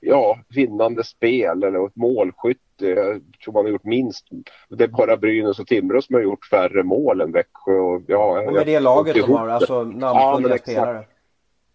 ja, 0.00 0.38
vinnande 0.48 1.04
spel 1.04 1.62
eller 1.62 1.86
ett 1.86 1.96
målskytte. 1.96 2.86
Jag 2.86 3.22
tror 3.44 3.54
man 3.54 3.64
har 3.64 3.70
gjort 3.70 3.84
minst, 3.84 4.26
det 4.68 4.84
är 4.84 4.88
bara 4.88 5.16
Brynäs 5.16 5.58
och 5.58 5.66
Timrå 5.66 6.02
som 6.02 6.14
har 6.14 6.22
gjort 6.22 6.44
färre 6.44 6.82
mål 6.82 7.20
än 7.20 7.32
Växjö. 7.32 7.72
Och, 7.72 8.02
ja, 8.06 8.42
och 8.46 8.52
med 8.52 8.66
det 8.66 8.80
laget 8.80 9.14
de 9.14 9.32
har, 9.32 9.48
alltså 9.48 9.84
namnkunniga 9.84 10.54
ja, 10.54 10.58
spelare. 10.58 11.04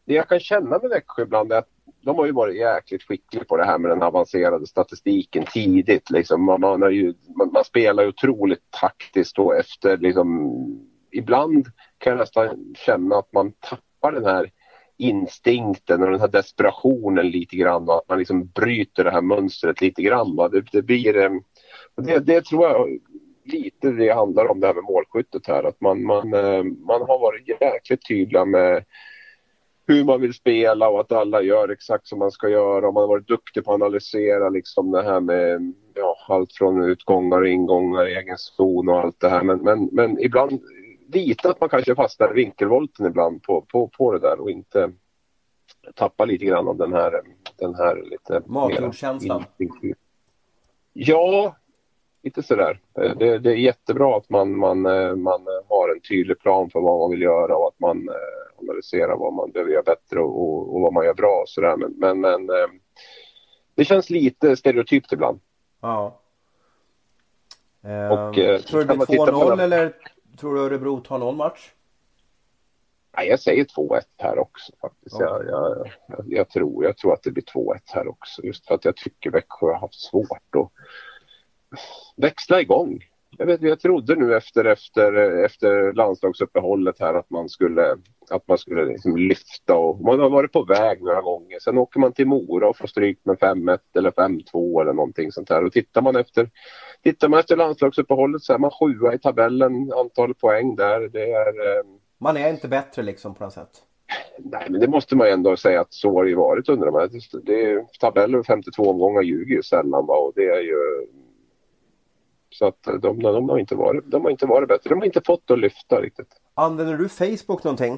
Det 0.05 0.13
jag 0.13 0.29
kan 0.29 0.39
känna 0.39 0.79
med 0.79 0.89
Växjö 0.89 1.23
ibland 1.23 1.51
är 1.51 1.57
att 1.57 1.69
de 2.01 2.15
har 2.15 2.25
ju 2.25 2.31
varit 2.31 2.55
jäkligt 2.55 3.03
skickliga 3.03 3.43
på 3.43 3.57
det 3.57 3.65
här 3.65 3.77
med 3.77 3.91
den 3.91 4.03
avancerade 4.03 4.67
statistiken 4.67 5.45
tidigt. 5.53 6.09
Liksom. 6.09 6.43
Man, 6.43 6.62
man, 6.62 6.93
ju, 6.93 7.13
man, 7.38 7.51
man 7.53 7.63
spelar 7.63 8.03
ju 8.03 8.09
otroligt 8.09 8.71
taktiskt 8.81 9.39
och 9.39 9.55
efter 9.55 9.97
liksom, 9.97 10.51
ibland 11.12 11.67
kan 11.97 12.12
jag 12.12 12.19
nästan 12.19 12.75
känna 12.75 13.15
att 13.15 13.33
man 13.33 13.51
tappar 13.51 14.12
den 14.12 14.25
här 14.25 14.51
instinkten 14.97 16.03
och 16.03 16.12
den 16.12 16.19
här 16.19 16.27
desperationen 16.27 17.27
lite 17.27 17.56
grann 17.56 17.89
och 17.89 17.97
att 17.97 18.10
man 18.10 18.19
liksom 18.19 18.45
bryter 18.45 19.03
det 19.03 19.12
här 19.12 19.21
mönstret 19.21 19.82
lite 19.82 20.01
grann. 20.01 20.36
Det, 20.36 20.63
det, 20.71 20.82
blir, 20.82 21.17
eh, 21.17 21.32
det, 21.97 22.19
det 22.19 22.45
tror 22.45 22.63
jag 22.63 22.99
lite 23.45 23.91
det 23.91 24.13
handlar 24.13 24.51
om 24.51 24.60
det 24.60 24.67
här 24.67 24.73
med 24.73 24.84
målskyttet 24.84 25.47
här. 25.47 25.63
Att 25.63 25.82
man, 25.82 26.03
man, 26.03 26.34
eh, 26.34 26.63
man 26.63 27.01
har 27.01 27.19
varit 27.19 27.47
jäkligt 27.47 28.08
tydliga 28.08 28.45
med 28.45 28.84
hur 29.88 30.03
man 30.03 30.21
vill 30.21 30.34
spela 30.34 30.89
och 30.89 30.99
att 30.99 31.12
alla 31.12 31.41
gör 31.41 31.69
exakt 31.69 32.08
som 32.08 32.19
man 32.19 32.32
ska 32.32 32.49
göra. 32.49 32.88
Och 32.88 32.93
man 32.93 33.01
har 33.01 33.08
varit 33.08 33.27
duktig 33.27 33.65
på 33.65 33.71
att 33.71 33.82
analysera 33.82 34.49
liksom 34.49 34.91
det 34.91 35.03
här 35.03 35.19
med 35.19 35.73
ja, 35.95 36.17
allt 36.27 36.53
från 36.53 36.84
utgångar 36.84 37.41
och 37.41 37.47
ingångar, 37.47 38.06
egen 38.06 38.38
zon 38.38 38.89
och 38.89 38.99
allt 38.99 39.19
det 39.19 39.29
här. 39.29 39.43
Men, 39.43 39.58
men, 39.58 39.89
men 39.91 40.19
ibland 40.19 40.62
lite 41.13 41.49
att 41.49 41.60
man 41.60 41.69
kanske 41.69 41.95
fastnar 41.95 42.32
i 42.32 42.34
vinkelvolten 42.34 43.06
ibland 43.06 43.43
på, 43.43 43.62
på, 43.62 43.88
på 43.88 44.12
det 44.12 44.19
där 44.19 44.39
och 44.39 44.52
inte 44.52 44.91
tappar 45.95 46.26
lite 46.26 46.45
grann 46.45 46.67
av 46.67 46.78
den 46.78 46.93
här, 46.93 47.21
den 47.56 47.76
här 47.76 48.04
lite... 48.04 48.41
Matjordskänslan? 48.45 49.43
Ja, 50.93 51.56
lite 52.23 52.43
sådär. 52.43 52.80
Det, 52.93 53.39
det 53.39 53.52
är 53.52 53.56
jättebra 53.56 54.17
att 54.17 54.30
man, 54.30 54.58
man, 54.58 54.82
man 55.21 55.47
har 55.69 55.89
en 55.95 56.02
tydlig 56.02 56.39
plan 56.39 56.69
för 56.69 56.80
vad 56.80 56.99
man 56.99 57.12
vill 57.12 57.21
göra 57.21 57.56
och 57.56 57.67
att 57.67 57.80
man 57.80 58.10
eh, 58.10 58.60
analyserar 58.62 59.17
vad 59.17 59.34
man 59.34 59.52
behöver 59.52 59.71
göra 59.71 59.84
bättre 59.84 60.19
och, 60.19 60.76
och 60.76 60.82
vad 60.82 60.93
man 60.93 61.06
gör 61.06 61.13
bra 61.13 61.41
och 61.41 61.49
sådär. 61.49 61.78
Men, 61.78 61.93
men, 61.97 62.21
men 62.21 62.49
eh, 62.49 62.67
det 63.76 63.86
känns 63.86 64.10
lite 64.10 64.56
stereotypt 64.56 65.12
ibland. 65.12 65.39
Ja. 65.82 66.19
Och, 67.84 68.38
eh, 68.38 68.60
tror 68.60 68.80
du 68.80 68.86
det 68.86 68.93
blir 68.93 69.17
2-0 69.17 69.62
eller 69.62 69.93
Tror 70.38 70.56
du 70.56 70.62
Örebro 70.62 71.00
tar 71.00 71.17
någon 71.17 71.38
match? 71.38 71.72
Nej, 73.17 73.28
jag 73.28 73.39
säger 73.39 73.65
2-1 73.65 74.02
här 74.17 74.39
också 74.39 74.74
faktiskt. 74.82 75.15
Okay. 75.15 75.28
Jag, 75.28 75.46
jag, 76.08 76.24
jag, 76.26 76.50
tror, 76.50 76.86
jag 76.86 76.98
tror 76.98 77.13
att 77.13 77.24
det 77.24 77.32
blir 77.32 77.43
2-1 77.43 77.80
här 77.86 78.08
också. 78.08 78.43
Just 78.43 78.67
för 78.67 78.76
att 78.76 78.86
jag 78.86 78.96
tycker 78.96 79.32
Växjö 79.32 79.67
har 79.67 79.80
haft 79.80 80.00
svårt 80.00 80.56
att 80.56 80.72
växla 82.15 82.62
igång. 82.62 83.00
Jag, 83.38 83.46
vet, 83.46 83.62
jag 83.62 83.80
trodde 83.80 84.15
nu 84.15 84.36
efter, 84.36 84.65
efter, 84.65 85.13
efter 85.46 85.93
landslagsuppehållet 85.93 87.00
här 87.00 87.13
att 87.13 87.30
man 87.30 87.50
skulle, 87.50 87.98
att 88.34 88.48
man 88.48 88.58
skulle 88.58 88.86
liksom 88.86 89.18
lyfta 89.18 89.76
och 89.76 90.01
man 90.01 90.20
har 90.20 90.30
varit 90.30 90.51
på 90.51 90.64
väg 90.64 91.01
några 91.01 91.22
gånger. 91.22 91.60
Sen 91.60 91.78
åker 91.78 91.99
man 91.99 92.14
till 92.14 92.28
Mora 92.28 92.70
och 92.70 92.78
får 92.78 92.88
stryk 92.88 93.20
med 93.24 93.38
5-1 93.38 93.80
eller 93.95 94.12
5-2 94.12 94.82
eller 94.82 94.93
någonting 94.93 95.32
sånt 95.32 95.49
här. 95.49 95.64
Och 95.64 95.74
tittar 95.74 96.01
man 96.01 96.16
efter, 96.16 96.49
tittar 97.03 97.30
man 97.30 97.39
efter 97.39 97.55
landslagsuppehållet 97.55 98.41
så 98.41 98.53
är 98.53 98.57
man 98.57 98.72
sjua 98.72 99.14
i 99.14 99.20
tabellen, 99.20 99.93
antal 99.93 100.34
poäng 100.34 100.76
där. 100.76 100.99
Det 100.99 101.32
är, 101.32 101.78
eh... 101.78 101.84
Man 102.18 102.38
är 102.38 102.49
inte 102.49 102.68
bättre 102.68 103.01
liksom 103.03 103.36
på 103.36 103.43
något 103.43 103.53
sätt? 103.53 103.84
Nej, 104.38 104.68
men 104.70 104.82
det 104.82 104.88
måste 104.88 105.16
man 105.16 105.28
ju 105.28 105.34
ändå 105.34 105.57
säga 105.57 105.82
att 105.82 105.93
så 105.93 106.14
har 106.14 106.24
det 106.24 106.30
ju 106.30 106.36
varit 106.36 106.70
under 106.70 106.86
de 106.86 106.95
här. 106.95 107.10
Det 107.43 107.72
är, 107.72 107.86
tabeller 107.99 108.43
52 108.43 108.84
omgångar 108.84 109.22
ljuger 109.22 109.55
ju 109.55 109.64
sällan 109.64 110.05
va? 110.05 110.16
och 110.16 110.32
det 110.36 110.45
är 110.45 110.62
ju... 110.62 111.07
Så 112.49 112.66
att 112.66 112.84
de, 113.01 113.20
de, 113.20 113.49
har 113.49 113.60
inte 113.60 113.76
varit, 113.76 114.03
de 114.05 114.24
har 114.24 114.32
inte 114.32 114.45
varit 114.45 114.70
bättre. 114.70 114.89
De 114.89 114.99
har 114.99 115.05
inte 115.05 115.22
fått 115.26 115.51
att 115.51 115.60
lyfta 115.60 116.01
riktigt. 116.01 116.28
Använder 116.53 116.97
du 116.97 117.10
Facebook 117.10 117.64
någonting? 117.64 117.97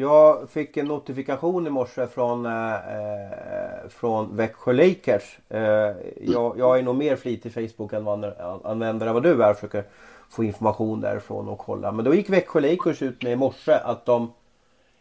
Jag 0.00 0.50
fick 0.50 0.76
en 0.76 0.86
notifikation 0.86 1.66
i 1.66 1.70
morse 1.70 2.06
från, 2.06 2.46
eh, 2.46 2.74
eh, 2.74 3.88
från 3.88 4.36
Växjö 4.36 4.72
Lakers. 4.72 5.38
Eh, 5.48 5.60
jag, 6.20 6.58
jag, 6.58 6.78
är 6.78 6.82
nog 6.82 6.96
mer 6.96 7.16
flitig 7.16 7.52
Facebook-användare 7.54 9.08
än 9.08 9.14
vad 9.14 9.22
du 9.22 9.42
är. 9.42 9.54
Försöker 9.54 9.84
få 10.30 10.44
information 10.44 11.00
därifrån 11.00 11.48
och 11.48 11.58
kolla. 11.58 11.92
Men 11.92 12.04
då 12.04 12.14
gick 12.14 12.30
Växjö 12.30 12.60
Lakers 12.60 13.02
ut 13.02 13.22
med 13.22 13.32
i 13.32 13.36
morse 13.36 13.72
att 13.72 14.06
de 14.06 14.32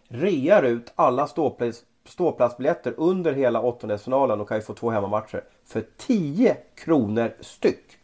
rear 0.08 0.64
ut 0.64 0.92
alla 0.96 1.28
ståplats, 1.28 1.84
ståplatsbiljetter 2.06 2.94
under 2.98 3.34
hela 3.34 3.62
åttondelsfinalen 3.62 4.42
och 4.42 4.48
kan 4.48 4.58
ju 4.58 4.64
få 4.64 4.74
två 4.74 4.90
hemmamatcher 4.90 5.44
för 5.66 5.84
10 5.98 6.58
kronor 6.76 7.34
styck. 7.40 7.98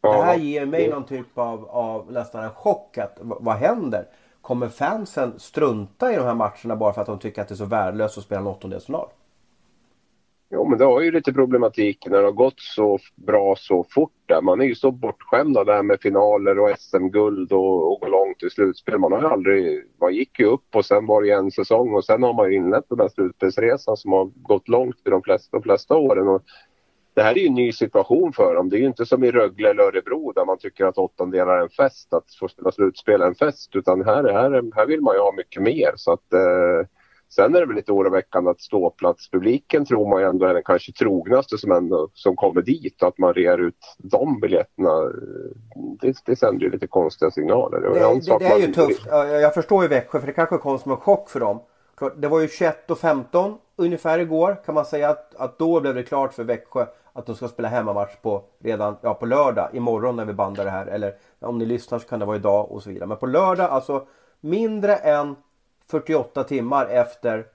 Det 0.00 0.22
här 0.22 0.36
ger 0.36 0.66
mig 0.66 0.88
någon 0.88 1.04
typ 1.04 1.38
av, 1.38 1.68
av 1.68 2.12
nästan 2.12 2.44
en 2.44 2.50
chock. 2.50 2.98
Att, 2.98 3.18
vad 3.20 3.56
händer? 3.56 4.06
Kommer 4.50 4.68
fansen 4.68 5.38
strunta 5.38 6.12
i 6.12 6.16
de 6.16 6.22
här 6.22 6.34
matcherna 6.34 6.76
bara 6.76 6.92
för 6.92 7.00
att 7.00 7.06
de 7.06 7.18
tycker 7.18 7.42
att 7.42 7.48
det 7.48 7.54
är 7.54 7.56
så 7.56 7.64
värdelöst 7.64 8.18
att 8.18 8.24
spela 8.24 8.40
en 8.40 8.46
åttondelsfinal? 8.46 9.08
Jo, 10.50 10.68
men 10.68 10.78
det 10.78 10.84
har 10.84 11.00
ju 11.00 11.10
lite 11.10 11.32
problematik 11.32 12.06
när 12.06 12.18
det 12.18 12.24
har 12.24 12.32
gått 12.32 12.60
så 12.60 12.98
bra 13.14 13.54
så 13.58 13.84
fort 13.90 14.12
där. 14.26 14.42
Man 14.42 14.60
är 14.60 14.64
ju 14.64 14.74
så 14.74 14.90
bortskämd 14.90 15.56
av 15.56 15.66
det 15.66 15.72
här 15.72 15.82
med 15.82 16.00
finaler 16.00 16.58
och 16.58 16.78
SM-guld 16.78 17.52
och, 17.52 17.92
och 17.92 18.00
gå 18.00 18.08
långt 18.08 18.42
i 18.42 18.50
slutspel. 18.50 18.98
Man 18.98 19.12
har 19.12 19.20
ju 19.20 19.26
aldrig... 19.26 19.84
Man 20.00 20.14
gick 20.14 20.38
ju 20.38 20.46
upp 20.46 20.74
och 20.74 20.84
sen 20.84 21.06
var 21.06 21.22
det 21.22 21.30
en 21.30 21.50
säsong 21.50 21.94
och 21.94 22.04
sen 22.04 22.22
har 22.22 22.32
man 22.32 22.50
ju 22.50 22.56
inlett 22.56 22.84
den 22.88 23.00
här 23.00 23.08
slutspelsresan 23.08 23.96
som 23.96 24.12
har 24.12 24.24
gått 24.24 24.68
långt 24.68 24.96
i 25.06 25.10
de 25.10 25.22
flesta, 25.22 25.56
de 25.56 25.62
flesta 25.62 25.96
åren. 25.96 26.28
Och 26.28 26.42
det 27.20 27.24
här 27.24 27.38
är 27.38 27.40
ju 27.40 27.46
en 27.46 27.54
ny 27.54 27.72
situation 27.72 28.32
för 28.32 28.54
dem. 28.54 28.68
Det 28.68 28.76
är 28.76 28.78
ju 28.78 28.86
inte 28.86 29.06
som 29.06 29.24
i 29.24 29.30
Rögle 29.30 29.70
eller 29.70 29.82
Örebro 29.82 30.32
där 30.32 30.44
man 30.44 30.58
tycker 30.58 30.84
att 30.84 30.98
åttondelar 30.98 31.56
är 31.56 31.62
en 31.62 31.68
fest, 31.68 32.12
att 32.12 32.34
få 32.40 32.48
spela 32.48 32.72
slutspel 32.72 33.22
är 33.22 33.26
en 33.26 33.34
fest. 33.34 33.76
Utan 33.76 34.04
här, 34.04 34.24
här, 34.24 34.76
här 34.76 34.86
vill 34.86 35.00
man 35.00 35.14
ju 35.14 35.20
ha 35.20 35.32
mycket 35.32 35.62
mer. 35.62 35.92
Så 35.96 36.12
att, 36.12 36.32
eh, 36.32 36.88
sen 37.28 37.54
är 37.54 37.60
det 37.60 37.66
väl 37.66 37.76
lite 37.76 37.92
oroväckande 37.92 38.50
att 38.50 38.60
ståplatspubliken 38.60 39.84
tror 39.84 40.08
man 40.10 40.20
ju 40.20 40.28
ändå 40.28 40.46
är 40.46 40.54
den 40.54 40.62
kanske 40.62 40.92
trognaste 40.92 41.58
som, 41.58 41.72
ändå, 41.72 42.08
som 42.14 42.36
kommer 42.36 42.62
dit. 42.62 43.02
Och 43.02 43.08
att 43.08 43.18
man 43.18 43.34
rear 43.34 43.58
ut 43.58 43.96
de 43.98 44.40
biljetterna, 44.40 45.12
det, 46.00 46.16
det 46.24 46.36
sänder 46.36 46.64
ju 46.64 46.70
lite 46.70 46.86
konstiga 46.86 47.30
signaler. 47.30 47.80
Det, 47.80 47.88
det, 47.88 48.38
det 48.38 48.46
är 48.46 48.58
ju 48.58 48.72
tufft. 48.72 49.06
Jag 49.42 49.54
förstår 49.54 49.82
ju 49.82 49.88
Växjö 49.88 50.20
för 50.20 50.26
det 50.26 50.32
kanske 50.32 50.58
kom 50.58 50.78
som 50.78 50.90
en 50.90 50.96
chock 50.96 51.30
för 51.30 51.40
dem. 51.40 51.60
Det 52.16 52.28
var 52.28 52.40
ju 52.40 52.48
21 52.48 52.90
och 52.90 52.98
15 52.98 53.54
ungefär 53.76 54.18
igår 54.18 54.56
kan 54.66 54.74
man 54.74 54.84
säga 54.84 55.08
att, 55.08 55.34
att 55.34 55.58
då 55.58 55.80
blev 55.80 55.94
det 55.94 56.02
klart 56.02 56.34
för 56.34 56.44
Växjö 56.44 56.86
att 57.12 57.26
de 57.26 57.34
ska 57.34 57.48
spela 57.48 57.68
hemmamatch 57.68 58.16
på 58.22 58.42
redan 58.58 58.96
ja, 59.02 59.14
på 59.14 59.26
lördag 59.26 59.70
imorgon 59.72 60.16
när 60.16 60.24
vi 60.24 60.32
bandar 60.32 60.64
det 60.64 60.70
här. 60.70 60.86
Eller 60.86 61.14
om 61.40 61.58
ni 61.58 61.66
lyssnar 61.66 61.98
så 61.98 62.08
kan 62.08 62.20
det 62.20 62.26
vara 62.26 62.36
idag 62.36 62.70
och 62.70 62.82
så 62.82 62.90
vidare. 62.90 63.06
Men 63.06 63.16
på 63.16 63.26
lördag, 63.26 63.70
alltså 63.70 64.06
mindre 64.40 64.96
än 64.96 65.36
48 65.90 66.44
timmar 66.44 66.86
efter 66.86 67.46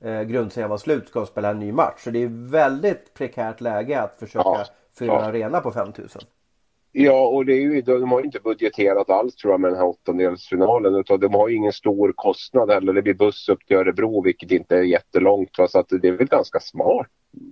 eh, 0.00 0.22
grundserien 0.22 0.70
var 0.70 0.78
slut 0.78 1.08
ska 1.08 1.20
de 1.20 1.26
spela 1.26 1.50
en 1.50 1.58
ny 1.58 1.72
match. 1.72 2.04
Så 2.04 2.10
det 2.10 2.22
är 2.22 2.50
väldigt 2.50 3.14
prekärt 3.14 3.60
läge 3.60 4.00
att 4.00 4.18
försöka 4.18 4.48
ja, 4.48 4.64
fylla 4.98 5.12
ja. 5.12 5.18
en 5.18 5.24
arena 5.24 5.60
på 5.60 5.70
5000. 5.70 6.22
Ja, 6.94 7.26
och 7.28 7.46
det 7.46 7.52
är 7.52 7.60
ju, 7.60 7.82
de 7.82 8.12
har 8.12 8.24
inte 8.24 8.40
budgeterat 8.40 9.10
alls 9.10 9.36
tror 9.36 9.52
jag 9.52 9.60
med 9.60 9.70
den 9.70 9.78
här 9.78 9.86
åttondelsfinalen. 9.86 10.94
Utan 10.94 11.20
de 11.20 11.34
har 11.34 11.48
ju 11.48 11.56
ingen 11.56 11.72
stor 11.72 12.12
kostnad 12.16 12.70
heller. 12.70 12.92
Det 12.92 13.02
blir 13.02 13.14
buss 13.14 13.48
upp 13.48 13.66
till 13.66 13.76
Örebro 13.76 14.22
vilket 14.22 14.50
inte 14.50 14.76
är 14.76 14.82
jättelångt. 14.82 15.58
Va? 15.58 15.68
Så 15.68 15.78
att 15.78 15.88
det 15.88 16.08
är 16.08 16.12
väl 16.12 16.26
ganska 16.26 16.60
smart 16.60 17.08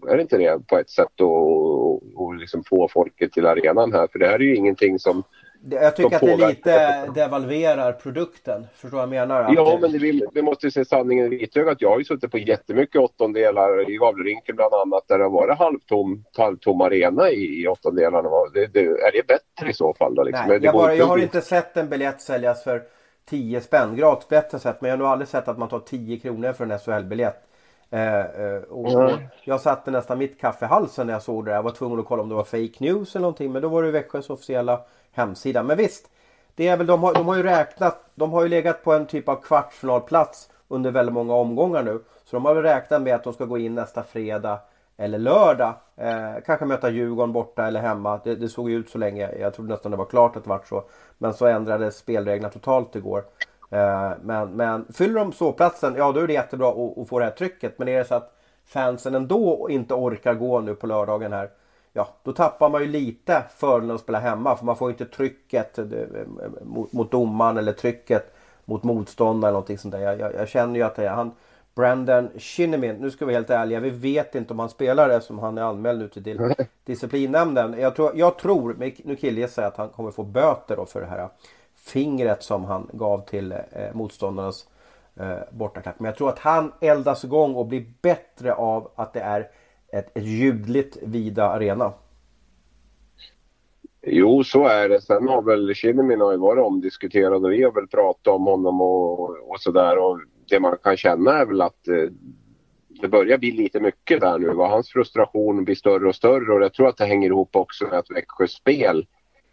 är 0.09 0.17
det 0.17 0.23
inte 0.23 0.39
det 0.39 0.67
på 0.67 0.79
ett 0.79 0.91
sätt 0.91 1.21
att 1.21 2.41
liksom 2.41 2.65
få 2.65 2.89
folket 2.89 3.33
till 3.33 3.47
arenan 3.47 3.93
här? 3.93 4.09
För 4.13 4.19
det 4.19 4.27
här 4.27 4.35
är 4.35 4.39
ju 4.39 4.57
ingenting 4.57 4.99
som 4.99 5.23
jag 5.63 5.97
tycker 5.97 6.17
att 6.17 6.21
det 6.21 6.49
lite 6.49 7.07
devalverar 7.15 7.93
produkten. 7.93 8.67
Förstår 8.73 8.89
du 8.89 8.97
vad 8.97 9.03
jag 9.03 9.09
menar? 9.29 9.55
Ja, 9.55 9.79
men 9.81 9.93
vi, 9.93 10.23
vi 10.35 10.43
måste 10.43 10.71
se 10.71 10.85
sanningen 10.85 11.27
i 11.27 11.29
vitögat. 11.29 11.81
Jag 11.81 11.91
har 11.91 11.99
ju 11.99 12.05
suttit 12.05 12.31
på 12.31 12.39
jättemycket 12.39 13.01
åttondelar 13.01 13.91
i 13.91 13.97
Gavlerinken 13.97 14.57
bland 14.57 14.75
annat 14.75 15.09
där 15.09 15.19
det 15.19 15.25
har 15.25 15.31
varit 15.31 15.59
halvtom, 15.59 16.25
halvtom 16.37 16.81
arena 16.81 17.31
i, 17.31 17.63
i 17.63 17.69
åttondelarna. 17.69 18.29
Det, 18.55 18.67
det, 18.67 18.81
är 18.81 19.13
det 19.13 19.27
bättre 19.27 19.71
i 19.71 19.75
så 19.75 19.95
fall 19.95 20.15
då? 20.15 20.23
Liksom? 20.23 20.45
Nej, 20.49 20.59
jag, 20.63 20.75
bara, 20.75 20.95
jag 20.95 21.07
har 21.07 21.19
inte 21.19 21.41
sett 21.41 21.77
en 21.77 21.89
biljett 21.89 22.21
säljas 22.21 22.65
för 22.65 22.83
10 23.31 23.61
spänn. 23.61 23.97
Gratisbiljett 23.97 24.63
sett, 24.63 24.81
men 24.81 24.91
jag 24.91 24.97
har 24.97 24.99
nog 24.99 25.09
aldrig 25.09 25.29
sett 25.29 25.49
att 25.49 25.59
man 25.59 25.69
tar 25.69 25.81
10 25.81 26.19
kronor 26.19 26.53
för 26.53 26.65
en 26.65 26.79
SHL-biljett. 26.79 27.50
Eh, 27.91 28.21
eh, 28.21 28.63
och, 28.63 29.03
mm. 29.11 29.21
Jag 29.45 29.61
satte 29.61 29.91
nästan 29.91 30.19
mitt 30.19 30.41
kaffe 30.41 30.65
i 30.65 30.69
halsen 30.69 31.07
när 31.07 31.15
jag 31.15 31.23
såg 31.23 31.45
det. 31.45 31.51
Jag 31.51 31.63
var 31.63 31.71
tvungen 31.71 32.01
att 32.01 32.07
kolla 32.07 32.23
om 32.23 32.29
det 32.29 32.35
var 32.35 32.45
fake 32.45 32.75
news 32.79 33.15
eller 33.15 33.23
någonting. 33.23 33.53
Men 33.53 33.63
då 33.63 33.69
var 33.69 33.83
det 33.83 33.91
Växjös 33.91 34.31
officiella 34.31 34.81
hemsida. 35.13 35.63
Men 35.63 35.77
visst, 35.77 36.11
det 36.55 36.69
är 36.69 36.77
väl, 36.77 36.87
de, 36.87 37.03
har, 37.03 37.15
de 37.15 37.29
har 37.29 37.37
ju 37.37 37.43
räknat. 37.43 38.05
De 38.15 38.33
har 38.33 38.43
ju 38.43 38.49
legat 38.49 38.85
på 38.85 38.93
en 38.93 39.07
typ 39.07 39.29
av 39.29 39.37
kvartsfinalplats 39.37 40.51
under 40.69 40.91
väldigt 40.91 41.13
många 41.13 41.35
omgångar 41.35 41.83
nu. 41.83 42.01
Så 42.25 42.37
de 42.37 42.45
har 42.45 42.55
väl 42.55 42.63
räknat 42.63 43.03
med 43.03 43.15
att 43.15 43.25
de 43.25 43.33
ska 43.33 43.45
gå 43.45 43.59
in 43.59 43.75
nästa 43.75 44.03
fredag 44.03 44.59
eller 44.97 45.19
lördag. 45.19 45.75
Eh, 45.97 46.43
kanske 46.47 46.65
möta 46.65 46.91
Djurgården 46.91 47.33
borta 47.33 47.67
eller 47.67 47.81
hemma. 47.81 48.21
Det, 48.25 48.35
det, 48.35 48.49
såg 48.49 48.71
ju 48.71 48.77
ut 48.77 48.91
så 48.91 48.99
länge. 48.99 49.31
Jag 49.39 49.55
trodde 49.55 49.71
nästan 49.71 49.91
det 49.91 49.97
var 49.97 50.05
klart 50.05 50.37
att 50.37 50.45
det 50.45 50.51
var 50.51 50.61
så. 50.69 50.85
Men 51.19 51.35
så 51.35 51.47
ändrades 51.47 51.97
spelreglerna 51.97 52.53
totalt 52.53 52.97
igår. 52.97 53.25
Eh, 53.71 54.13
men, 54.23 54.51
men 54.51 54.87
fyller 54.93 55.21
de 55.21 55.33
ståplatsen, 55.33 55.95
ja 55.97 56.13
då 56.13 56.21
är 56.21 56.27
det 56.27 56.33
jättebra 56.33 56.69
att, 56.69 56.99
att 56.99 57.09
få 57.09 57.19
det 57.19 57.25
här 57.25 57.33
trycket. 57.33 57.79
Men 57.79 57.89
är 57.89 57.99
det 57.99 58.05
så 58.05 58.15
att 58.15 58.37
fansen 58.67 59.15
ändå 59.15 59.67
inte 59.71 59.95
orkar 59.95 60.35
gå 60.35 60.61
nu 60.61 60.75
på 60.75 60.87
lördagen 60.87 61.33
här. 61.33 61.51
Ja, 61.93 62.09
då 62.23 62.33
tappar 62.33 62.69
man 62.69 62.83
ju 62.83 62.89
lite 62.89 63.43
fördelen 63.57 63.95
att 63.95 64.01
spela 64.01 64.19
hemma. 64.19 64.57
För 64.57 64.65
man 64.65 64.77
får 64.77 64.91
inte 64.91 65.05
trycket 65.05 65.79
eh, 65.79 65.85
mot, 66.63 66.93
mot 66.93 67.11
domaren 67.11 67.59
eller 67.59 67.73
trycket 67.73 68.35
mot 68.65 68.83
motståndaren 68.83 69.49
eller 69.49 69.53
någonting 69.53 69.79
sånt 69.79 69.93
där. 69.93 70.01
Jag, 70.01 70.21
jag, 70.21 70.35
jag 70.35 70.49
känner 70.49 70.75
ju 70.75 70.83
att 70.83 70.99
är 70.99 71.09
han 71.09 71.33
Brandon 71.75 72.29
Shinnimin, 72.39 72.97
nu 72.97 73.11
ska 73.11 73.25
vi 73.25 73.33
vara 73.33 73.39
helt 73.39 73.51
ärliga, 73.51 73.81
vi 73.81 73.91
vet 73.91 74.35
inte 74.35 74.53
om 74.53 74.59
han 74.59 74.69
spelar 74.69 75.09
det 75.09 75.21
som 75.21 75.39
han 75.39 75.59
är 75.59 75.63
anmäld 75.63 75.99
nu 75.99 76.09
till 76.09 76.55
disciplinnämnden. 76.85 77.75
Jag 77.79 77.97
tror, 77.97 78.13
jag 78.15 78.39
tror 78.39 78.77
nu 79.05 79.17
killgissar 79.17 79.63
jag 79.63 79.69
att 79.69 79.77
han 79.77 79.89
kommer 79.89 80.11
få 80.11 80.23
böter 80.23 80.77
då 80.77 80.87
för 80.87 81.01
det 81.01 81.07
här 81.07 81.29
fingret 81.85 82.43
som 82.43 82.65
han 82.65 82.91
gav 82.93 83.27
till 83.27 83.53
eh, 83.53 83.59
motståndarnas 83.95 84.69
eh, 85.17 85.39
bortaklack. 85.51 85.95
Men 85.99 86.07
jag 86.07 86.17
tror 86.17 86.29
att 86.29 86.39
han 86.39 86.73
eldas 86.81 87.25
igång 87.25 87.55
och 87.55 87.67
blir 87.67 87.85
bättre 88.03 88.55
av 88.55 88.91
att 88.95 89.13
det 89.13 89.21
är 89.21 89.41
ett, 89.93 90.17
ett 90.17 90.25
ljudligt 90.25 90.97
vida 91.03 91.49
arena. 91.49 91.93
Jo, 94.03 94.45
så 94.45 94.67
är 94.67 94.89
det. 94.89 95.01
Sen 95.01 95.29
har 95.29 95.43
väl 95.43 95.75
Kinnimin 95.75 96.21
har 96.21 96.33
ju 96.33 96.39
varit 96.39 96.65
omdiskuterad 96.65 97.45
och 97.45 97.53
vi 97.53 97.63
har 97.63 97.73
väl 97.73 97.87
pratat 97.87 98.35
om 98.35 98.47
honom 98.47 98.81
och, 98.81 99.51
och 99.51 99.61
sådär. 99.61 99.99
Och 99.99 100.21
det 100.49 100.61
man 100.61 100.77
kan 100.83 100.97
känna 100.97 101.39
är 101.39 101.47
väl 101.47 101.61
att 101.61 101.89
eh, 101.89 102.11
det 103.01 103.09
börjar 103.09 103.39
bli 103.39 103.51
lite 103.51 103.81
mycket 103.81 104.21
där 104.21 104.39
nu. 104.39 104.53
Va? 104.53 104.69
Hans 104.69 104.89
frustration 104.89 105.65
blir 105.65 105.75
större 105.75 106.09
och 106.09 106.15
större 106.15 106.53
och 106.53 106.63
jag 106.63 106.73
tror 106.73 106.89
att 106.89 106.97
det 106.97 107.07
hänger 107.07 107.29
ihop 107.29 107.57
också 107.57 107.85
med 107.85 107.99
att 107.99 108.11
Växjös 108.11 108.53
spel 108.53 109.07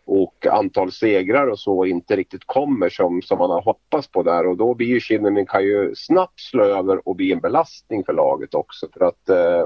och 0.07 0.45
antal 0.45 0.91
segrar 0.91 1.47
och 1.47 1.59
så 1.59 1.85
inte 1.85 2.15
riktigt 2.15 2.45
kommer 2.45 2.89
som, 2.89 3.21
som 3.21 3.37
man 3.37 3.49
har 3.49 3.61
hoppats 3.61 4.07
på 4.07 4.23
där. 4.23 4.47
Och 4.47 4.57
då 4.57 4.73
blir 4.73 4.87
ju 4.87 4.99
Kinnunen 4.99 5.45
kan 5.45 5.63
ju 5.63 5.95
snabbt 5.95 6.39
slå 6.39 6.63
över 6.63 7.07
och 7.07 7.15
bli 7.15 7.31
en 7.31 7.39
belastning 7.39 8.03
för 8.03 8.13
laget 8.13 8.53
också. 8.53 8.87
För 8.93 9.05
att 9.05 9.29
eh, 9.29 9.65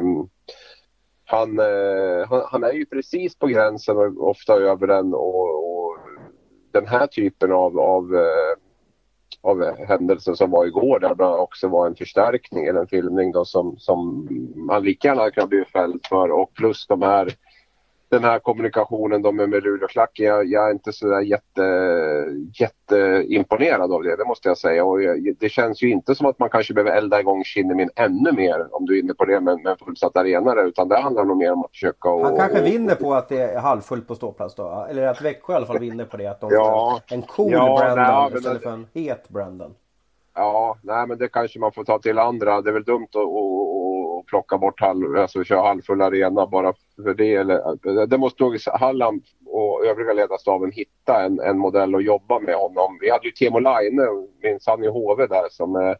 han, 1.26 1.60
eh, 1.60 2.28
han, 2.30 2.42
han, 2.52 2.64
är 2.64 2.74
ju 2.74 2.86
precis 2.86 3.39
på 3.39 3.48
gränsen 3.48 3.98
och 3.98 4.30
ofta 4.30 4.54
över 4.54 4.88
den 4.88 5.14
och, 5.14 5.88
och 5.88 5.98
den 6.72 6.88
här 6.88 7.08
typen 7.08 7.52
av, 7.52 7.80
av, 7.80 8.16
eh, 8.16 8.56
av 9.42 9.76
händelser 9.88 10.34
som 10.34 10.52
var 10.52 10.66
igår 10.66 11.00
där 11.00 11.16
det 11.16 11.26
också 11.26 11.68
var 11.68 11.88
en 11.88 11.96
förstärkning 11.96 12.66
eller 12.66 12.80
en 12.80 12.88
filmning 12.88 13.32
då 13.32 13.46
som, 13.46 13.76
som 13.78 14.28
man 14.56 14.84
lika 14.84 15.08
gärna 15.08 15.32
kan 15.32 15.50
bli 15.50 15.66
fälld 15.66 16.06
för. 16.10 16.32
Och 16.32 16.54
plus 16.54 16.88
de 16.88 17.02
här 17.02 17.36
den 18.12 18.24
här 18.24 18.39
kommunikationen 18.39 19.22
de 19.22 19.36
med 19.36 19.64
Luleåklacken. 19.64 20.26
Jag, 20.26 20.45
jag 20.45 20.68
är 20.68 20.72
inte 20.72 20.93
så 20.93 21.22
jätte, 21.22 21.64
jätteimponerad 22.59 23.91
av 23.91 24.03
det, 24.03 24.16
det 24.16 24.26
måste 24.26 24.47
jag 24.47 24.57
säga. 24.57 24.86
Och 24.86 25.01
jag, 25.01 25.36
det 25.39 25.49
känns 25.49 25.84
ju 25.84 25.89
inte 25.89 26.16
som 26.16 26.28
att 26.28 26.39
man 26.39 26.49
kanske 26.49 26.74
behöver 26.74 26.97
elda 26.97 27.20
igång 27.20 27.43
Kinnemin 27.43 27.89
ännu 27.95 28.32
mer 28.32 28.76
om 28.76 28.86
du 28.86 28.97
är 28.97 29.03
inne 29.03 29.14
på 29.14 29.26
det 29.26 29.39
med, 29.39 29.64
med 29.64 29.80
fullsatt 29.80 30.18
arena 30.18 30.62
utan 30.62 30.88
det 30.88 30.99
handlar 30.99 31.26
nog 31.26 31.38
mer 31.38 31.51
om 31.51 31.66
att 31.66 31.72
försöka 31.72 32.09
och, 32.09 32.26
Han 32.26 32.38
kanske 32.38 32.59
och, 32.59 32.68
vinner 32.68 32.95
på 32.95 33.14
att 33.14 33.30
det 33.30 33.41
är 33.41 33.59
halvfullt 33.59 34.07
på 34.07 34.16
ståplats 34.16 34.55
då? 34.55 34.86
Eller 34.89 35.07
att 35.07 35.22
Växjö 35.22 35.53
i 35.53 35.55
alla 35.55 35.66
fall 35.66 35.80
vinner 35.80 36.05
på 36.05 36.18
det. 36.18 36.28
Att 36.28 36.41
de 36.41 36.49
Ja. 36.53 37.01
en 37.12 37.22
cool 37.22 37.51
Ja, 37.51 37.78
Brandon 37.80 38.32
nej, 38.32 38.39
istället 38.39 38.64
för 38.64 38.72
en 38.72 38.88
het 38.93 39.30
Brandon. 39.30 39.74
Ja, 40.36 40.78
nej 40.84 41.07
men 41.07 41.18
det 41.18 41.28
kanske 41.28 41.59
man 41.59 41.72
får 41.72 41.84
ta 41.84 41.99
till 41.99 42.20
andra. 42.20 42.62
Det 42.62 42.70
är 42.70 42.74
väl 42.74 42.84
dumt 42.84 43.07
att 43.14 43.28
plocka 44.32 44.58
bort 44.58 44.82
halv, 44.82 45.18
alltså 45.18 45.44
köra 45.44 45.62
halvfull 45.62 46.02
arena 46.02 46.48
bara 46.48 46.74
för 47.04 47.14
det. 47.14 47.36
Eller, 47.36 48.06
det 48.06 48.18
måste 48.18 48.44
nog 48.44 48.58
Halland 48.74 49.24
och 49.46 49.86
övriga 49.86 50.14
ledarstaben 50.14 50.72
hitta 50.72 51.26
en, 51.26 51.40
en 51.40 51.58
modell 51.58 51.96
att 51.96 52.04
jobba 52.04 52.40
med 52.40 52.56
honom. 52.56 52.98
Vi 53.02 53.12
hade 53.12 53.26
ju 53.26 53.32
Teemu 53.32 53.60
Laine, 53.60 54.28
minns 54.44 54.68
han 54.68 54.84
i 54.84 54.88
HV 54.88 55.28
där 55.28 55.48
som 55.50 55.76
eh, 55.76 55.96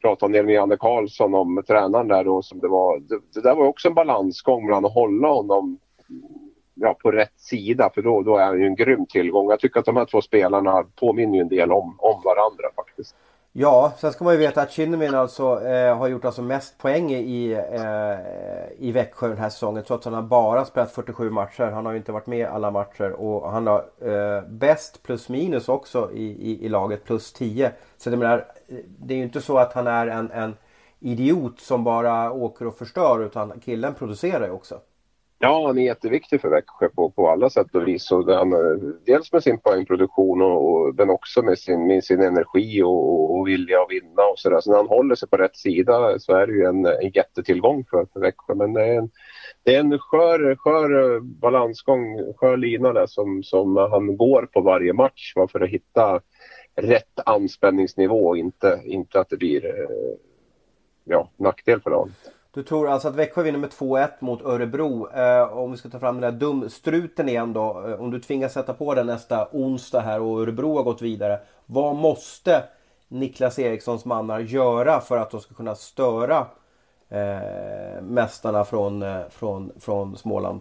pratade 0.00 0.28
en 0.28 0.32
del 0.32 0.46
med 0.46 0.54
Janne 0.54 0.76
Karlsson 0.76 1.34
om 1.34 1.62
tränaren 1.66 2.08
där 2.08 2.24
då 2.24 2.42
som 2.42 2.58
det 2.58 2.68
var. 2.68 2.98
Det, 2.98 3.20
det 3.34 3.40
där 3.40 3.54
var 3.54 3.66
också 3.66 3.88
en 3.88 3.94
balansgång 3.94 4.66
mellan 4.66 4.84
att 4.84 4.94
hålla 4.94 5.28
honom 5.28 5.78
ja, 6.74 6.94
på 7.02 7.10
rätt 7.10 7.40
sida 7.40 7.90
för 7.94 8.02
då, 8.02 8.22
då 8.22 8.36
är 8.36 8.44
han 8.44 8.60
ju 8.60 8.66
en 8.66 8.76
grym 8.76 9.06
tillgång. 9.06 9.50
Jag 9.50 9.60
tycker 9.60 9.80
att 9.80 9.86
de 9.86 9.96
här 9.96 10.04
två 10.04 10.20
spelarna 10.20 10.84
påminner 11.00 11.34
ju 11.34 11.40
en 11.40 11.48
del 11.48 11.72
om, 11.72 11.96
om 11.98 12.22
varandra 12.24 12.64
faktiskt. 12.76 13.16
Ja, 13.52 13.92
sen 13.98 14.12
ska 14.12 14.24
man 14.24 14.32
ju 14.32 14.38
veta 14.38 14.62
att 14.62 14.70
Kinnamin 14.70 15.14
alltså 15.14 15.64
eh, 15.64 15.96
har 15.96 16.08
gjort 16.08 16.24
alltså 16.24 16.42
mest 16.42 16.78
poäng 16.78 17.12
i, 17.12 17.52
eh, 17.52 18.86
i 18.86 18.92
Växjö 18.92 19.28
den 19.28 19.38
här 19.38 19.48
säsongen 19.48 19.84
trots 19.84 20.06
att 20.06 20.12
han 20.12 20.22
har 20.22 20.28
bara 20.28 20.64
spelat 20.64 20.92
47 20.92 21.30
matcher. 21.30 21.70
Han 21.70 21.86
har 21.86 21.92
ju 21.92 21.98
inte 21.98 22.12
varit 22.12 22.26
med 22.26 22.46
alla 22.46 22.70
matcher 22.70 23.10
och 23.10 23.50
han 23.50 23.66
har 23.66 23.84
eh, 24.00 24.42
bäst 24.48 25.02
plus 25.02 25.28
minus 25.28 25.68
också 25.68 26.12
i, 26.12 26.24
i, 26.24 26.64
i 26.64 26.68
laget 26.68 27.04
plus 27.04 27.32
10. 27.32 27.72
Så 27.96 28.10
det, 28.10 28.16
menar, 28.16 28.44
det 28.98 29.14
är 29.14 29.18
ju 29.18 29.24
inte 29.24 29.40
så 29.40 29.58
att 29.58 29.72
han 29.72 29.86
är 29.86 30.06
en, 30.06 30.30
en 30.30 30.56
idiot 30.98 31.60
som 31.60 31.84
bara 31.84 32.32
åker 32.32 32.66
och 32.66 32.78
förstör 32.78 33.24
utan 33.24 33.60
killen 33.60 33.94
producerar 33.94 34.46
ju 34.46 34.52
också. 34.52 34.78
Ja, 35.42 35.66
han 35.66 35.78
är 35.78 35.82
jätteviktig 35.82 36.40
för 36.40 36.48
Växjö 36.48 36.88
på, 36.88 37.10
på 37.10 37.30
alla 37.30 37.50
sätt 37.50 37.74
och 37.74 37.88
vis. 37.88 38.12
Och 38.12 38.24
han, 38.32 38.52
eh, 38.52 38.58
dels 39.06 39.32
med 39.32 39.42
sin 39.42 39.58
poängproduktion 39.58 40.42
och, 40.42 40.70
och, 40.70 40.94
men 40.94 41.10
också 41.10 41.42
med 41.42 41.58
sin, 41.58 41.86
med 41.86 42.04
sin 42.04 42.22
energi 42.22 42.82
och, 42.82 43.38
och 43.38 43.48
vilja 43.48 43.80
att 43.80 43.90
vinna 43.90 44.22
och 44.22 44.38
sådär. 44.38 44.60
Så 44.60 44.70
när 44.70 44.76
han 44.76 44.88
håller 44.88 45.14
sig 45.14 45.28
på 45.28 45.36
rätt 45.36 45.56
sida 45.56 46.18
så 46.18 46.32
är 46.32 46.46
det 46.46 46.52
ju 46.52 46.64
en, 46.64 46.86
en 46.86 47.10
jättetillgång 47.14 47.84
för, 47.90 48.06
för 48.12 48.20
Växjö. 48.20 48.54
Men 48.54 48.72
det 48.72 48.84
är 48.84 48.98
en, 48.98 49.10
det 49.62 49.74
är 49.74 49.80
en 49.80 49.98
skör, 49.98 50.56
skör 50.56 51.14
eh, 51.14 51.20
balansgång, 51.20 52.34
skör 52.36 52.56
lina 52.56 52.92
där 52.92 53.06
som, 53.06 53.42
som 53.42 53.76
han 53.76 54.16
går 54.16 54.48
på 54.52 54.60
varje 54.60 54.92
match 54.92 55.32
va, 55.36 55.48
för 55.48 55.60
att 55.60 55.70
hitta 55.70 56.20
rätt 56.76 57.20
anspänningsnivå 57.26 58.28
och 58.28 58.38
inte, 58.38 58.80
inte 58.84 59.20
att 59.20 59.28
det 59.28 59.36
blir 59.36 59.66
eh, 59.66 60.16
ja, 61.04 61.30
nackdel 61.36 61.80
för 61.80 61.90
honom. 61.90 62.10
Du 62.52 62.62
tror 62.62 62.88
alltså 62.88 63.08
att 63.08 63.14
Växjö 63.14 63.42
vinner 63.42 63.58
med 63.58 63.70
2-1 63.70 64.08
mot 64.20 64.42
Örebro. 64.42 65.08
Eh, 65.12 65.58
om 65.58 65.70
vi 65.70 65.76
ska 65.76 65.88
ta 65.88 65.98
fram 65.98 66.20
den 66.20 66.32
där 66.32 66.40
dumstruten 66.40 67.28
igen 67.28 67.52
då. 67.52 67.84
Eh, 67.88 68.00
om 68.00 68.10
du 68.10 68.20
tvingas 68.20 68.52
sätta 68.52 68.74
på 68.74 68.94
den 68.94 69.06
nästa 69.06 69.48
onsdag 69.52 70.00
här 70.00 70.20
och 70.20 70.40
Örebro 70.40 70.76
har 70.76 70.82
gått 70.82 71.02
vidare. 71.02 71.40
Vad 71.66 71.96
måste 71.96 72.64
Niklas 73.08 73.58
Erikssons 73.58 74.04
mannar 74.04 74.40
göra 74.40 75.00
för 75.00 75.16
att 75.16 75.30
de 75.30 75.40
ska 75.40 75.54
kunna 75.54 75.74
störa 75.74 76.46
eh, 77.08 78.02
mästarna 78.02 78.64
från, 78.64 79.02
eh, 79.02 79.20
från, 79.30 79.72
från 79.80 80.16
Småland? 80.16 80.60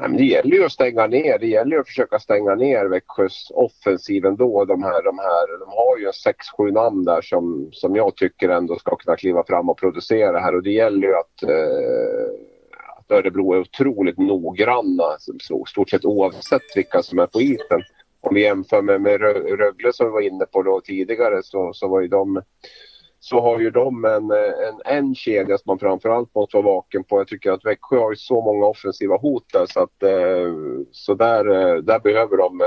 Ja, 0.00 0.08
det 0.08 0.24
gäller 0.24 0.56
ju 0.56 0.64
att 0.64 0.72
stänga 0.72 1.06
ner. 1.06 1.38
Det 1.38 1.46
gäller 1.46 1.72
ju 1.72 1.80
att 1.80 1.86
försöka 1.86 2.18
stänga 2.18 2.54
ner 2.54 2.84
Växjös 2.86 3.50
offensiv 3.54 4.24
ändå. 4.24 4.64
De, 4.64 4.82
här, 4.82 5.02
de, 5.02 5.18
här, 5.18 5.58
de 5.58 5.68
har 5.68 5.98
ju 5.98 6.12
sex, 6.12 6.46
6-7 6.58 6.72
namn 6.72 7.04
där 7.04 7.20
som, 7.20 7.68
som 7.72 7.96
jag 7.96 8.16
tycker 8.16 8.48
ändå 8.48 8.78
ska 8.78 8.96
kunna 8.96 9.16
kliva 9.16 9.44
fram 9.44 9.68
och 9.68 9.78
producera 9.78 10.38
här. 10.38 10.54
Och 10.54 10.62
det 10.62 10.70
gäller 10.70 11.08
ju 11.08 11.14
att, 11.14 11.42
eh, 11.42 12.28
att 12.98 13.10
Örebro 13.10 13.52
är 13.52 13.60
otroligt 13.60 14.18
noggranna. 14.18 15.16
Stort 15.68 15.90
sett 15.90 16.04
oavsett 16.04 16.76
vilka 16.76 17.02
som 17.02 17.18
är 17.18 17.26
på 17.26 17.40
isen. 17.40 17.82
Om 18.20 18.34
vi 18.34 18.42
jämför 18.42 18.82
med, 18.82 19.00
med 19.00 19.20
Rögle 19.20 19.92
som 19.92 20.06
vi 20.06 20.12
var 20.12 20.20
inne 20.20 20.46
på 20.46 20.62
då 20.62 20.80
tidigare 20.80 21.42
så, 21.42 21.72
så 21.72 21.88
var 21.88 22.00
ju 22.00 22.08
de 22.08 22.42
så 23.28 23.40
har 23.40 23.60
ju 23.60 23.70
de 23.70 24.04
en, 24.04 24.30
en, 24.30 24.80
en 24.84 25.14
kedja 25.14 25.58
som 25.58 25.70
man 25.70 25.78
framförallt 25.78 26.34
måste 26.34 26.56
vara 26.56 26.66
vaken 26.66 27.04
på. 27.04 27.20
Jag 27.20 27.28
tycker 27.28 27.52
att 27.52 27.64
Växjö 27.64 27.98
har 27.98 28.10
ju 28.10 28.16
så 28.16 28.40
många 28.40 28.66
offensiva 28.66 29.16
hot 29.16 29.44
där 29.52 29.66
så 29.66 29.80
att 29.80 30.02
eh, 30.02 30.52
så 30.92 31.14
där, 31.14 31.50
eh, 31.50 31.82
där 31.82 31.98
behöver 31.98 32.36
de 32.36 32.60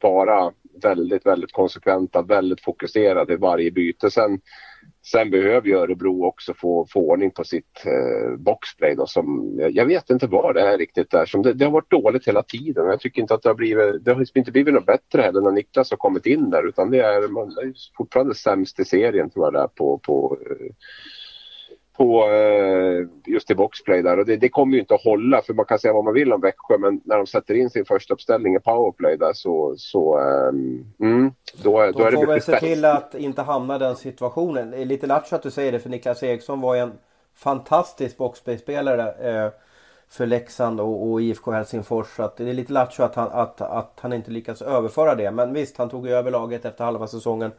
bara 0.00 0.24
vara 0.34 0.52
väldigt, 0.82 1.26
väldigt 1.26 1.52
konsekventa, 1.52 2.22
väldigt 2.22 2.60
fokuserade 2.60 3.32
i 3.32 3.36
varje 3.36 3.70
byte. 3.70 4.10
Sen, 4.10 4.40
sen 5.06 5.30
behöver 5.30 5.68
ju 5.68 5.76
Örebro 5.76 6.24
också 6.24 6.54
få, 6.54 6.86
få 6.90 7.00
ordning 7.00 7.30
på 7.30 7.44
sitt 7.44 7.86
eh, 7.86 8.36
boxplay 8.36 8.94
då 8.94 9.06
som, 9.06 9.54
jag 9.72 9.86
vet 9.86 10.10
inte 10.10 10.26
vad 10.26 10.54
det 10.54 10.60
är 10.60 10.78
riktigt 10.78 11.10
där 11.10 11.26
som 11.26 11.42
det, 11.42 11.52
det 11.52 11.64
har 11.64 11.72
varit 11.72 11.90
dåligt 11.90 12.28
hela 12.28 12.42
tiden. 12.42 12.86
Jag 12.86 13.00
tycker 13.00 13.22
inte 13.22 13.34
att 13.34 13.42
det 13.42 13.48
har 13.48 13.54
blivit, 13.54 14.04
det 14.04 14.12
har 14.12 14.20
liksom 14.20 14.38
inte 14.38 14.52
blivit 14.52 14.74
något 14.74 14.86
bättre 14.86 15.22
heller 15.22 15.40
när 15.40 15.52
Niklas 15.52 15.90
har 15.90 15.96
kommit 15.96 16.26
in 16.26 16.50
där 16.50 16.68
utan 16.68 16.90
det 16.90 17.00
är, 17.00 17.28
man 17.28 17.48
är 17.48 17.72
fortfarande 17.96 18.34
sämst 18.34 18.80
i 18.80 18.84
serien 18.84 19.30
tror 19.30 19.46
jag 19.46 19.52
där 19.52 19.68
på, 19.68 19.98
på 19.98 20.38
eh, 20.50 20.74
på 21.96 22.28
eh, 22.30 23.06
just 23.26 23.50
i 23.50 23.54
boxplay 23.54 24.02
där 24.02 24.18
och 24.18 24.26
det, 24.26 24.36
det 24.36 24.48
kommer 24.48 24.74
ju 24.74 24.80
inte 24.80 24.94
att 24.94 25.04
hålla 25.04 25.42
för 25.42 25.54
man 25.54 25.64
kan 25.64 25.78
säga 25.78 25.92
vad 25.94 26.04
man 26.04 26.14
vill 26.14 26.32
om 26.32 26.40
Växjö 26.40 26.78
men 26.78 27.00
när 27.04 27.16
de 27.16 27.26
sätter 27.26 27.54
in 27.54 27.70
sin 27.70 27.84
första 27.84 28.14
uppställning 28.14 28.56
i 28.56 28.60
powerplay 28.60 29.16
där 29.16 29.32
så, 29.32 29.74
så 29.78 30.18
ehm, 30.18 30.84
mm, 31.00 31.32
då, 31.62 31.78
är- 31.80 31.92
då 31.92 31.98
är 31.98 32.04
De 32.04 32.10
det 32.10 32.16
får 32.16 32.26
väl 32.26 32.34
mycket 32.34 32.44
se 32.44 32.60
till 32.60 32.84
att 32.84 33.14
inte 33.14 33.42
hamna 33.42 33.76
i 33.76 33.78
den 33.78 33.96
situationen. 33.96 34.70
Det 34.70 34.76
är 34.76 34.84
lite 34.84 35.06
lattjo 35.06 35.34
att 35.36 35.42
du 35.42 35.50
säger 35.50 35.72
det 35.72 35.80
för 35.80 35.90
Niklas 35.90 36.22
Eriksson 36.22 36.60
var 36.60 36.74
ju 36.74 36.80
en 36.80 36.92
fantastisk 37.34 38.16
boxplay-spelare 38.16 39.12
eh, 39.44 39.50
för 40.08 40.26
Leksand 40.26 40.80
och, 40.80 41.10
och 41.10 41.22
IFK 41.22 41.50
Helsingfors. 41.50 42.06
Så 42.16 42.22
att 42.22 42.36
det 42.36 42.48
är 42.48 42.54
lite 42.54 42.72
lattjo 42.72 43.02
att 43.02 43.14
han, 43.14 43.28
att, 43.32 43.60
att 43.60 43.98
han 44.00 44.12
inte 44.12 44.30
lyckas 44.30 44.62
överföra 44.62 45.14
det. 45.14 45.30
Men 45.30 45.52
visst, 45.54 45.76
han 45.76 45.88
tog 45.88 46.06
ju 46.06 46.12
över 46.12 46.30
laget 46.30 46.64
efter 46.64 46.84
halva 46.84 47.06
säsongen. 47.06 47.52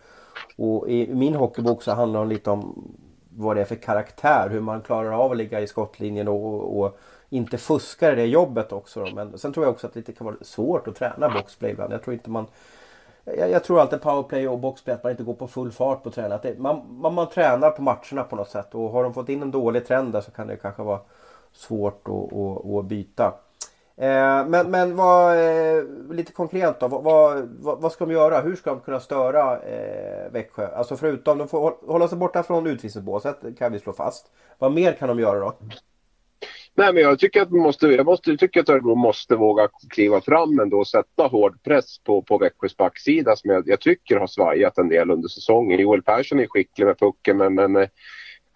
Och 0.58 0.90
i 0.90 1.08
min 1.16 1.36
hockeybok 1.36 1.84
så 1.84 1.92
handlar 1.92 2.24
det 2.24 2.30
lite 2.30 2.50
om 2.52 2.92
vad 3.38 3.56
det 3.56 3.62
är 3.62 3.66
för 3.66 3.76
karaktär. 3.76 4.50
Hur 4.50 4.62
man 4.62 4.82
klarar 4.82 5.12
av 5.12 5.32
att 5.32 5.38
ligga 5.38 5.62
i 5.62 5.68
skottlinjen 5.68 6.28
och, 6.28 6.46
och, 6.46 6.80
och 6.80 7.00
inte 7.30 7.58
fuskar 7.58 8.14
i 8.14 8.16
det 8.16 8.26
jobbet 8.26 8.72
också. 8.72 9.06
Då. 9.06 9.16
Men 9.16 9.38
sen 9.38 9.54
tror 9.54 9.66
jag 9.66 9.74
också 9.74 9.88
att 9.88 9.94
det 9.94 10.18
kan 10.18 10.26
vara 10.26 10.36
svårt 10.42 10.88
att 10.88 10.96
träna 10.96 11.30
boxplay 11.30 11.72
ibland. 11.72 11.94
Jag 11.94 12.04
tror 12.04 12.14
inte 12.14 12.30
man 12.30 12.48
jag, 13.26 13.52
jag 13.52 13.64
tror 13.64 13.82
alltid 13.82 14.02
powerplay 14.02 14.48
och 14.48 14.60
boxplay 14.60 14.96
att 14.96 15.04
man 15.04 15.12
inte 15.12 15.24
går 15.24 15.34
på 15.34 15.48
full 15.48 15.72
fart 15.72 16.04
på 16.04 16.12
träning. 16.12 16.32
Att 16.32 16.42
det, 16.42 16.60
man, 16.60 16.82
man, 16.90 17.14
man 17.14 17.30
tränar 17.30 17.72
på 17.72 17.82
matcherna 17.82 18.24
på 18.30 18.36
något 18.36 18.50
sätt 18.50 18.76
och 18.76 18.90
har 18.90 19.04
de 19.04 19.14
fått 19.14 19.30
in 19.30 19.42
en 19.42 19.52
dålig 19.52 19.88
trend 19.88 20.14
där 20.14 20.22
så 20.22 20.32
kan 20.32 20.48
det 20.48 20.58
kanske 20.58 20.84
vara 20.84 21.00
svårt 21.54 22.08
att, 22.08 22.34
att, 22.34 22.66
att 22.66 22.86
byta. 22.86 23.34
Eh, 23.98 24.48
men 24.48 24.72
men 24.72 24.96
vad, 24.96 25.38
eh, 25.38 25.84
lite 26.12 26.32
konkret 26.32 26.80
då. 26.80 26.88
Vad, 26.88 27.04
vad, 27.60 27.82
vad, 27.82 27.92
ska 27.92 28.06
de 28.06 28.14
göra? 28.14 28.42
Hur 28.42 28.56
ska 28.56 28.70
de 28.70 28.80
kunna 28.80 29.00
störa 29.00 29.60
eh, 29.60 30.32
Växjö? 30.32 30.68
Alltså 30.68 30.98
förutom 30.98 31.38
de 31.38 31.48
får 31.48 31.88
hålla 31.88 32.08
sig 32.08 32.18
borta 32.18 32.44
från 32.44 32.68
utvisningsbåset 32.68 33.38
kan 33.58 33.72
vi 33.72 33.80
slå 33.80 33.94
fast. 33.94 34.32
Vad 34.60 34.72
mer 34.72 34.94
kan 34.94 35.08
de 35.08 35.20
göra 35.20 35.40
då? 35.40 35.54
Nej, 36.78 36.94
men 36.94 37.04
jag 37.04 37.20
tycker 37.20 37.42
att 37.42 37.52
man 37.52 37.62
måste, 37.62 37.88
jag 37.88 38.06
måste, 38.06 38.38
tycker 38.38 38.60
att 38.60 38.70
Örebro 38.70 38.96
måste 38.96 39.36
våga 39.36 39.70
kliva 39.90 40.22
fram 40.22 40.60
ändå 40.60 40.80
och 40.80 40.88
sätta 40.88 41.28
hård 41.28 41.64
press 41.64 42.00
på, 42.00 42.22
på 42.22 42.38
Växjös 42.38 42.78
backsida 42.78 43.36
som 43.36 43.52
jag, 43.52 43.68
jag 43.68 43.82
tycker 43.82 44.18
har 44.18 44.28
svajat 44.28 44.78
en 44.78 44.90
del 44.90 45.12
under 45.12 45.28
säsongen. 45.28 45.80
Joel 45.80 46.04
Persson 46.04 46.40
är 46.40 46.48
skicklig 46.48 46.86
med 46.86 47.00
pucken 47.00 47.38
men, 47.38 47.56
men 47.56 47.76
eh, 47.76 47.88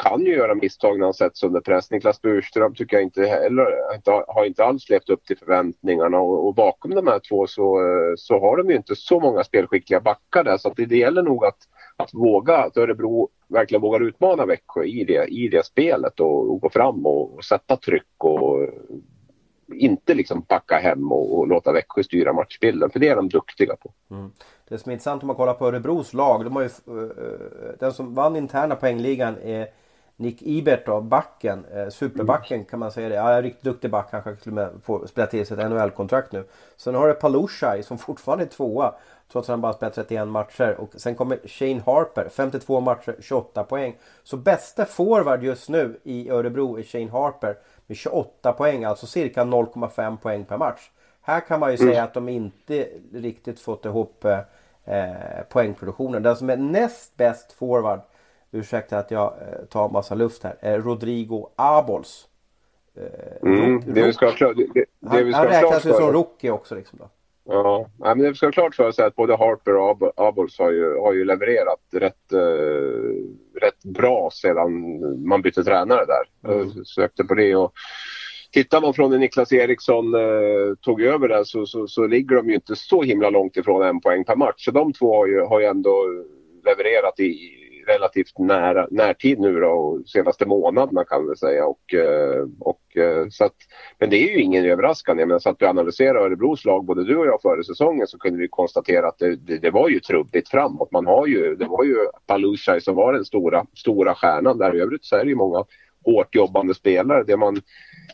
kan 0.04 0.26
ju 0.26 0.36
göra 0.36 0.56
misstag 0.56 1.00
när 1.00 1.06
han 1.06 1.14
sätts 1.14 1.44
under 1.44 1.62
press. 1.62 1.92
Niklas 1.92 2.22
Burström 2.22 2.76
tycker 2.76 2.98
jag 2.98 3.04
inte 3.04 3.26
heller 3.26 3.96
inte, 3.96 4.12
har- 4.12 4.46
inte 4.46 4.66
alls 4.66 4.90
levt 4.90 5.10
upp 5.10 5.26
till 5.26 5.38
förväntningarna 5.38 6.20
och, 6.20 6.48
och 6.48 6.56
bakom 6.56 6.96
de 6.96 7.08
här 7.08 7.20
två 7.30 7.48
så, 7.48 7.80
eh, 7.80 8.14
så 8.18 8.40
har 8.40 8.58
de 8.58 8.70
ju 8.70 8.76
inte 8.76 8.96
så 8.96 9.20
många 9.20 9.44
spelskickliga 9.44 10.00
backar 10.00 10.44
där 10.44 10.58
så 10.58 10.68
att 10.68 10.76
det, 10.76 10.86
det 10.86 10.98
gäller 10.98 11.24
nog 11.24 11.46
att, 11.46 11.58
att 11.98 12.14
våga, 12.14 12.58
att 12.58 12.78
Örebro 12.78 13.30
verkligen 13.48 13.82
vågar 13.82 14.00
utmana 14.00 14.46
Växjö 14.46 14.84
i 14.84 15.04
det, 15.04 15.26
i 15.28 15.48
det 15.48 15.66
spelet 15.66 16.20
och, 16.20 16.52
och 16.52 16.62
gå 16.62 16.70
fram 16.70 17.06
och, 17.06 17.34
och 17.34 17.44
sätta 17.44 17.78
tryck 17.78 18.24
och 18.24 18.68
inte 19.74 20.14
liksom 20.14 20.46
backa 20.48 20.78
hem 20.78 21.12
och, 21.12 21.38
och 21.40 21.48
låta 21.48 21.72
Växjö 21.72 22.04
styra 22.04 22.34
matchbilden 22.34 22.90
för 22.90 23.00
det 23.00 23.08
är 23.08 23.16
de 23.16 23.30
duktiga 23.30 23.76
på. 23.76 23.94
Mm. 24.12 24.32
Det 24.70 24.78
som 24.78 24.90
är 24.90 24.94
intressant 24.94 25.24
om 25.24 25.28
man 25.28 25.36
kollar 25.36 25.54
på 25.54 25.68
Örebros 25.68 26.14
lag. 26.14 26.44
De 26.44 26.56
har 26.56 26.64
ju, 26.64 26.70
eh, 26.88 27.04
eh, 27.04 27.76
den 27.80 27.94
som 27.94 28.16
vann 28.16 28.36
interna 28.36 28.76
poängligan 28.76 29.36
är 29.44 29.68
Nick 30.20 30.42
Ibert 30.42 30.86
då, 30.86 31.02
backen, 31.02 31.66
eh, 31.74 31.90
superbacken 31.90 32.66
kan 32.66 32.80
man 32.80 32.92
säga 32.92 33.10
det. 33.10 33.16
Ja, 33.16 33.34
en 33.34 33.42
riktigt 33.42 33.64
duktig 33.64 33.92
back, 33.92 34.12
kanske 34.12 34.36
till 34.36 34.52
och 34.52 34.56
med 34.56 34.70
får 34.84 35.08
spela 35.08 35.28
till 35.28 35.46
sig 35.46 35.60
ett 35.60 35.72
NHL-kontrakt 35.72 36.32
nu. 36.32 36.44
Sen 36.78 36.96
har 36.96 37.08
du 37.08 37.14
Palushaj 37.14 37.84
som 37.84 37.98
fortfarande 37.98 38.44
är 38.44 38.48
tvåa. 38.48 38.94
Trots 39.32 39.50
att 39.50 39.54
han 39.54 39.62
bara 39.62 39.74
spelat 39.74 39.94
31 39.94 40.28
matcher. 40.28 40.76
Och 40.80 40.90
sen 40.96 41.16
kommer 41.16 41.40
Shane 41.48 41.82
Harper, 41.86 42.30
52 42.30 42.80
matcher, 42.80 43.16
28 43.20 43.64
poäng. 43.64 43.98
Så 44.24 44.38
bästa 44.38 44.86
forward 44.86 45.44
just 45.44 45.70
nu 45.70 46.00
i 46.04 46.30
Örebro 46.30 46.80
är 46.80 46.84
Shane 46.84 47.12
Harper 47.12 47.58
med 47.88 47.98
28 47.98 48.54
poäng, 48.54 48.84
alltså 48.84 49.08
cirka 49.08 49.44
0,5 49.44 50.18
poäng 50.18 50.46
per 50.46 50.58
match. 50.58 50.90
Här 51.22 51.40
kan 51.40 51.60
man 51.60 51.72
ju 51.72 51.78
säga 51.78 52.04
att 52.04 52.14
de 52.14 52.30
inte 52.30 52.88
riktigt 53.14 53.60
fått 53.60 53.86
ihop 53.86 54.26
eh, 54.26 54.40
eh 54.86 55.44
poängproduktionen. 55.50 56.24
Den 56.24 56.36
som 56.36 56.50
är 56.50 56.58
näst 56.58 57.18
bäst 57.18 57.52
forward, 57.52 58.00
ursäkta 58.52 58.98
att 58.98 59.12
jag 59.12 59.34
eh, 59.42 59.66
tar 59.66 59.90
massa 59.90 60.16
luft 60.16 60.44
här, 60.44 60.56
är 60.60 60.80
Rodrigo 60.80 61.48
Abols. 61.56 62.28
Eh, 62.96 63.50
mm, 63.50 63.82
det 63.86 64.04
vi 64.04 64.14
ska, 64.14 64.26
det, 64.26 64.68
det, 64.74 64.86
han, 65.06 65.26
vi 65.26 65.32
ska 65.32 65.42
han 65.42 65.48
räknas 65.48 65.86
ju 65.86 65.94
som 65.94 66.12
rookie 66.12 66.52
också 66.52 66.76
liksom 66.76 67.00
då. 67.00 67.10
Ja, 67.52 67.90
men 67.98 68.20
det 68.20 68.36
ska 68.36 68.52
klart 68.52 68.76
för 68.76 68.92
sig 68.92 69.06
att 69.06 69.16
både 69.16 69.36
Harper 69.36 69.76
och 69.76 70.14
Abols 70.16 70.60
har 70.60 70.72
ju, 70.72 71.00
har 71.00 71.14
ju 71.14 71.26
levererat 71.26 71.80
rätt, 71.92 72.34
eh, 72.34 73.60
rätt 73.62 73.84
bra 73.84 74.30
sedan 74.34 75.00
man 75.28 75.42
bytte 75.42 75.64
tränare 75.64 76.06
där. 76.06 76.54
Mm. 76.54 76.72
Jag 76.76 76.88
sökte 76.88 77.24
på 77.24 77.34
det 77.36 77.56
och 77.56 77.74
tittar 78.52 78.82
man 78.82 78.94
från 78.94 79.12
när 79.12 79.18
Niklas 79.18 79.54
Eriksson 79.54 80.16
eh, 80.16 80.76
tog 80.82 81.02
över 81.02 81.28
där 81.28 81.44
så, 81.44 81.66
så, 81.66 81.88
så, 81.88 82.08
ligger 82.08 82.36
de 82.36 82.50
ju 82.50 82.56
inte 82.56 82.76
så 82.76 83.02
himla 83.02 83.30
långt 83.30 83.58
ifrån 83.58 83.84
en 83.84 84.02
poäng 84.02 84.24
per 84.24 84.36
match. 84.36 84.66
Så 84.66 84.72
de 84.72 84.94
två 84.94 85.16
har 85.16 85.28
ju, 85.28 85.42
har 85.42 85.60
ju 85.60 85.66
ändå 85.66 86.06
levererat 86.66 87.20
i, 87.20 87.30
relativt 87.94 88.38
nära, 88.38 88.88
närtid 88.92 89.40
nu 89.40 89.60
då, 89.60 89.68
och 89.68 90.10
senaste 90.10 90.46
månaderna 90.46 91.04
kan 91.04 91.30
vi 91.30 91.36
säga. 91.36 91.66
Och, 91.66 91.94
eh, 91.94 92.46
och, 92.60 92.98
eh, 92.98 93.28
så 93.30 93.46
att, 93.46 93.56
men 94.00 94.10
det 94.10 94.18
är 94.18 94.36
ju 94.36 94.42
ingen 94.42 94.66
överraskande. 94.66 95.26
Men 95.26 95.40
så 95.40 95.50
att 95.50 95.60
du 95.60 95.68
analyserar 95.68 96.20
Örebros 96.20 96.66
lag, 96.66 96.86
både 96.86 97.04
du 97.04 97.18
och 97.18 97.26
jag 97.26 97.42
före 97.42 97.64
säsongen 97.64 98.08
så 98.08 98.18
kunde 98.18 98.40
vi 98.40 98.48
konstatera 98.48 99.08
att 99.08 99.20
det, 99.20 99.36
det, 99.36 99.58
det 99.58 99.72
var 99.72 99.90
ju 99.90 100.00
trubbigt 100.00 100.50
framåt. 100.50 100.92
Man 100.92 101.06
har 101.06 101.28
ju, 101.28 101.56
det 101.56 101.66
var 101.66 101.84
ju 101.84 101.96
Palushaj 102.28 102.82
som 102.82 102.96
var 102.96 103.14
den 103.14 103.26
stora, 103.26 103.66
stora 103.76 104.16
stjärnan. 104.16 104.58
Där 104.58 104.76
i 104.76 104.82
övrigt 104.82 105.06
så 105.06 105.16
är 105.16 105.24
det 105.24 105.30
ju 105.30 105.36
många 105.36 105.66
hårt 106.06 106.36
jobbande 106.36 106.74
spelare. 106.74 107.24
Det, 107.24 107.38
man, 107.38 107.62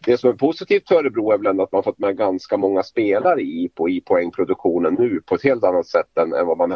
det 0.06 0.18
som 0.18 0.30
är 0.30 0.34
positivt 0.34 0.88
för 0.88 0.96
Örebro 0.96 1.32
är 1.32 1.38
väl 1.38 1.48
ändå 1.48 1.64
att 1.64 1.72
man 1.72 1.84
fått 1.84 2.00
med 2.00 2.18
ganska 2.18 2.58
många 2.58 2.84
spelare 2.84 3.42
i, 3.42 3.72
på, 3.76 3.90
i 3.90 4.02
poängproduktionen 4.02 4.96
nu 5.00 5.22
på 5.26 5.36
ett 5.36 5.44
helt 5.44 5.64
annat 5.64 5.88
sätt 5.88 6.18
än, 6.18 6.34
än 6.34 6.48
vad 6.48 6.58
man 6.58 6.72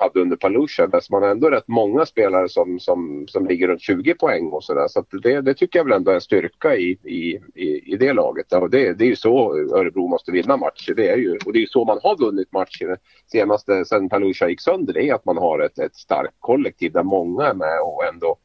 hade 0.00 0.20
under 0.20 0.36
Palusha. 0.36 0.82
Alltså, 0.82 0.98
där 0.98 1.10
man 1.10 1.22
har 1.22 1.30
ändå 1.30 1.50
rätt 1.50 1.68
många 1.68 2.06
spelare 2.06 2.48
som, 2.48 2.80
som, 2.80 3.24
som 3.28 3.46
ligger 3.46 3.68
runt 3.68 3.82
20 3.82 4.14
poäng 4.14 4.46
och 4.46 4.64
sådär. 4.64 4.88
Så, 4.88 5.04
så 5.10 5.16
det, 5.18 5.40
det, 5.40 5.54
tycker 5.54 5.78
jag 5.78 5.84
väl 5.84 5.92
ändå 5.92 6.10
är 6.10 6.14
en 6.14 6.20
styrka 6.20 6.76
i, 6.76 6.98
i, 7.04 7.40
i, 7.54 7.92
i 7.92 7.96
det 7.96 8.12
laget. 8.12 8.46
Ja, 8.50 8.68
det, 8.68 8.92
det 8.92 9.04
är 9.04 9.08
ju 9.08 9.16
så 9.16 9.54
Örebro 9.54 10.08
måste 10.08 10.32
vinna 10.32 10.56
matcher. 10.56 10.94
Det 10.94 11.08
är 11.08 11.16
ju, 11.16 11.38
och 11.46 11.52
det 11.52 11.58
är 11.58 11.60
ju 11.60 11.66
så 11.66 11.84
man 11.84 12.00
har 12.02 12.18
vunnit 12.18 12.52
matcher 12.52 12.96
senaste 13.32 13.84
sen 13.84 14.08
Palusha 14.08 14.48
gick 14.48 14.60
sönder. 14.60 14.92
Det 14.92 15.08
är 15.08 15.14
att 15.14 15.24
man 15.24 15.36
har 15.36 15.58
ett, 15.58 15.78
ett 15.78 15.96
starkt 15.96 16.36
kollektiv 16.38 16.92
där 16.92 17.02
många 17.02 17.46
är 17.46 17.54
med 17.54 17.80
och 17.80 18.04
ändå 18.04 18.36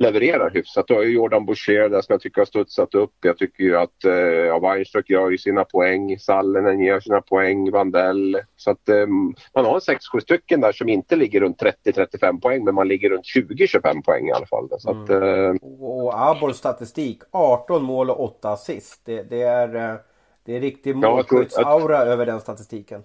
levererar 0.00 0.50
hyfsat. 0.50 0.86
Du 0.86 0.94
har 0.94 1.02
ju 1.02 1.12
Jordan 1.14 1.46
Boucher 1.46 1.88
där 1.88 2.00
som 2.00 2.12
jag 2.12 2.20
tycker 2.20 2.40
har 2.40 2.46
studsat 2.46 2.94
upp. 2.94 3.12
Jag 3.20 3.38
tycker 3.38 3.64
ju 3.64 3.76
att 3.76 4.04
eh, 4.04 4.12
ja, 4.12 4.58
Weinstock 4.58 5.10
gör 5.10 5.30
ju 5.30 5.38
sina 5.38 5.64
poäng. 5.64 6.18
Sallinen 6.18 6.80
gör 6.80 7.00
sina 7.00 7.20
poäng. 7.20 7.70
Vandell. 7.70 8.40
Så 8.56 8.70
att 8.70 8.88
eh, 8.88 9.06
man 9.54 9.64
har 9.64 9.80
6-7 9.80 10.20
stycken 10.20 10.60
där 10.60 10.72
som 10.72 10.88
inte 10.88 11.16
ligger 11.16 11.40
runt 11.40 11.62
30-35 11.84 12.40
poäng 12.40 12.64
men 12.64 12.74
man 12.74 12.88
ligger 12.88 13.10
runt 13.10 13.26
20-25 13.36 14.02
poäng 14.02 14.28
i 14.28 14.32
alla 14.32 14.46
fall. 14.46 14.68
Så 14.78 14.90
att, 14.90 15.08
mm. 15.08 15.22
eh... 15.22 15.54
Och 15.80 16.30
Abols 16.30 16.56
statistik 16.56 17.22
18 17.30 17.82
mål 17.82 18.10
och 18.10 18.24
8 18.24 18.50
assist. 18.50 19.00
Det, 19.04 19.22
det 19.22 19.42
är, 19.42 19.74
eh, 19.74 19.96
det 20.44 20.56
är 20.56 20.60
riktig 20.60 20.96
målskyttsaura 20.96 21.96
ja, 21.96 22.04
över 22.04 22.26
den 22.26 22.40
statistiken. 22.40 23.04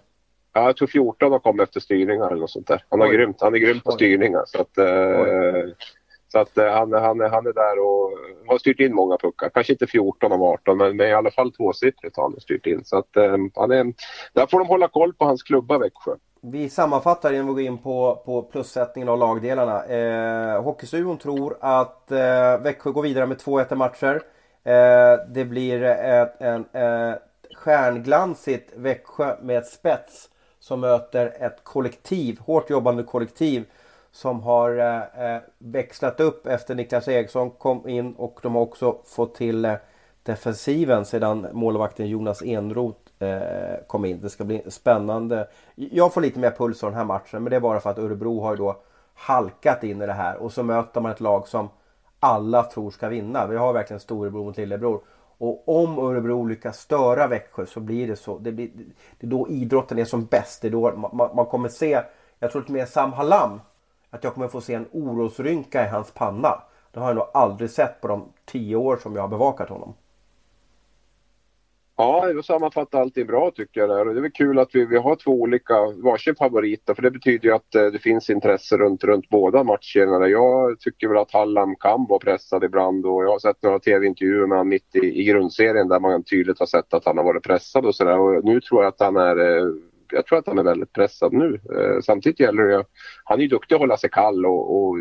Ja, 0.53 0.65
jag 0.65 0.77
tror 0.77 0.87
14 0.87 1.31
har 1.31 1.39
kommit 1.39 1.63
efter 1.63 1.79
styrningar 1.79 2.27
eller 2.27 2.41
något 2.41 2.49
sånt 2.49 2.67
där. 2.67 2.83
Han, 2.89 3.01
har 3.01 3.07
grymt, 3.07 3.37
han 3.39 3.55
är 3.55 3.59
grym 3.59 3.79
på 3.79 3.91
styrningar. 3.91 4.43
Så 4.45 4.61
att, 4.61 4.77
eh, 4.77 4.85
så 6.35 6.39
att 6.41 6.57
eh, 6.57 6.71
han, 6.71 6.93
han, 6.93 7.19
han 7.19 7.47
är 7.47 7.53
där 7.53 7.79
och 7.79 8.11
har 8.47 8.57
styrt 8.57 8.79
in 8.79 8.95
många 8.95 9.17
puckar. 9.17 9.49
Kanske 9.49 9.73
inte 9.73 9.87
14 9.87 10.31
av 10.31 10.43
18 10.43 10.77
men, 10.77 10.97
men 10.97 11.07
i 11.07 11.13
alla 11.13 11.31
fall 11.31 11.51
tvåsiffrigt 11.51 12.17
har 12.17 12.23
han 12.23 12.39
styrt 12.39 12.65
in. 12.65 12.81
Så 12.85 12.97
att 12.97 13.17
eh, 13.17 13.35
han 13.55 13.71
är, 13.71 13.93
där 14.33 14.47
får 14.47 14.59
de 14.59 14.67
hålla 14.67 14.87
koll 14.87 15.13
på 15.13 15.25
hans 15.25 15.43
klubba 15.43 15.77
Växjö. 15.77 16.15
Vi 16.41 16.69
sammanfattar 16.69 17.33
innan 17.33 17.47
vi 17.47 17.53
går 17.53 17.61
in 17.61 17.77
på, 17.77 18.21
på 18.25 18.41
plussättningen 18.41 19.09
av 19.09 19.17
lagdelarna. 19.19 19.85
Eh, 19.85 20.63
Hockeystudion 20.63 21.17
tror 21.17 21.57
att 21.59 22.11
eh, 22.11 22.57
Växjö 22.61 22.91
går 22.91 23.01
vidare 23.01 23.25
med 23.25 23.37
2-1 23.37 23.75
matcher. 23.75 24.21
Eh, 24.63 25.25
det 25.27 25.45
blir 25.45 25.83
ett 25.83 26.41
en, 26.41 26.65
ett 26.73 27.21
stjärnglansigt 27.55 28.73
Växjö 28.75 29.35
med 29.41 29.57
ett 29.57 29.67
spets 29.67 30.29
som 30.59 30.79
möter 30.79 31.33
ett 31.39 31.63
kollektiv, 31.63 32.39
hårt 32.39 32.69
jobbande 32.69 33.03
kollektiv 33.03 33.65
som 34.15 34.43
har 34.43 34.77
eh, 34.77 35.35
eh, 35.35 35.41
växlat 35.57 36.19
upp 36.19 36.47
efter 36.47 36.75
Niklas 36.75 37.07
Eriksson 37.07 37.51
kom 37.51 37.89
in 37.89 38.13
och 38.13 38.39
de 38.43 38.55
har 38.55 38.61
också 38.61 38.97
fått 39.05 39.35
till 39.35 39.65
eh, 39.65 39.73
defensiven 40.23 41.05
sedan 41.05 41.47
målvakten 41.51 42.07
Jonas 42.07 42.41
Enroth 42.41 42.99
eh, 43.19 43.77
kom 43.87 44.05
in. 44.05 44.21
Det 44.21 44.29
ska 44.29 44.43
bli 44.43 44.63
spännande. 44.67 45.47
Jag 45.75 46.13
får 46.13 46.21
lite 46.21 46.39
mer 46.39 46.51
puls 46.51 46.83
av 46.83 46.89
den 46.89 46.97
här 46.97 47.05
matchen 47.05 47.43
men 47.43 47.49
det 47.49 47.55
är 47.55 47.59
bara 47.59 47.79
för 47.79 47.89
att 47.89 47.99
Örebro 47.99 48.41
har 48.41 48.51
ju 48.51 48.57
då 48.57 48.77
halkat 49.13 49.83
in 49.83 50.01
i 50.01 50.05
det 50.05 50.13
här 50.13 50.37
och 50.37 50.51
så 50.51 50.63
möter 50.63 51.01
man 51.01 51.11
ett 51.11 51.21
lag 51.21 51.47
som 51.47 51.69
alla 52.19 52.63
tror 52.63 52.91
ska 52.91 53.09
vinna. 53.09 53.47
Vi 53.47 53.57
har 53.57 53.73
verkligen 53.73 53.99
storebror 53.99 54.43
mot 54.43 54.57
lillebror. 54.57 55.01
Och 55.37 55.69
om 55.69 55.99
Örebro 55.99 56.45
lyckas 56.45 56.79
störa 56.79 57.27
Växjö 57.27 57.65
så 57.65 57.79
blir 57.79 58.07
det 58.07 58.15
så. 58.15 58.37
Det, 58.37 58.51
blir, 58.51 58.69
det 59.19 59.27
är 59.27 59.31
då 59.31 59.47
idrotten 59.49 59.99
är 59.99 60.05
som 60.05 60.25
bäst. 60.25 60.61
Det 60.61 60.67
är 60.67 60.71
då 60.71 60.91
man, 60.91 61.35
man 61.35 61.45
kommer 61.45 61.69
se, 61.69 62.01
jag 62.39 62.51
tror 62.51 62.61
lite 62.61 62.71
mer 62.71 62.85
Sam 62.85 63.13
Hallam 63.13 63.59
att 64.09 64.23
jag 64.23 64.33
kommer 64.33 64.47
få 64.47 64.61
se 64.61 64.73
en 64.73 64.87
orosrynka 64.91 65.85
i 65.85 65.87
hans 65.87 66.11
panna. 66.11 66.61
Det 66.91 66.99
har 66.99 67.07
jag 67.07 67.15
nog 67.15 67.27
aldrig 67.33 67.69
sett 67.69 68.01
på 68.01 68.07
de 68.07 68.33
tio 68.45 68.75
år 68.75 68.97
som 68.97 69.15
jag 69.15 69.21
har 69.21 69.29
bevakat 69.29 69.69
honom. 69.69 69.93
Ja, 71.97 72.33
du 72.33 72.43
sammanfattar 72.43 73.01
allting 73.01 73.27
bra 73.27 73.51
tycker 73.51 73.81
jag. 73.81 73.89
Där. 73.89 74.07
Och 74.07 74.13
det 74.13 74.19
är 74.19 74.21
väl 74.21 74.31
kul 74.31 74.59
att 74.59 74.69
vi, 74.75 74.85
vi 74.85 74.97
har 74.97 75.15
två 75.15 75.31
olika 75.31 75.73
varsin 76.03 76.35
favoriter 76.35 76.93
för 76.93 77.01
det 77.01 77.11
betyder 77.11 77.49
ju 77.49 77.55
att 77.55 77.75
eh, 77.75 77.85
det 77.85 77.99
finns 77.99 78.29
intresse 78.29 78.77
runt, 78.77 79.03
runt 79.03 79.29
båda 79.29 79.63
matcherna. 79.63 80.27
Jag 80.27 80.79
tycker 80.79 81.07
väl 81.07 81.17
att 81.17 81.31
Hallam 81.31 81.75
kan 81.75 82.05
vara 82.09 82.19
pressad 82.19 82.63
ibland 82.63 83.05
och 83.05 83.23
jag 83.23 83.29
har 83.29 83.39
sett 83.39 83.63
några 83.63 83.79
tv-intervjuer 83.79 84.47
med 84.47 84.57
honom 84.57 84.69
mitt 84.69 84.95
i, 84.95 85.21
i 85.21 85.23
grundserien 85.23 85.87
där 85.87 85.99
man 85.99 86.23
tydligt 86.23 86.59
har 86.59 86.65
sett 86.65 86.93
att 86.93 87.05
han 87.05 87.17
har 87.17 87.25
varit 87.25 87.43
pressad 87.43 87.85
och 87.85 87.95
sådär. 87.95 88.41
Nu 88.41 88.61
tror 88.61 88.83
jag 88.83 88.89
att 88.89 88.99
han 88.99 89.15
är 89.17 89.57
eh, 89.57 89.65
jag 90.09 90.25
tror 90.25 90.39
att 90.39 90.47
han 90.47 90.57
är 90.57 90.63
väldigt 90.63 90.93
pressad 90.93 91.33
nu. 91.33 91.59
Eh, 91.77 92.01
samtidigt 92.01 92.39
gäller 92.39 92.63
det 92.63 92.83
Han 93.23 93.39
är 93.39 93.43
ju 93.43 93.49
duktig 93.49 93.75
att 93.75 93.81
hålla 93.81 93.97
sig 93.97 94.09
kall 94.09 94.45
och, 94.45 94.75
och 94.75 94.97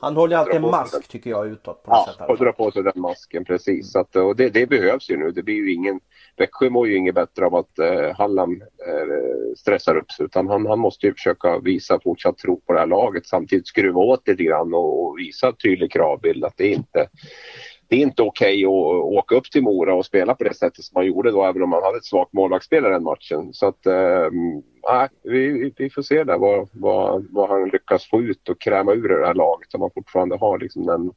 han 0.00 0.16
håller 0.16 0.36
alltid 0.36 0.54
en 0.54 0.62
mask 0.62 1.08
tycker 1.08 1.30
jag 1.30 1.46
utåt. 1.46 1.82
På 1.82 1.90
ja, 1.90 2.14
sätt 2.18 2.28
och 2.28 2.38
drar 2.38 2.52
på 2.52 2.70
sig 2.70 2.82
den 2.82 2.92
masken 3.00 3.44
precis. 3.44 3.92
Så 3.92 3.98
att, 3.98 4.16
och 4.16 4.36
det, 4.36 4.48
det, 4.48 4.66
behövs 4.66 5.10
ju 5.10 5.16
nu. 5.16 5.30
Det 5.30 5.42
blir 5.42 5.54
ju 5.54 5.72
ingen... 5.72 6.00
Växjö 6.36 6.70
mår 6.70 6.88
ju 6.88 6.96
inget 6.96 7.14
bättre 7.14 7.46
av 7.46 7.54
att 7.54 7.78
eh, 7.78 8.16
Hallam 8.16 8.62
eh, 8.62 9.54
stressar 9.56 9.96
upp 9.96 10.10
sig 10.10 10.24
utan 10.24 10.48
han, 10.48 10.66
han 10.66 10.78
måste 10.78 11.06
ju 11.06 11.12
försöka 11.12 11.58
visa 11.58 12.00
fortsatt 12.04 12.38
tro 12.38 12.60
på 12.60 12.72
det 12.72 12.78
här 12.78 12.86
laget 12.86 13.26
samtidigt 13.26 13.66
skruva 13.66 14.00
åt 14.00 14.28
lite 14.28 14.42
grann 14.42 14.74
och, 14.74 15.06
och 15.06 15.18
visa 15.18 15.52
tydlig 15.52 15.92
kravbild 15.92 16.44
att 16.44 16.56
det 16.56 16.72
inte 16.72 17.08
det 17.88 17.96
är 17.96 18.00
inte 18.00 18.22
okej 18.22 18.66
okay 18.66 18.98
att 18.98 19.04
åka 19.04 19.34
upp 19.34 19.50
till 19.50 19.62
Mora 19.62 19.94
och 19.94 20.06
spela 20.06 20.34
på 20.34 20.44
det 20.44 20.54
sättet 20.54 20.84
som 20.84 20.92
man 20.94 21.06
gjorde 21.06 21.30
då 21.30 21.44
även 21.44 21.62
om 21.62 21.70
man 21.70 21.82
hade 21.82 21.98
ett 21.98 22.04
svagt 22.04 22.32
målvaktsspel 22.32 22.86
i 22.86 22.88
den 22.88 23.02
matchen. 23.02 23.52
Så 23.52 23.66
att 23.66 23.86
äh, 23.86 25.08
vi, 25.22 25.72
vi 25.76 25.90
får 25.90 26.02
se 26.02 26.24
där 26.24 26.38
vad, 26.38 26.68
vad, 26.72 27.26
vad 27.30 27.48
han 27.48 27.68
lyckas 27.68 28.10
få 28.10 28.20
ut 28.20 28.48
och 28.48 28.60
kräma 28.60 28.92
ur 28.92 29.08
det 29.08 29.26
här 29.26 29.34
laget 29.34 29.70
som 29.70 29.80
man 29.80 29.90
fortfarande 29.94 30.36
har, 30.36 30.58
liksom 30.58 30.86
den, 30.86 31.12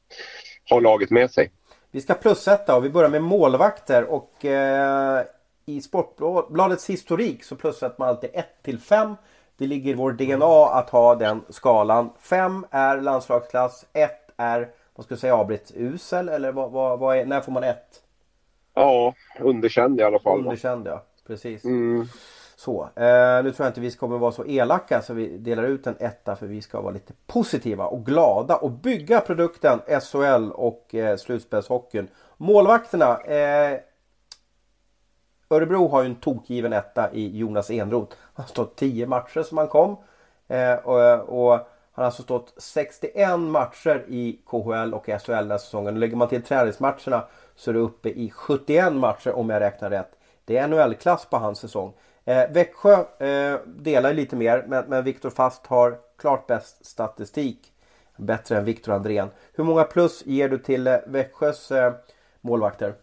har 0.69 0.81
laget 0.81 1.09
med 1.09 1.31
sig. 1.31 1.51
Vi 1.91 2.01
ska 2.01 2.13
plussätta 2.13 2.75
och 2.75 2.85
vi 2.85 2.89
börjar 2.89 3.09
med 3.09 3.23
målvakter 3.23 4.03
och 4.03 4.45
eh, 4.45 5.23
i 5.65 5.81
Sportbladets 5.81 6.89
historik 6.89 7.43
så 7.43 7.55
plussätter 7.55 7.95
man 7.99 8.09
alltid 8.09 8.29
1 8.33 8.63
till 8.63 8.79
5. 8.79 9.15
Det 9.57 9.67
ligger 9.67 9.91
i 9.91 9.95
vår 9.95 10.11
DNA 10.11 10.79
att 10.79 10.89
ha 10.89 11.15
den 11.15 11.41
skalan. 11.49 12.09
5 12.19 12.65
är 12.71 13.01
landslagsklass, 13.01 13.85
1 13.93 14.11
är 14.37 14.69
vad 14.99 15.05
ska 15.05 15.13
jag 15.13 15.19
säga, 15.19 15.35
avbryt 15.35 15.71
usel 15.75 16.29
eller 16.29 16.51
vad, 16.51 16.71
vad, 16.71 16.99
vad 16.99 17.17
är, 17.17 17.25
när 17.25 17.41
får 17.41 17.51
man 17.51 17.63
ett? 17.63 18.01
Ja, 18.73 19.13
underkänd 19.39 19.99
i 19.99 20.03
alla 20.03 20.19
fall. 20.19 20.39
Underkänd 20.39 20.87
ja, 20.87 21.03
precis. 21.27 21.65
Mm. 21.65 22.05
Så, 22.55 22.89
eh, 22.95 23.43
nu 23.43 23.51
tror 23.51 23.65
jag 23.65 23.67
inte 23.67 23.81
vi 23.81 23.91
kommer 23.91 24.17
vara 24.17 24.31
så 24.31 24.45
elaka 24.45 25.01
så 25.01 25.13
vi 25.13 25.37
delar 25.37 25.63
ut 25.63 25.87
en 25.87 25.95
etta 25.99 26.35
för 26.35 26.47
vi 26.47 26.61
ska 26.61 26.81
vara 26.81 26.93
lite 26.93 27.13
positiva 27.27 27.85
och 27.85 28.05
glada 28.05 28.55
och 28.55 28.71
bygga 28.71 29.19
produkten 29.19 29.79
SHL 30.01 30.51
och 30.51 30.95
eh, 30.95 31.17
slutspelshockeyn. 31.17 32.07
Målvakterna. 32.37 33.17
Eh, 33.17 33.79
Örebro 35.49 35.87
har 35.87 36.01
ju 36.01 36.09
en 36.09 36.15
tokgiven 36.15 36.73
etta 36.73 37.13
i 37.13 37.37
Jonas 37.37 37.71
Enroth. 37.71 38.15
Han 38.33 38.43
har 38.43 38.49
stått 38.49 38.75
10 38.75 39.07
matcher 39.07 39.43
som 39.43 39.57
han 39.57 39.67
kom. 39.67 39.97
Eh, 40.47 40.73
och, 40.73 41.51
och 41.51 41.67
har 41.99 42.05
alltså 42.05 42.23
stått 42.23 42.53
61 42.57 43.39
matcher 43.39 44.05
i 44.07 44.39
KHL 44.45 44.93
och 44.93 45.05
SHL 45.05 45.31
den 45.31 45.51
här 45.51 45.57
säsongen. 45.57 45.99
lägger 45.99 46.15
man 46.15 46.27
till 46.27 46.41
träningsmatcherna 46.41 47.27
så 47.55 47.69
är 47.69 47.73
det 47.73 47.79
uppe 47.79 48.09
i 48.09 48.31
71 48.31 48.93
matcher 48.93 49.31
om 49.31 49.49
jag 49.49 49.59
räknar 49.59 49.89
rätt. 49.89 50.11
Det 50.45 50.57
är 50.57 50.67
NHL-klass 50.67 51.25
på 51.25 51.37
hans 51.37 51.59
säsong. 51.59 51.93
Eh, 52.25 52.51
Växjö 52.51 52.93
eh, 53.27 53.59
delar 53.65 54.13
lite 54.13 54.35
mer 54.35 54.65
men, 54.67 54.85
men 54.85 55.03
Viktor 55.03 55.29
Fast 55.29 55.67
har 55.67 55.97
klart 56.17 56.47
bäst 56.47 56.85
statistik. 56.85 57.73
Bättre 58.17 58.57
än 58.57 58.65
Viktor 58.65 58.93
Andrén. 58.93 59.29
Hur 59.53 59.63
många 59.63 59.83
plus 59.83 60.25
ger 60.25 60.49
du 60.49 60.57
till 60.57 60.87
eh, 60.87 60.97
Växjös 61.05 61.71
eh, 61.71 61.93
målvakter? 62.41 62.93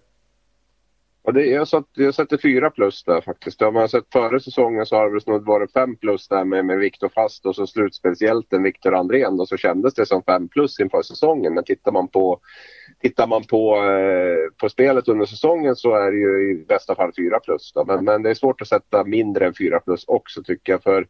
Ja, 1.28 1.32
det, 1.32 1.46
jag, 1.46 1.68
satt, 1.68 1.86
jag 1.94 2.14
sätter 2.14 2.38
fyra 2.38 2.70
plus 2.70 3.04
där 3.04 3.20
faktiskt. 3.20 3.62
Om 3.62 3.74
man 3.74 3.88
sett 3.88 4.12
före 4.12 4.40
säsongen 4.40 4.86
så 4.86 4.96
har 4.96 5.10
det 5.10 5.26
nog 5.26 5.46
varit 5.46 5.72
fem 5.72 5.96
plus 5.96 6.28
där 6.28 6.44
med, 6.44 6.64
med 6.64 6.78
Viktor 6.78 7.08
Fast 7.14 7.46
och 7.46 7.56
så 7.56 7.66
slutspelshjälten 7.66 8.62
Viktor 8.62 8.94
Andrén 8.94 9.40
och 9.40 9.48
så 9.48 9.56
kändes 9.56 9.94
det 9.94 10.06
som 10.06 10.22
fem 10.22 10.48
plus 10.48 10.80
inför 10.80 11.02
säsongen. 11.02 11.54
Men 11.54 11.64
tittar 11.64 11.92
man 11.92 12.08
på, 12.08 12.40
tittar 13.00 13.26
man 13.26 13.44
på, 13.44 13.76
eh, 13.76 14.52
på 14.60 14.68
spelet 14.68 15.08
under 15.08 15.26
säsongen 15.26 15.76
så 15.76 15.94
är 15.94 16.10
det 16.10 16.18
ju 16.18 16.50
i 16.50 16.64
bästa 16.68 16.94
fall 16.94 17.12
fyra 17.16 17.40
plus. 17.40 17.72
Då. 17.72 17.84
Men, 17.84 18.04
men 18.04 18.22
det 18.22 18.30
är 18.30 18.34
svårt 18.34 18.60
att 18.60 18.68
sätta 18.68 19.04
mindre 19.04 19.46
än 19.46 19.54
fyra 19.54 19.80
plus 19.80 20.04
också 20.06 20.42
tycker 20.42 20.72
jag. 20.72 20.82
För 20.82 21.06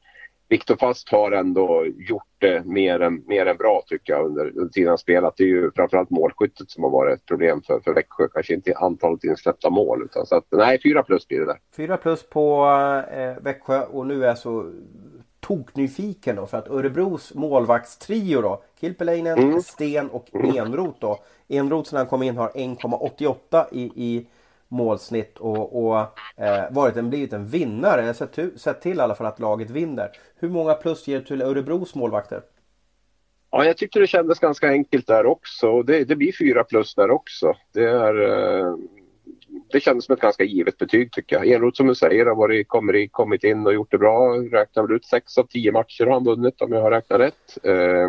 Viktor 0.49 0.77
Fast 0.77 1.09
har 1.09 1.33
ändå 1.33 1.87
gjort 1.87 2.23
det 2.39 2.67
mer 2.67 3.01
än, 3.01 3.23
mer 3.27 3.47
än 3.47 3.57
bra 3.57 3.83
tycker 3.87 4.13
jag 4.13 4.27
under, 4.27 4.47
under 4.47 4.69
tiden 4.69 4.89
han 4.89 4.99
spelat. 4.99 5.35
Det 5.37 5.43
är 5.43 5.49
ju 5.49 5.71
framförallt 5.77 6.11
målskyttet 6.11 6.71
som 6.71 6.83
har 6.83 6.91
varit 6.91 7.19
ett 7.19 7.27
problem 7.27 7.63
för, 7.67 7.81
för 7.81 7.95
Växjö. 7.95 8.29
Kanske 8.35 8.55
inte 8.55 8.77
antalet 8.77 9.25
insläppta 9.25 9.71
mål. 9.71 10.03
Utan 10.03 10.27
så 10.27 10.37
att, 10.37 10.45
nej, 10.51 10.81
fyra 10.83 11.03
plus 11.03 11.29
blir 11.29 11.41
det 11.41 11.47
där. 11.47 11.59
Fyra 11.77 11.97
plus 11.97 12.29
på 12.29 12.67
eh, 13.13 13.43
Växjö 13.43 13.83
och 13.85 14.07
nu 14.07 14.25
är 14.25 14.29
jag 14.29 14.39
så 14.39 14.73
toknyfiken 15.41 16.37
då 16.37 16.47
för 16.47 16.59
att 16.59 16.69
Örebros 16.69 17.35
målvaktstrio 17.35 18.41
då 18.41 18.63
Kilpeläinen, 18.81 19.39
mm. 19.39 19.61
Sten 19.61 20.11
och 20.11 20.35
mm. 20.35 20.57
Enroth 20.57 20.99
då. 21.01 21.19
Enroth 21.49 21.91
sedan 21.91 21.97
han 21.97 22.07
kom 22.07 22.23
in 22.23 22.37
har 22.37 22.49
1,88 22.49 23.65
i, 23.73 23.83
i 23.83 24.27
målsnitt 24.69 25.39
och, 25.39 25.87
och 25.87 25.99
eh, 26.37 26.65
varit 26.71 26.97
en, 26.97 27.11
blivit 27.11 27.33
en 27.33 27.47
vinnare. 27.47 28.15
Sett, 28.15 28.39
sett 28.57 28.81
till 28.81 28.97
i 28.97 29.01
alla 29.01 29.15
fall 29.15 29.27
att 29.27 29.41
laget 29.41 29.71
vinner. 29.71 30.11
Hur 30.37 30.49
många 30.49 30.75
plus 30.75 31.09
ger 31.09 31.19
du 31.19 31.25
till 31.25 31.43
Örebros 31.43 31.95
målvakter? 31.95 32.43
Ja, 33.51 33.65
jag 33.65 33.77
tyckte 33.77 33.99
det 33.99 34.07
kändes 34.07 34.39
ganska 34.39 34.69
enkelt 34.69 35.07
där 35.07 35.27
också. 35.27 35.83
Det, 35.83 36.05
det 36.05 36.17
blir 36.17 36.33
fyra 36.33 36.65
plus 36.65 36.95
där 36.95 37.11
också. 37.11 37.55
Det, 37.73 37.85
är, 37.85 38.21
eh, 38.21 38.77
det 39.73 39.81
kändes 39.81 40.05
som 40.05 40.13
ett 40.13 40.21
ganska 40.21 40.45
givet 40.45 40.79
betyg 40.79 41.13
tycker 41.13 41.37
jag. 41.37 41.47
Enroth 41.47 41.77
som 41.77 41.87
du 41.87 41.95
säger 41.95 42.27
har 42.27 42.35
varit, 42.35 42.69
kommit, 42.69 43.13
kommit 43.13 43.45
in 43.45 43.67
och 43.67 43.75
gjort 43.75 43.91
det 43.91 43.99
bra. 43.99 44.35
Räknar 44.37 44.83
väl 44.83 44.97
ut 44.97 45.05
sex 45.05 45.39
av 45.39 45.45
tio 45.45 45.73
matcher 45.73 46.05
har 46.05 46.13
han 46.13 46.25
vunnit 46.25 46.61
om 46.61 46.73
jag 46.73 46.83
har 46.83 46.91
räknat 46.91 47.21
rätt. 47.21 47.59
Eh, 47.63 48.09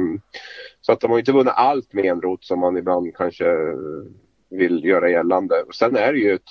så 0.81 0.91
att 0.91 0.99
de 0.99 1.11
har 1.11 1.19
inte 1.19 1.31
vunnit 1.31 1.53
allt 1.55 1.93
med 1.93 2.05
Enroth 2.05 2.45
som 2.45 2.59
man 2.59 2.77
ibland 2.77 3.15
kanske 3.15 3.45
vill 4.49 4.85
göra 4.85 5.09
gällande. 5.09 5.63
Och 5.67 5.75
sen 5.75 5.95
är 5.95 6.13
det 6.13 6.19
ju 6.19 6.33
ett, 6.33 6.41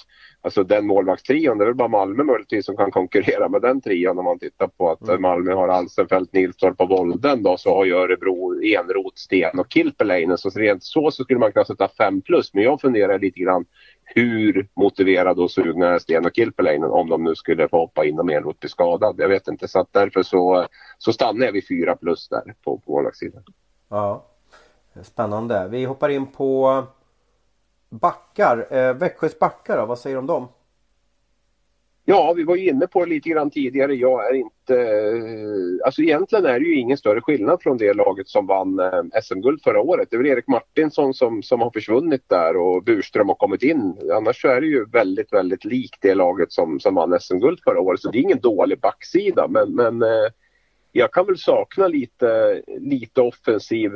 alltså 0.41 0.63
den 0.63 0.87
målvaktstrion, 0.87 1.59
det 1.59 1.65
är 1.65 1.67
väl 1.67 1.75
bara 1.75 1.89
Malmö 1.89 2.25
möjligtvis 2.25 2.67
som 2.67 2.77
kan 2.77 2.91
konkurrera 2.91 3.49
med 3.49 3.63
den 3.63 3.81
trion 3.81 4.19
om 4.19 4.25
man 4.25 4.39
tittar 4.39 4.67
på 4.67 4.91
att 4.91 5.09
mm. 5.09 5.23
Malmö 5.23 5.53
har 5.53 5.69
Alsenfelt, 5.69 6.33
Nilstorp 6.33 6.81
och 6.81 6.89
Volden 6.89 7.43
då 7.43 7.57
så 7.57 7.75
har 7.75 7.85
ju 7.85 7.95
Örebro 7.95 8.63
Enroth, 8.65 9.17
Sten 9.17 9.59
och 9.59 9.73
Kilpeläinen. 9.73 10.39
Så 10.39 10.51
rent 10.51 10.85
så, 10.85 11.11
så 11.11 11.25
skulle 11.25 11.41
man 11.41 11.53
kunna 11.53 11.65
sätta 11.65 11.89
fem 11.89 12.23
plus 12.23 12.55
men 12.55 12.65
jag 12.65 12.81
funderar 12.81 13.19
lite 13.19 13.41
grann 13.41 13.65
hur 14.05 14.69
motiverade 14.75 15.43
och 15.43 15.51
sugna 15.51 15.95
är 15.95 15.99
Sten 15.99 16.27
och 16.27 16.35
Kilpeläinen 16.35 16.91
om 16.91 17.09
de 17.09 17.25
nu 17.25 17.35
skulle 17.35 17.69
få 17.69 17.79
hoppa 17.79 18.05
in 18.05 18.21
om 18.21 18.31
Enroth 18.31 18.59
blir 18.59 18.71
skadad. 18.71 19.15
Jag 19.19 19.29
vet 19.29 19.49
inte 19.49 19.69
så 19.69 19.81
att 19.81 19.93
därför 19.93 20.23
så, 20.23 20.67
så 20.99 21.13
stannar 21.13 21.47
jag 21.47 21.53
vid 21.53 21.69
fyra 21.69 21.97
plus 21.97 22.29
där 22.29 22.55
på, 22.65 22.79
på 22.79 22.93
målvaktssidan. 22.93 23.43
Ja, 23.89 24.27
spännande. 25.03 25.69
Vi 25.71 25.85
hoppar 25.85 26.09
in 26.09 26.27
på 26.27 26.85
Backar, 27.99 28.67
eh, 28.71 28.95
Växjös 28.95 29.39
backar 29.39 29.77
då, 29.79 29.87
vad 29.87 29.99
säger 29.99 30.17
du 30.17 30.21
om 30.21 30.27
dem? 30.27 30.49
Ja, 32.09 32.33
vi 32.37 32.45
var 32.45 32.57
ju 32.57 32.69
inne 32.69 32.87
på 32.87 33.05
det 33.05 33.11
lite 33.11 33.29
grann 33.29 33.51
tidigare. 33.51 33.95
Jag 33.95 34.29
är 34.29 34.35
inte... 34.35 34.75
Eh, 34.75 35.87
alltså 35.87 36.03
egentligen 36.03 36.47
är 36.47 36.61
det 36.61 36.67
ju 36.67 36.79
ingen 36.79 36.97
större 36.97 37.21
skillnad 37.21 37.63
från 37.63 37.77
det 37.77 37.95
laget 37.95 38.29
som 38.29 38.47
vann 38.47 38.79
eh, 38.79 39.21
SM-guld 39.23 39.63
förra 39.63 39.81
året. 39.81 40.09
Det 40.11 40.17
är 40.17 40.19
väl 40.19 40.27
Erik 40.27 40.47
Martinsson 40.47 41.15
som, 41.15 41.43
som 41.43 41.61
har 41.61 41.71
försvunnit 41.71 42.29
där 42.29 42.57
och 42.57 42.85
Burström 42.85 43.29
har 43.29 43.35
kommit 43.35 43.63
in. 43.63 43.97
Annars 44.15 44.41
så 44.41 44.49
är 44.49 44.61
det 44.61 44.67
ju 44.67 44.85
väldigt, 44.85 45.33
väldigt 45.33 45.65
likt 45.65 45.99
det 46.01 46.15
laget 46.15 46.53
som, 46.53 46.81
som 46.81 46.95
vann 46.95 47.21
SM-guld 47.21 47.61
förra 47.65 47.81
året. 47.81 48.01
Så 48.01 48.11
det 48.11 48.19
är 48.19 48.23
ingen 48.23 48.41
dålig 48.41 48.81
backsida 48.81 49.49
men, 49.49 49.75
men 49.75 50.03
eh, 50.03 50.29
jag 50.93 51.13
kan 51.13 51.27
väl 51.27 51.39
sakna 51.39 51.89
lite, 51.89 52.63
lite 52.67 53.21
offensiv 53.21 53.93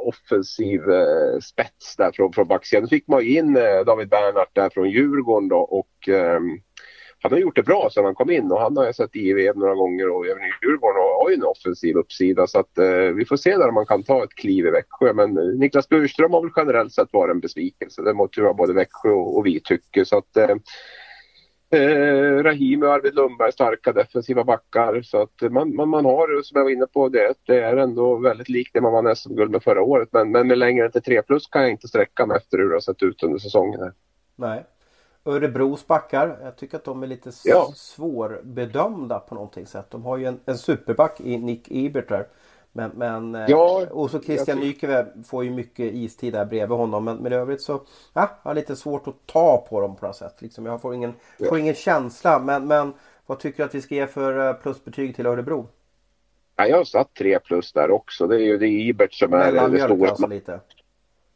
offensiv 0.00 0.90
eh, 0.90 1.38
spets 1.42 1.96
där 1.96 2.12
från, 2.14 2.32
från 2.32 2.48
backsidan. 2.48 2.82
Nu 2.82 2.88
fick 2.88 3.08
man 3.08 3.22
in 3.22 3.56
eh, 3.56 3.80
David 3.86 4.08
Bernhardt 4.08 4.54
där 4.54 4.70
från 4.70 4.90
Djurgården 4.90 5.48
då 5.48 5.58
och 5.58 6.08
eh, 6.08 6.40
han 7.22 7.32
har 7.32 7.38
gjort 7.38 7.56
det 7.56 7.62
bra 7.62 7.88
sedan 7.90 8.04
han 8.04 8.14
kom 8.14 8.30
in 8.30 8.52
och 8.52 8.60
han 8.60 8.76
har 8.76 8.84
jag 8.84 8.94
sett 8.94 9.16
i 9.16 9.32
VM 9.32 9.58
några 9.58 9.74
gånger 9.74 10.08
och 10.08 10.26
även 10.26 10.42
i 10.42 10.50
Djurgården 10.62 11.02
och 11.02 11.22
har 11.22 11.30
ju 11.30 11.34
en 11.34 11.44
offensiv 11.44 11.96
uppsida 11.96 12.46
så 12.46 12.58
att 12.58 12.78
eh, 12.78 13.14
vi 13.16 13.24
får 13.24 13.36
se 13.36 13.56
där 13.56 13.68
om 13.68 13.74
man 13.74 13.86
kan 13.86 14.02
ta 14.02 14.24
ett 14.24 14.34
kliv 14.34 14.66
i 14.66 14.70
Växjö. 14.70 15.12
Men 15.12 15.38
eh, 15.38 15.44
Niklas 15.44 15.88
Burström 15.88 16.32
har 16.32 16.42
väl 16.42 16.50
generellt 16.56 16.92
sett 16.92 17.12
varit 17.12 17.34
en 17.34 17.40
besvikelse. 17.40 18.02
Det 18.02 18.14
måste 18.14 18.40
ju 18.40 18.44
vara 18.44 18.54
både 18.54 18.72
Växjö 18.72 19.10
och, 19.10 19.36
och 19.36 19.46
vi 19.46 19.60
tycker 19.60 20.04
så 20.04 20.18
att 20.18 20.36
eh, 20.36 20.56
Eh, 21.70 22.42
Rahim 22.42 22.82
och 22.82 22.92
Arvid 22.92 23.14
Lundberg 23.14 23.52
starka 23.52 23.92
defensiva 23.92 24.44
backar. 24.44 25.02
Så 25.02 25.22
att 25.22 25.52
man, 25.52 25.76
man, 25.76 25.88
man 25.88 26.04
har, 26.04 26.42
som 26.42 26.56
jag 26.56 26.64
var 26.64 26.70
inne 26.70 26.86
på, 26.86 27.08
det, 27.08 27.34
det 27.46 27.60
är 27.60 27.76
ändå 27.76 28.16
väldigt 28.16 28.48
likt 28.48 28.70
det 28.74 28.80
man 28.80 28.92
vann 28.92 29.16
SM-guld 29.16 29.50
med 29.50 29.62
förra 29.62 29.82
året. 29.82 30.08
Men, 30.12 30.30
men 30.30 30.48
med 30.48 30.58
längre 30.58 30.84
än 30.84 30.92
till 30.92 31.02
3 31.02 31.22
plus 31.22 31.46
kan 31.46 31.62
jag 31.62 31.70
inte 31.70 31.88
sträcka 31.88 32.26
mig 32.26 32.36
efter 32.36 32.58
hur 32.58 32.68
det 32.68 32.74
har 32.74 32.80
sett 32.80 33.02
ut 33.02 33.22
under 33.22 33.38
säsongen. 33.38 33.80
Här. 33.80 33.92
Nej. 34.36 34.64
Örebros 35.24 35.86
backar, 35.86 36.38
jag 36.42 36.56
tycker 36.56 36.76
att 36.76 36.84
de 36.84 37.02
är 37.02 37.06
lite 37.06 37.30
ja. 37.44 37.72
svårbedömda 37.74 39.18
på 39.18 39.34
någonting 39.34 39.66
sätt. 39.66 39.90
De 39.90 40.04
har 40.04 40.16
ju 40.16 40.24
en, 40.24 40.40
en 40.44 40.58
superback 40.58 41.20
i 41.20 41.38
Nick 41.38 41.68
Ebert 41.70 42.08
där. 42.08 42.26
Men, 42.76 42.90
men 42.94 43.34
eh, 43.34 43.44
ja, 43.48 43.86
och 43.90 44.10
så 44.10 44.20
Christian 44.20 44.58
Nykäve 44.58 45.06
får 45.26 45.44
ju 45.44 45.50
mycket 45.50 45.94
istid 45.94 46.32
där 46.32 46.44
bredvid 46.44 46.78
honom. 46.78 47.04
Men, 47.04 47.16
men 47.16 47.32
i 47.32 47.34
övrigt 47.34 47.62
så 47.62 47.72
ja, 48.12 48.30
jag 48.42 48.50
har 48.50 48.54
lite 48.54 48.76
svårt 48.76 49.08
att 49.08 49.26
ta 49.26 49.66
på 49.68 49.80
dem 49.80 49.96
på 49.96 50.06
något 50.06 50.16
sätt. 50.16 50.34
Liksom, 50.38 50.66
jag 50.66 50.80
får 50.80 50.94
ingen, 50.94 51.14
ja. 51.38 51.48
får 51.48 51.58
ingen 51.58 51.74
känsla. 51.74 52.38
Men, 52.38 52.66
men 52.66 52.92
vad 53.26 53.38
tycker 53.38 53.58
du 53.58 53.64
att 53.64 53.74
vi 53.74 53.80
ska 53.80 53.94
ge 53.94 54.06
för 54.06 54.48
eh, 54.48 54.54
plusbetyg 54.54 55.16
till 55.16 55.26
Örebro? 55.26 55.68
Ja, 56.56 56.66
jag 56.66 56.76
har 56.76 56.84
satt 56.84 57.14
tre 57.14 57.38
plus 57.38 57.72
där 57.72 57.90
också. 57.90 58.26
Det 58.26 58.36
är 58.36 58.44
ju 58.44 58.58
det 58.58 58.66
är 58.66 58.88
Ibert 58.88 59.14
som 59.14 59.32
är 59.32 59.78
stora. 59.78 60.10
Alltså 60.10 60.26
lite. 60.26 60.60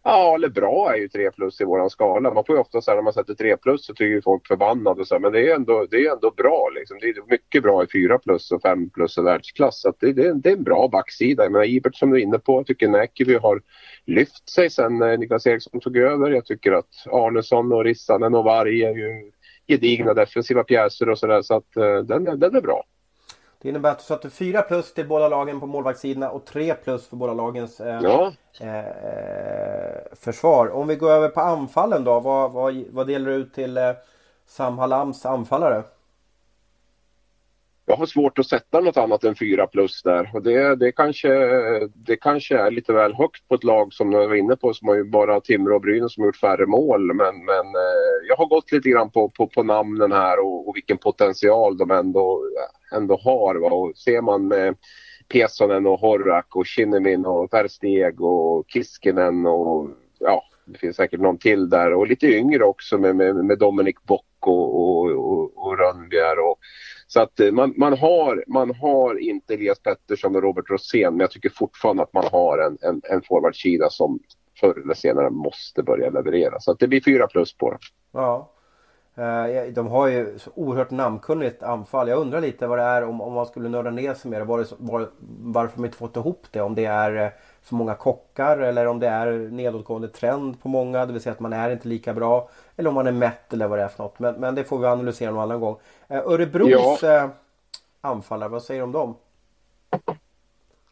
Ja, 0.02 0.34
eller 0.34 0.48
bra 0.48 0.92
är 0.94 0.96
ju 0.96 1.08
3 1.08 1.30
plus 1.30 1.60
i 1.60 1.64
våran 1.64 1.90
skala. 1.90 2.34
Man 2.34 2.44
får 2.44 2.56
ju 2.56 2.60
ofta 2.60 2.82
säga 2.82 2.94
när 2.94 3.02
man 3.02 3.12
sätter 3.12 3.34
3 3.34 3.56
plus 3.56 3.86
så 3.86 3.94
tycker 3.94 4.20
folk 4.20 4.46
förbannade 4.46 5.00
och 5.00 5.06
så 5.06 5.18
men 5.18 5.32
det 5.32 5.50
är 5.50 5.54
ändå, 5.54 5.86
det 5.90 5.96
är 5.96 6.12
ändå 6.12 6.30
bra 6.30 6.70
liksom. 6.74 6.98
Det 7.00 7.06
är 7.06 7.30
mycket 7.30 7.62
bra 7.62 7.84
i 7.84 7.86
4 7.86 8.18
plus 8.18 8.52
och 8.52 8.62
5 8.62 8.90
plus 8.90 9.18
och 9.18 9.26
världsklass. 9.26 9.80
Så 9.80 9.92
det, 10.00 10.12
det, 10.12 10.34
det, 10.34 10.48
är 10.48 10.56
en 10.56 10.62
bra 10.62 10.88
backsida. 10.88 11.42
Jag 11.42 11.52
menar 11.52 11.64
Ibert 11.64 11.96
som 11.96 12.10
du 12.10 12.16
är 12.16 12.22
inne 12.22 12.38
på, 12.38 12.58
jag 12.58 12.66
tycker 12.66 12.88
Näkivi 12.88 13.38
har 13.38 13.62
lyft 14.06 14.48
sig 14.48 14.70
sen 14.70 15.02
eh, 15.02 15.18
Niklas 15.18 15.46
Eriksson 15.46 15.80
tog 15.80 15.96
över. 15.96 16.30
Jag 16.30 16.44
tycker 16.44 16.72
att 16.72 17.06
Arnesson 17.10 17.72
och 17.72 17.84
Rissanen 17.84 18.34
och 18.34 18.44
Varg 18.44 18.82
är 18.82 18.94
ju 18.94 19.30
gedigna 19.68 20.14
defensiva 20.14 20.64
pjäser 20.64 21.08
och 21.08 21.18
sådär 21.18 21.42
så 21.42 21.54
att 21.54 21.76
eh, 21.76 21.98
den, 21.98 22.24
den 22.24 22.56
är 22.56 22.60
bra. 22.60 22.84
Det 23.62 23.68
innebär 23.68 23.90
att 23.90 23.98
du 23.98 24.04
satte 24.04 24.30
4 24.30 24.62
plus 24.62 24.94
till 24.94 25.08
båda 25.08 25.28
lagen 25.28 25.60
på 25.60 25.66
målvaktssidorna 25.66 26.30
och 26.30 26.44
3 26.44 26.74
plus 26.74 27.06
för 27.06 27.16
båda 27.16 27.34
lagens 27.34 27.80
eh, 27.80 28.00
ja. 28.02 28.32
eh, 28.60 30.16
försvar. 30.16 30.68
Om 30.68 30.88
vi 30.88 30.96
går 30.96 31.10
över 31.10 31.28
på 31.28 31.40
anfallen 31.40 32.04
då. 32.04 32.20
Vad, 32.20 32.52
vad, 32.52 32.84
vad 32.90 33.06
delar 33.06 33.30
du 33.30 33.36
ut 33.36 33.54
till 33.54 33.76
eh, 33.76 33.92
Sam 34.46 34.78
Halams 34.78 35.26
anfallare? 35.26 35.82
Jag 37.90 37.96
har 37.96 38.06
svårt 38.06 38.38
att 38.38 38.46
sätta 38.46 38.80
något 38.80 38.96
annat 38.96 39.24
än 39.24 39.34
4 39.34 39.66
plus 39.66 40.02
där. 40.02 40.30
Och 40.34 40.42
det, 40.42 40.76
det, 40.76 40.92
kanske, 40.92 41.28
det 41.94 42.16
kanske 42.16 42.58
är 42.58 42.70
lite 42.70 42.92
väl 42.92 43.14
högt 43.14 43.48
på 43.48 43.54
ett 43.54 43.64
lag 43.64 43.92
som 43.92 44.12
jag 44.12 44.28
var 44.28 44.34
inne 44.34 44.56
på 44.56 44.74
som 44.74 44.88
har 44.88 44.94
ju 44.94 45.04
bara 45.04 45.40
Timrå 45.40 45.74
och 45.74 45.80
Brynäs 45.80 46.14
som 46.14 46.22
har 46.22 46.28
gjort 46.28 46.36
färre 46.36 46.66
mål. 46.66 47.14
Men, 47.14 47.44
men 47.44 47.66
eh, 47.66 48.28
jag 48.28 48.36
har 48.36 48.46
gått 48.46 48.72
lite 48.72 48.88
grann 48.88 49.10
på, 49.10 49.28
på, 49.28 49.46
på 49.46 49.62
namnen 49.62 50.12
här 50.12 50.38
och, 50.38 50.68
och, 50.68 50.76
vilken 50.76 50.98
potential 50.98 51.78
de 51.78 51.90
ändå, 51.90 52.42
ändå 52.92 53.16
har. 53.24 53.54
Va? 53.54 53.68
Och 53.68 53.96
ser 53.96 54.20
man 54.20 54.48
med 54.48 54.76
Pesonen 55.28 55.86
och 55.86 56.00
Horak 56.00 56.56
och 56.56 56.66
Kinnemin 56.66 57.26
och 57.26 57.52
Versteg 57.52 58.20
och 58.20 58.64
Kiskinen 58.68 59.46
och 59.46 59.88
ja, 60.18 60.42
det 60.64 60.78
finns 60.78 60.96
säkert 60.96 61.20
någon 61.20 61.38
till 61.38 61.70
där 61.70 61.92
och 61.92 62.06
lite 62.06 62.26
yngre 62.26 62.64
också 62.64 62.98
med, 62.98 63.16
med, 63.16 63.36
med 63.36 63.58
Dominic 63.58 63.96
Bock 64.06 64.26
och, 64.40 64.80
och, 64.80 65.10
och, 65.10 65.66
och 65.66 65.78
Rönnbjer. 65.78 66.38
Och, 66.38 66.58
så 67.12 67.20
att 67.20 67.40
eh, 67.40 67.52
man, 67.52 67.74
man, 67.76 67.98
har, 67.98 68.44
man 68.46 68.74
har 68.74 69.18
inte 69.18 69.54
Elias 69.54 69.80
Pettersson 69.80 70.36
och 70.36 70.42
Robert 70.42 70.70
Rosén 70.70 71.12
men 71.12 71.20
jag 71.20 71.30
tycker 71.30 71.50
fortfarande 71.50 72.02
att 72.02 72.12
man 72.12 72.24
har 72.32 72.58
en, 72.58 72.78
en, 72.80 73.02
en 73.04 73.22
forwardsida 73.22 73.90
som 73.90 74.18
förr 74.60 74.82
eller 74.84 74.94
senare 74.94 75.30
måste 75.30 75.82
börja 75.82 76.10
leverera. 76.10 76.60
Så 76.60 76.70
att 76.72 76.78
det 76.78 76.88
blir 76.88 77.00
fyra 77.00 77.26
plus 77.26 77.56
på 77.56 77.70
det. 77.70 77.78
Eh, 79.16 79.50
ja. 79.50 79.70
De 79.70 79.86
har 79.86 80.06
ju 80.06 80.38
så 80.38 80.50
oerhört 80.54 80.90
namnkunnigt 80.90 81.62
anfall. 81.62 82.08
Jag 82.08 82.18
undrar 82.18 82.40
lite 82.40 82.66
vad 82.66 82.78
det 82.78 82.84
är 82.84 83.04
om, 83.04 83.20
om 83.20 83.32
man 83.32 83.46
skulle 83.46 83.68
nörda 83.68 83.90
ner 83.90 84.14
sig 84.14 84.30
mer. 84.30 84.40
Var 84.40 84.66
var, 84.78 85.08
varför 85.40 85.76
de 85.76 85.84
inte 85.84 85.96
fått 85.96 86.16
ihop 86.16 86.46
det. 86.50 86.60
Om 86.60 86.74
det 86.74 86.84
är 86.84 87.16
eh, 87.16 87.30
för 87.62 87.74
många 87.74 87.94
kockar 87.94 88.58
eller 88.58 88.86
om 88.86 88.98
det 88.98 89.08
är 89.08 89.32
nedåtgående 89.32 90.08
trend 90.08 90.62
på 90.62 90.68
många. 90.68 91.06
Det 91.06 91.12
vill 91.12 91.22
säga 91.22 91.32
att 91.32 91.40
man 91.40 91.52
är 91.52 91.70
inte 91.70 91.88
lika 91.88 92.14
bra. 92.14 92.50
Eller 92.76 92.88
om 92.88 92.94
man 92.94 93.06
är 93.06 93.12
mätt 93.12 93.52
eller 93.52 93.68
vad 93.68 93.78
det 93.78 93.82
är 93.82 93.88
för 93.88 94.02
något. 94.02 94.18
Men, 94.18 94.34
men 94.34 94.54
det 94.54 94.64
får 94.64 94.78
vi 94.78 94.86
analysera 94.86 95.30
någon 95.30 95.42
annan 95.42 95.60
gång. 95.60 95.76
Örebros 96.08 97.02
ja. 97.02 97.30
anfallare, 98.00 98.48
vad 98.48 98.62
säger 98.62 98.80
du 98.80 98.84
om 98.84 98.92
dem? 98.92 99.14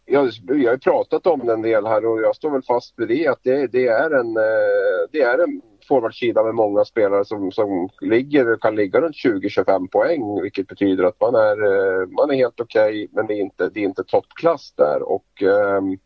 jag, 0.08 0.30
jag 0.46 0.70
har 0.70 0.76
pratat 0.76 1.26
om 1.26 1.46
den 1.46 1.62
del 1.62 1.86
här 1.86 2.06
och 2.06 2.20
jag 2.20 2.36
står 2.36 2.50
väl 2.50 2.62
fast 2.62 2.94
vid 2.96 3.08
det 3.08 3.26
att 3.26 3.38
det, 3.42 3.66
det 3.66 3.86
är 3.86 4.10
en, 4.10 4.36
eh, 4.36 5.08
det 5.10 5.20
är 5.20 5.38
en 5.38 5.62
forwardsida 5.88 6.42
med 6.42 6.54
många 6.54 6.84
spelare 6.84 7.24
som, 7.24 7.52
som 7.52 7.88
ligger, 8.00 8.56
kan 8.56 8.76
ligga 8.76 9.00
runt 9.00 9.16
20-25 9.16 9.88
poäng 9.88 10.42
vilket 10.42 10.68
betyder 10.68 11.04
att 11.04 11.20
man 11.20 11.34
är, 11.34 11.64
eh, 11.64 12.06
man 12.06 12.30
är 12.30 12.34
helt 12.34 12.60
okej 12.60 13.04
okay, 13.04 13.08
men 13.12 13.26
det 13.26 13.34
är 13.34 13.40
inte, 13.40 13.68
det 13.68 13.80
är 13.80 13.84
inte 13.84 14.04
toppklass 14.04 14.72
där. 14.76 15.02
Och, 15.02 15.42
um, 15.42 15.98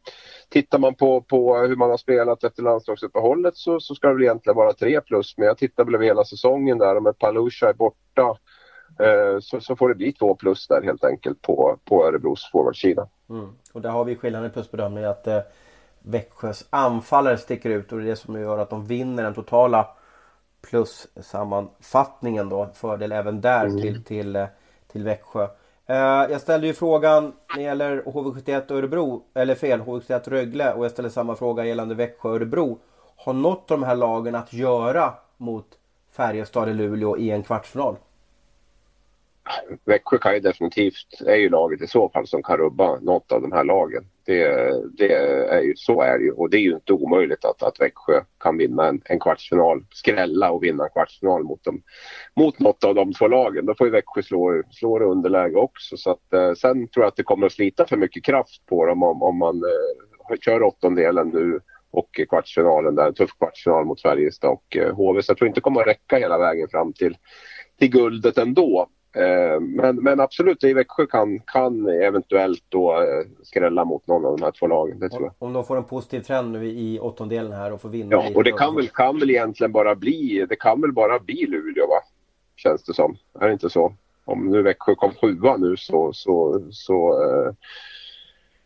Tittar 0.48 0.78
man 0.78 0.94
på, 0.94 1.20
på 1.20 1.56
hur 1.56 1.76
man 1.76 1.90
har 1.90 1.96
spelat 1.96 2.44
efter 2.44 2.62
landslagsuppehållet 2.62 3.56
så, 3.56 3.80
så 3.80 3.94
ska 3.94 4.08
det 4.08 4.14
väl 4.14 4.22
egentligen 4.22 4.56
vara 4.56 4.72
3 4.72 5.00
plus 5.00 5.34
men 5.38 5.46
jag 5.46 5.58
tittar 5.58 5.84
väl 5.84 5.94
över 5.94 6.04
hela 6.04 6.24
säsongen 6.24 6.78
där 6.78 6.96
och 6.96 7.02
med 7.02 7.18
Palusha 7.18 7.68
är 7.68 7.74
borta 7.74 8.36
Eh, 9.00 9.40
så, 9.40 9.60
så 9.60 9.76
får 9.76 9.88
det 9.88 9.94
bli 9.94 10.12
två 10.12 10.34
plus 10.34 10.68
där 10.68 10.82
helt 10.82 11.04
enkelt 11.04 11.42
på, 11.42 11.78
på 11.84 12.06
Örebros 12.06 12.50
forwardsida. 12.52 13.08
Mm. 13.30 13.48
Och 13.72 13.82
där 13.82 13.90
har 13.90 14.04
vi 14.04 14.16
skillnaden 14.16 14.50
i 14.50 14.52
plusbedömning 14.52 15.04
att 15.04 15.26
eh, 15.26 15.40
Växjös 16.02 16.66
anfallare 16.70 17.38
sticker 17.38 17.70
ut 17.70 17.92
och 17.92 17.98
det 17.98 18.04
är 18.04 18.08
det 18.08 18.16
som 18.16 18.40
gör 18.40 18.58
att 18.58 18.70
de 18.70 18.86
vinner 18.86 19.22
den 19.22 19.34
totala 19.34 19.88
plus-sammanfattningen 20.62 22.48
då. 22.48 22.68
Fördel 22.74 23.12
även 23.12 23.40
där 23.40 23.66
mm. 23.66 23.80
till, 23.80 24.04
till, 24.04 24.46
till 24.92 25.04
Växjö. 25.04 25.48
Eh, 25.86 25.96
jag 26.30 26.40
ställde 26.40 26.66
ju 26.66 26.74
frågan 26.74 27.32
när 27.48 27.56
det 27.56 27.62
gäller 27.62 28.02
HV71 28.02 28.72
Örebro, 28.72 29.22
eller 29.34 29.54
fel, 29.54 29.80
HV71 29.80 30.30
Rögle 30.30 30.72
och 30.72 30.84
jag 30.84 30.92
ställer 30.92 31.08
samma 31.08 31.34
fråga 31.34 31.64
gällande 31.64 31.94
Växjö 31.94 32.28
Örebro. 32.28 32.78
Har 33.16 33.32
något 33.32 33.70
av 33.70 33.80
de 33.80 33.86
här 33.86 33.96
lagen 33.96 34.34
att 34.34 34.52
göra 34.52 35.14
mot 35.36 35.66
Färjestad 36.12 36.68
i 36.68 36.74
Luleå 36.74 37.16
i 37.16 37.30
en 37.30 37.42
kvartsfinal? 37.42 37.96
Växjö 39.84 40.18
kan 40.18 40.34
ju 40.34 40.40
definitivt, 40.40 41.20
är 41.26 41.36
ju 41.36 41.48
laget 41.48 41.82
i 41.82 41.86
så 41.86 42.08
fall 42.08 42.26
som 42.26 42.42
kan 42.42 42.56
rubba 42.56 43.00
något 43.00 43.32
av 43.32 43.42
de 43.42 43.52
här 43.52 43.64
lagen. 43.64 44.04
Det, 44.26 44.44
det 44.98 45.12
är 45.48 45.60
ju, 45.60 45.72
så 45.76 46.02
är 46.02 46.18
det 46.18 46.24
ju 46.24 46.32
och 46.32 46.50
det 46.50 46.56
är 46.56 46.60
ju 46.60 46.74
inte 46.74 46.92
omöjligt 46.92 47.44
att, 47.44 47.62
att 47.62 47.80
Växjö 47.80 48.20
kan 48.40 48.56
vinna 48.56 48.88
en, 48.88 49.02
en 49.04 49.20
kvartsfinal, 49.20 49.84
skrälla 49.90 50.50
och 50.50 50.64
vinna 50.64 50.84
en 50.84 50.90
kvartsfinal 50.90 51.44
mot, 51.44 51.64
dem, 51.64 51.82
mot 52.36 52.58
något 52.58 52.84
av 52.84 52.94
de 52.94 53.12
två 53.12 53.28
lagen. 53.28 53.66
Då 53.66 53.74
får 53.74 53.86
ju 53.86 53.90
Växjö 53.90 54.22
slå, 54.22 54.62
slå 54.70 54.98
det 54.98 55.04
underläge 55.04 55.56
också 55.56 55.96
så 55.96 56.10
att 56.10 56.32
eh, 56.32 56.52
sen 56.52 56.88
tror 56.88 57.04
jag 57.04 57.08
att 57.08 57.16
det 57.16 57.22
kommer 57.22 57.46
att 57.46 57.52
slita 57.52 57.86
för 57.86 57.96
mycket 57.96 58.24
kraft 58.24 58.66
på 58.66 58.86
dem 58.86 59.02
om, 59.02 59.22
om 59.22 59.38
man 59.38 59.56
eh, 59.56 60.36
kör 60.40 60.62
åttondelen 60.62 61.28
nu 61.28 61.60
och 61.90 62.20
kvartsfinalen 62.28 62.94
där, 62.94 63.06
en 63.06 63.14
tuff 63.14 63.30
kvartsfinal 63.38 63.84
mot 63.84 64.02
Färjestad 64.02 64.50
och 64.50 64.76
eh, 64.76 64.94
HV. 64.94 65.22
Så 65.22 65.30
jag 65.30 65.38
tror 65.38 65.48
inte 65.48 65.56
det 65.56 65.62
kommer 65.62 65.80
att 65.80 65.86
räcka 65.86 66.18
hela 66.18 66.38
vägen 66.38 66.68
fram 66.68 66.92
till, 66.92 67.16
till 67.78 67.90
guldet 67.90 68.38
ändå. 68.38 68.88
Eh, 69.16 69.60
men, 69.60 69.96
men 69.96 70.20
absolut, 70.20 70.64
i 70.64 70.72
Växjö 70.72 71.06
kan, 71.06 71.38
kan 71.38 71.88
eventuellt 71.88 72.64
då 72.68 72.92
eh, 72.92 73.26
skrälla 73.42 73.84
mot 73.84 74.06
någon 74.06 74.26
av 74.26 74.38
de 74.38 74.44
här 74.44 74.52
två 74.52 74.66
lagen. 74.66 74.98
Det 74.98 75.08
tror 75.08 75.22
jag. 75.22 75.34
Om 75.38 75.52
de 75.52 75.64
får 75.64 75.76
en 75.76 75.84
positiv 75.84 76.20
trend 76.20 76.52
nu 76.52 76.66
i 76.66 76.98
åttondelen 77.00 77.52
här 77.52 77.72
och 77.72 77.80
får 77.80 77.88
vinna. 77.88 78.10
Ja, 78.10 78.30
och 78.34 78.44
det 78.44 78.52
kan 78.52 78.76
väl, 78.76 78.88
kan 78.88 79.18
väl 79.18 79.30
egentligen 79.30 79.72
bara 79.72 79.94
bli, 79.94 80.46
det 80.48 80.56
kan 80.56 80.80
väl 80.80 80.92
bara 80.92 81.18
bli 81.18 81.46
Luleå 81.46 81.86
va? 81.86 82.00
Känns 82.56 82.84
det 82.84 82.94
som. 82.94 83.16
Är 83.40 83.46
det 83.46 83.52
inte 83.52 83.70
så? 83.70 83.94
Om 84.24 84.46
nu 84.46 84.62
Växjö 84.62 84.94
kom 84.94 85.12
sjua 85.20 85.56
nu 85.56 85.76
så, 85.76 86.12
så, 86.12 86.62
så 86.70 87.24
eh, 87.24 87.52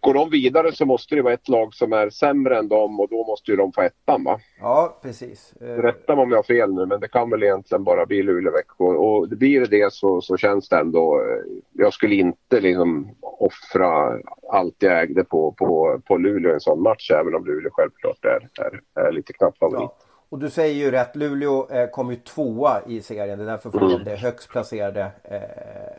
går 0.06 0.14
de 0.14 0.30
vidare 0.30 0.72
så 0.72 0.86
måste 0.86 1.14
det 1.14 1.22
vara 1.22 1.34
ett 1.34 1.48
lag 1.48 1.74
som 1.74 1.92
är 1.92 2.10
sämre 2.10 2.58
än 2.58 2.68
dem 2.68 3.00
och 3.00 3.08
då 3.10 3.26
måste 3.26 3.50
ju 3.50 3.56
de 3.56 3.72
få 3.72 3.82
ettan 3.82 4.24
va? 4.24 4.40
Ja, 4.60 4.98
precis. 5.02 5.52
Eh, 5.60 5.66
Rätta 5.66 6.16
mig 6.16 6.22
om 6.22 6.30
jag 6.30 6.38
har 6.38 6.42
fel 6.42 6.74
nu 6.74 6.86
men 6.86 7.00
det 7.00 7.08
kan 7.08 7.30
väl 7.30 7.42
egentligen 7.42 7.84
bara 7.84 8.06
bli 8.06 8.22
Luleå-Växjö 8.22 8.84
och 8.84 9.28
blir 9.28 9.60
det 9.60 9.66
det 9.66 9.92
så, 9.92 10.20
så 10.20 10.36
känns 10.36 10.68
det 10.68 10.76
ändå... 10.76 11.20
Eh, 11.20 11.62
jag 11.72 11.92
skulle 11.92 12.14
inte 12.14 12.60
liksom 12.60 13.08
offra 13.22 14.18
allt 14.52 14.76
jag 14.78 15.00
ägde 15.02 15.24
på, 15.24 15.52
på, 15.52 16.00
på 16.06 16.16
Luleå 16.16 16.50
i 16.50 16.54
en 16.54 16.60
sån 16.60 16.82
match 16.82 17.10
även 17.10 17.34
om 17.34 17.46
Luleå 17.46 17.70
självklart 17.72 18.24
är, 18.24 18.48
är, 18.64 19.06
är 19.06 19.12
lite 19.12 19.32
knapp 19.32 19.58
favorit. 19.58 19.90
Ja. 19.98 20.06
Och 20.28 20.38
du 20.38 20.50
säger 20.50 20.74
ju 20.74 20.90
rätt, 20.90 21.16
Luleå 21.16 21.70
eh, 21.70 21.90
kom 21.90 22.10
ju 22.10 22.16
tvåa 22.16 22.80
i 22.86 23.02
serien. 23.02 23.38
Det 23.38 23.44
är 23.44 23.48
därför 23.48 23.70
får 23.70 23.82
mm. 23.82 24.04
det 24.04 24.16
högst 24.16 24.48
placerade 24.48 25.10
eh, 25.22 25.40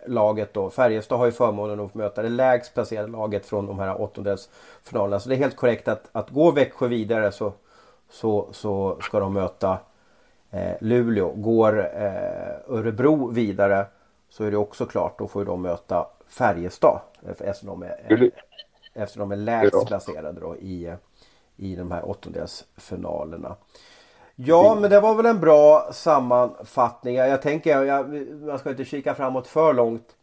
laget 0.08 0.54
då. 0.54 0.70
Färjestad 0.70 1.20
har 1.20 1.26
ju 1.26 1.32
förmånen 1.32 1.80
att 1.80 1.92
få 1.92 1.98
möta 1.98 2.22
det 2.22 2.30
lägst 2.30 2.74
placerade 2.74 3.08
laget 3.08 3.46
från 3.46 3.68
de 3.68 3.80
här 3.80 4.02
åttondelsfinalerna. 4.02 5.20
Så 5.20 5.30
det 5.30 5.36
är 5.36 5.38
helt 5.38 5.56
korrekt 5.56 5.88
att, 5.88 6.10
att 6.12 6.30
gå 6.30 6.52
Växjö 6.52 6.88
vidare 6.88 7.32
så, 7.32 7.54
så, 8.10 8.50
så 8.52 8.98
ska 9.02 9.20
de 9.20 9.34
möta 9.34 9.80
eh, 10.52 10.76
Luleå. 10.80 11.34
Går 11.36 11.80
eh, 11.80 12.76
Örebro 12.78 13.32
vidare 13.32 13.86
så 14.30 14.44
är 14.44 14.52
det 14.52 14.58
också 14.58 14.86
klart. 14.86 15.20
Då 15.20 15.28
får 15.28 15.46
de 15.46 15.62
möta 15.62 16.08
Färjestad. 16.28 17.00
Eftersom 17.28 17.68
de 17.68 17.84
är, 17.84 18.32
eftersom 18.94 19.20
de 19.20 19.32
är 19.32 19.36
lägst 19.36 19.88
placerade 19.88 20.40
då 20.40 20.56
i, 20.56 20.94
i 21.56 21.76
de 21.76 21.92
här 21.92 22.10
åttondelsfinalerna. 22.10 23.56
Ja, 24.40 24.78
men 24.82 24.90
det 24.90 25.00
var 25.00 25.16
väl 25.16 25.26
en 25.26 25.40
bra 25.40 25.90
sammanfattning. 25.92 27.16
Jag 27.16 27.42
tänker, 27.42 27.84
jag, 27.84 28.14
man 28.42 28.60
ska 28.60 28.70
inte 28.70 28.86
kika 28.86 29.16
framåt 29.16 29.48
för 29.48 29.74
långt. 29.74 30.16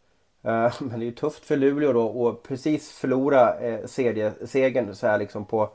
Eh, 0.43 0.73
men 0.79 0.99
det 0.99 1.05
är 1.05 1.07
ju 1.07 1.11
tufft 1.11 1.45
för 1.45 1.57
Luleå 1.57 1.93
då 1.93 2.29
att 2.29 2.43
precis 2.43 2.91
förlora 2.91 3.59
eh, 3.59 3.85
segern 4.45 4.95
så 4.95 5.07
här 5.07 5.17
liksom 5.17 5.45
på, 5.45 5.69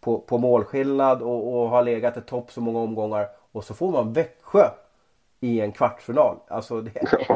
på, 0.00 0.18
på 0.18 0.38
målskillnad 0.38 1.22
och, 1.22 1.54
och 1.54 1.68
ha 1.68 1.80
legat 1.80 2.16
i 2.16 2.20
topp 2.20 2.52
så 2.52 2.60
många 2.60 2.78
omgångar. 2.78 3.28
Och 3.52 3.64
så 3.64 3.74
får 3.74 3.92
man 3.92 4.12
Växjö 4.12 4.70
i 5.40 5.60
en 5.60 5.72
kvartsfinal. 5.72 6.36
Alltså 6.48 6.80
det, 6.80 6.90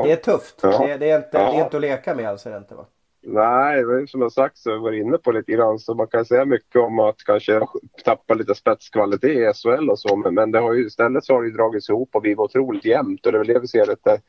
det 0.05 0.13
är 0.13 0.17
tufft. 0.17 0.61
Ja. 0.63 0.87
Det, 0.87 0.97
det, 0.97 1.11
är 1.11 1.17
inte, 1.17 1.39
ja. 1.39 1.51
det 1.53 1.59
är 1.59 1.65
inte 1.65 1.77
att 1.77 1.81
leka 1.81 2.15
med 2.15 2.29
alltså. 2.29 2.51
Det 2.51 2.57
inte, 2.57 2.75
va? 2.75 2.85
Nej, 3.23 4.09
som 4.09 4.23
jag 4.23 4.33
sagt 4.33 4.59
så 4.59 4.79
var 4.79 4.93
inne 4.93 5.19
på 5.19 5.33
lite 5.33 5.53
grann 5.53 5.79
så 5.79 5.95
man 5.95 6.07
kan 6.07 6.25
säga 6.25 6.45
mycket 6.45 6.77
om 6.77 6.99
att 6.99 7.25
kanske 7.25 7.61
tappa 8.05 8.35
lite 8.35 8.55
spetskvalitet 8.55 9.31
i 9.31 9.53
SHL 9.55 9.91
och 9.91 9.99
så 9.99 10.17
men 10.17 10.51
det 10.51 10.59
har 10.59 10.73
ju 10.73 10.87
istället 10.87 11.25
så 11.25 11.35
har 11.35 11.43
det 11.43 11.57
dragits 11.57 11.89
ihop 11.89 12.09
och 12.13 12.23
blivit 12.23 12.39
otroligt 12.39 12.85
jämnt 12.85 13.27
och 13.27 13.33
det 13.33 13.39
är 13.39 13.45
väl 13.45 13.55
det 13.55 13.61
vi 13.61 13.69
ser 13.69 13.87
lite 13.87 14.21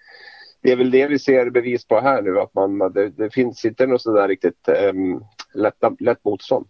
det 0.61 0.71
är 0.71 0.75
väl 0.75 0.91
det 0.91 1.07
vi 1.07 1.19
ser 1.19 1.49
bevis 1.49 1.87
på 1.87 1.99
här 1.99 2.21
nu 2.21 2.39
att 2.39 2.53
man, 2.53 2.77
det, 2.77 3.09
det 3.09 3.29
finns 3.29 3.65
inte 3.65 3.87
något 3.87 4.01
sådär 4.01 4.27
riktigt 4.27 4.67
ehm, 4.67 5.13
um, 5.13 5.23
lätt, 5.53 5.75
lätt 5.99 6.25
motstånd. 6.25 6.67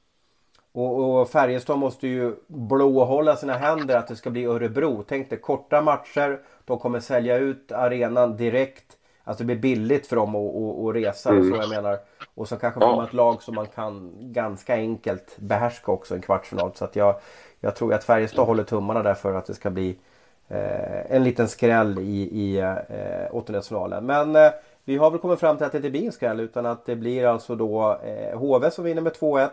Och, 0.73 1.21
och 1.21 1.29
Färjestad 1.29 1.79
måste 1.79 2.07
ju 2.07 2.35
blåhålla 2.47 3.35
sina 3.35 3.53
händer 3.53 3.97
att 3.97 4.07
det 4.07 4.15
ska 4.15 4.29
bli 4.29 4.45
Örebro. 4.45 5.03
Tänk 5.07 5.29
dig 5.29 5.39
korta 5.39 5.81
matcher, 5.81 6.39
de 6.65 6.79
kommer 6.79 6.99
sälja 6.99 7.37
ut 7.37 7.71
arenan 7.71 8.37
direkt. 8.37 8.97
Alltså 9.23 9.43
det 9.43 9.45
blir 9.45 9.75
billigt 9.75 10.07
för 10.07 10.15
dem 10.15 10.35
att, 10.35 10.55
att, 10.55 10.89
att 10.89 10.95
resa, 10.95 11.29
mm. 11.29 11.49
så 11.49 11.55
jag 11.55 11.69
menar. 11.69 11.99
Och 12.35 12.47
så 12.47 12.57
kanske 12.57 12.79
får 12.79 12.95
man 12.95 13.05
ett 13.05 13.13
lag 13.13 13.43
som 13.43 13.55
man 13.55 13.67
kan 13.67 14.11
ganska 14.19 14.75
enkelt 14.75 15.37
behärska 15.37 15.91
också 15.91 16.15
en 16.15 16.21
kvartsfinal. 16.21 16.71
Så 16.75 16.85
att 16.85 16.95
jag, 16.95 17.15
jag 17.59 17.75
tror 17.75 17.93
att 17.93 18.03
Färjestad 18.03 18.45
håller 18.45 18.63
tummarna 18.63 19.03
där 19.03 19.13
för 19.13 19.33
att 19.33 19.45
det 19.45 19.53
ska 19.53 19.69
bli 19.69 19.97
eh, 20.47 21.15
en 21.15 21.23
liten 21.23 21.47
skräll 21.47 21.99
i, 21.99 22.21
i 22.21 22.59
eh, 22.59 23.35
åttondelsfinalen. 23.35 24.05
Men 24.05 24.35
eh, 24.35 24.51
vi 24.83 24.97
har 24.97 25.11
väl 25.11 25.19
kommit 25.19 25.39
fram 25.39 25.57
till 25.57 25.65
att 25.65 25.71
det 25.71 25.77
inte 25.77 25.89
blir 25.89 26.05
en 26.05 26.11
skräll 26.11 26.39
utan 26.39 26.65
att 26.65 26.85
det 26.85 26.95
blir 26.95 27.25
alltså 27.25 27.55
då 27.55 27.97
eh, 28.03 28.39
HV 28.39 28.71
som 28.71 28.83
vinner 28.83 29.01
med 29.01 29.13
2-1 29.13 29.49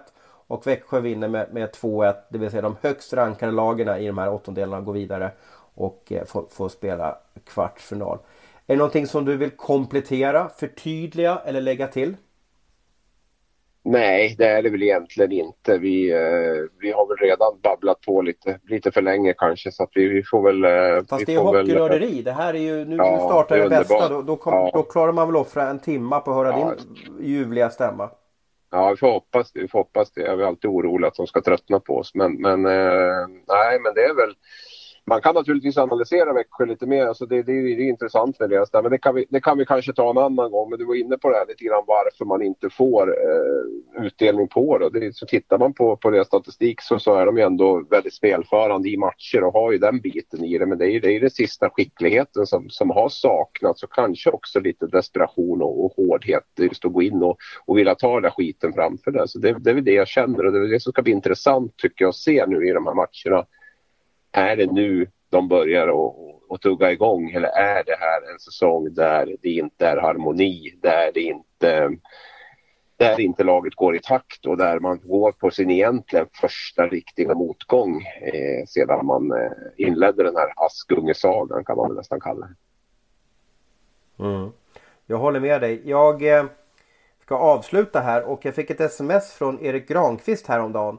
och 0.47 0.67
Växjö 0.67 1.01
vinner 1.01 1.29
med, 1.29 1.55
med 1.55 1.71
2-1. 1.71 2.15
Det 2.29 2.39
vill 2.39 2.51
säga 2.51 2.63
de 2.63 2.77
högst 2.83 3.13
rankade 3.13 3.53
lagen 3.53 3.89
i 3.89 4.07
de 4.07 4.19
här 4.19 4.33
åttondelarna 4.33 4.83
går 4.83 4.93
vidare 4.93 5.31
och 5.75 6.13
eh, 6.13 6.25
får, 6.25 6.45
får 6.51 6.69
spela 6.69 7.19
kvartsfinal. 7.45 8.19
Är 8.71 8.75
det 8.75 8.79
någonting 8.79 9.07
som 9.07 9.25
du 9.25 9.37
vill 9.37 9.51
komplettera, 9.51 10.49
förtydliga 10.49 11.43
eller 11.45 11.61
lägga 11.61 11.87
till? 11.87 12.17
Nej, 13.83 14.35
det 14.39 14.47
är 14.47 14.63
det 14.63 14.71
väl 14.71 14.83
egentligen 14.83 15.33
inte. 15.33 15.79
Vi, 15.79 16.11
eh, 16.13 16.69
vi 16.81 16.93
har 16.93 17.09
väl 17.09 17.17
redan 17.17 17.61
babblat 17.63 18.01
på 18.01 18.23
lite, 18.23 18.61
lite 18.69 18.91
för 18.91 19.03
länge 19.03 19.35
kanske 19.39 19.73
så 19.73 19.83
att 19.83 19.91
vi, 19.95 20.09
vi 20.09 20.23
får 20.23 20.43
väl... 20.43 20.65
Eh, 20.65 21.05
Fast 21.09 21.27
det 21.27 21.35
är 21.35 21.39
hockeynörderi. 21.39 22.23
Det 22.23 22.33
här 22.33 22.55
är 22.55 22.59
ju, 22.59 22.85
nu, 22.85 22.97
ja, 22.97 23.11
nu 23.11 23.19
startar 23.19 23.57
det, 23.57 23.63
det 23.63 23.69
bästa. 23.69 24.09
Då, 24.09 24.23
då, 24.23 24.37
kom, 24.37 24.55
ja. 24.55 24.71
då, 24.75 24.83
klarar 24.83 25.13
man 25.13 25.29
väl 25.29 25.37
offra 25.37 25.69
en 25.69 25.79
timma 25.79 26.21
på 26.21 26.31
att 26.31 26.37
höra 26.37 26.49
ja. 26.49 26.75
din 26.75 27.27
ljuvliga 27.27 27.71
stämma. 27.71 28.11
Ja, 28.71 28.91
vi 28.91 28.97
får 28.97 29.13
hoppas 29.13 29.53
det. 29.53 29.61
Vi 29.61 29.69
får 29.69 29.79
hoppas 29.79 30.13
det. 30.13 30.21
Jag 30.21 30.41
är 30.41 30.45
alltid 30.45 30.71
orolig 30.71 31.09
att 31.09 31.15
de 31.15 31.27
ska 31.27 31.41
tröttna 31.41 31.81
på 31.81 31.97
oss. 31.97 32.15
Men, 32.15 32.41
men 32.41 32.67
eh, 32.67 33.27
nej, 33.49 33.81
men 33.81 33.95
det 33.95 34.05
är 34.05 34.15
väl 34.15 34.35
man 35.09 35.21
kan 35.21 35.35
naturligtvis 35.35 35.79
analysera 35.79 36.33
Växjö 36.33 36.67
lite 36.67 36.87
mer. 36.87 37.07
Alltså 37.07 37.27
det, 37.27 37.43
det, 37.43 37.53
det 37.53 37.83
är 37.83 37.89
intressant 37.89 38.41
med 38.41 38.51
deras 38.51 38.71
där. 38.71 38.83
Men 38.83 38.91
det 38.91 38.99
kan, 38.99 39.15
vi, 39.15 39.27
det 39.31 39.41
kan 39.41 39.59
vi 39.59 39.65
kanske 39.65 39.93
ta 39.93 40.11
en 40.11 40.19
annan 40.19 40.51
gång. 40.51 40.71
Men 40.71 40.79
du 40.79 40.85
var 40.85 40.95
inne 40.95 41.19
på 41.19 41.31
det 41.31 41.37
här 41.37 41.47
lite 41.47 41.65
grann 41.65 41.85
varför 41.87 42.25
man 42.25 42.43
inte 42.43 42.71
får 42.71 43.09
eh, 43.09 44.05
utdelning 44.05 44.49
på 44.49 44.79
det. 44.79 45.01
det. 45.01 45.17
Så 45.17 45.27
tittar 45.27 45.59
man 45.59 45.73
på, 45.73 45.97
på 45.97 46.11
deras 46.11 46.27
statistik 46.27 46.81
så, 46.81 46.99
så 46.99 47.15
är 47.15 47.27
de 47.27 47.37
ju 47.37 47.43
ändå 47.43 47.87
väldigt 47.91 48.15
spelförande 48.15 48.89
i 48.89 48.97
matcher 48.97 49.45
och 49.45 49.53
har 49.53 49.73
ju 49.73 49.79
den 49.79 50.01
biten 50.01 50.45
i 50.45 50.59
det. 50.59 50.67
Men 50.67 50.79
det 50.79 50.85
är 50.85 50.91
ju 50.91 51.01
det, 51.01 51.13
är 51.13 51.21
det 51.21 51.31
sista 51.31 51.71
skickligheten 51.71 52.47
som, 52.47 52.71
som 52.71 52.91
har 52.91 53.09
saknats 53.09 53.83
och 53.83 53.93
kanske 53.93 54.31
också 54.31 54.61
lite 54.61 54.87
desperation 54.87 55.63
och, 55.63 55.85
och 55.85 55.93
hårdhet. 55.97 56.45
Just 56.59 56.85
att 56.85 56.93
gå 56.93 57.03
in 57.03 57.23
och, 57.23 57.37
och 57.67 57.79
vilja 57.79 57.95
ta 57.95 58.15
den 58.15 58.23
där 58.23 58.31
skiten 58.31 58.73
framför 58.73 59.11
det. 59.11 59.29
Så 59.29 59.39
det, 59.39 59.59
det 59.59 59.71
är 59.71 59.75
väl 59.75 59.85
det 59.85 59.93
jag 59.93 60.09
känner 60.09 60.47
och 60.47 60.53
det 60.53 60.59
är 60.59 60.69
det 60.69 60.81
som 60.81 60.93
ska 60.93 61.03
bli 61.03 61.13
intressant 61.13 61.77
tycker 61.77 62.05
jag 62.05 62.09
att 62.09 62.17
se 62.17 62.47
nu 62.47 62.69
i 62.69 62.73
de 62.73 62.87
här 62.87 62.95
matcherna 62.95 63.47
är 64.33 64.57
det 64.57 64.73
nu 64.73 65.11
de 65.31 65.49
börjar 65.49 65.89
att 66.51 66.61
tugga 66.61 66.93
igång 66.93 67.31
eller 67.31 67.49
är 67.49 67.85
det 67.85 67.97
här 68.01 68.33
en 68.33 68.39
säsong 68.39 68.95
där 68.95 69.37
det 69.43 69.49
inte 69.49 69.87
är 69.87 69.97
harmoni, 69.97 70.79
där 70.83 71.11
det 71.15 71.21
inte 71.21 71.99
där 72.99 73.21
inte 73.21 73.45
laget 73.45 73.75
går 73.75 73.97
i 73.97 74.01
takt 74.01 74.47
och 74.47 74.57
där 74.57 74.81
man 74.81 75.01
går 75.05 75.33
på 75.33 75.51
sin 75.51 75.71
egentligen 75.71 76.27
första 76.41 76.87
riktiga 76.87 77.35
motgång 77.35 78.03
eh, 78.21 78.67
sedan 78.67 79.07
man 79.07 79.33
eh, 79.33 79.51
inledde 79.77 80.23
den 80.23 80.37
här 80.37 80.53
Askungesagan 80.57 81.65
kan 81.65 81.77
man 81.77 81.89
väl 81.89 81.97
nästan 81.97 82.21
kalla 82.21 82.47
det. 82.47 82.55
Mm. 84.25 84.51
Jag 85.07 85.19
håller 85.19 85.41
med 85.41 85.61
dig. 85.61 85.83
Jag 85.85 86.39
eh, 86.39 86.45
ska 87.23 87.37
avsluta 87.37 88.01
här 88.01 88.23
och 88.25 88.45
jag 88.45 88.55
fick 88.55 88.71
ett 88.71 88.81
sms 88.81 89.33
från 89.33 89.65
Erik 89.65 89.89
Granqvist 89.89 90.47
häromdagen. 90.47 90.99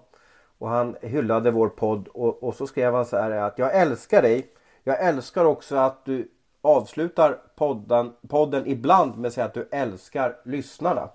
Och 0.59 0.69
han 0.69 0.95
hyllade 1.01 1.51
vår 1.51 1.69
podd 1.69 2.07
och, 2.07 2.43
och 2.43 2.55
så 2.55 2.67
skrev 2.67 2.93
han 2.93 3.05
så 3.05 3.17
här 3.17 3.31
att 3.31 3.59
jag 3.59 3.75
älskar 3.75 4.21
dig. 4.21 4.47
Jag 4.83 5.03
älskar 5.03 5.45
också 5.45 5.75
att 5.75 6.05
du 6.05 6.31
avslutar 6.61 7.37
podden, 7.55 8.13
podden 8.27 8.63
ibland 8.67 9.17
med 9.17 9.27
att 9.27 9.33
säga 9.33 9.45
att 9.45 9.53
du 9.53 9.67
älskar 9.71 10.35
lyssnarna. 10.43 11.09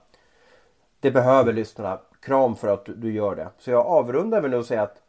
Det 1.00 1.10
behöver 1.10 1.52
lyssnarna. 1.52 2.00
Kram 2.20 2.56
för 2.56 2.68
att 2.68 2.84
du, 2.84 2.94
du 2.94 3.12
gör 3.12 3.36
det. 3.36 3.48
Så 3.58 3.70
jag 3.70 3.86
avrundar 3.86 4.42
med 4.42 4.54
att 4.54 4.66
säga 4.66 4.82
att 4.82 5.02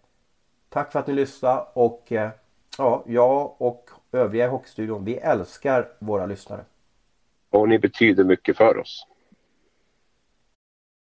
tack 0.70 0.92
för 0.92 1.00
att 1.00 1.08
ni 1.08 1.14
lyssnade 1.14 1.66
och 1.74 2.12
eh, 2.12 2.30
ja, 2.78 3.04
jag 3.08 3.62
och 3.62 3.90
övriga 4.12 4.46
i 4.46 4.50
Hockeystudion 4.50 5.06
vi 5.06 5.16
älskar 5.16 5.88
våra 6.00 6.26
lyssnare. 6.26 6.62
Och 7.50 7.70
ni 7.70 7.80
betyder 7.80 8.24
mycket 8.24 8.58
för 8.58 8.78
oss. 8.78 9.08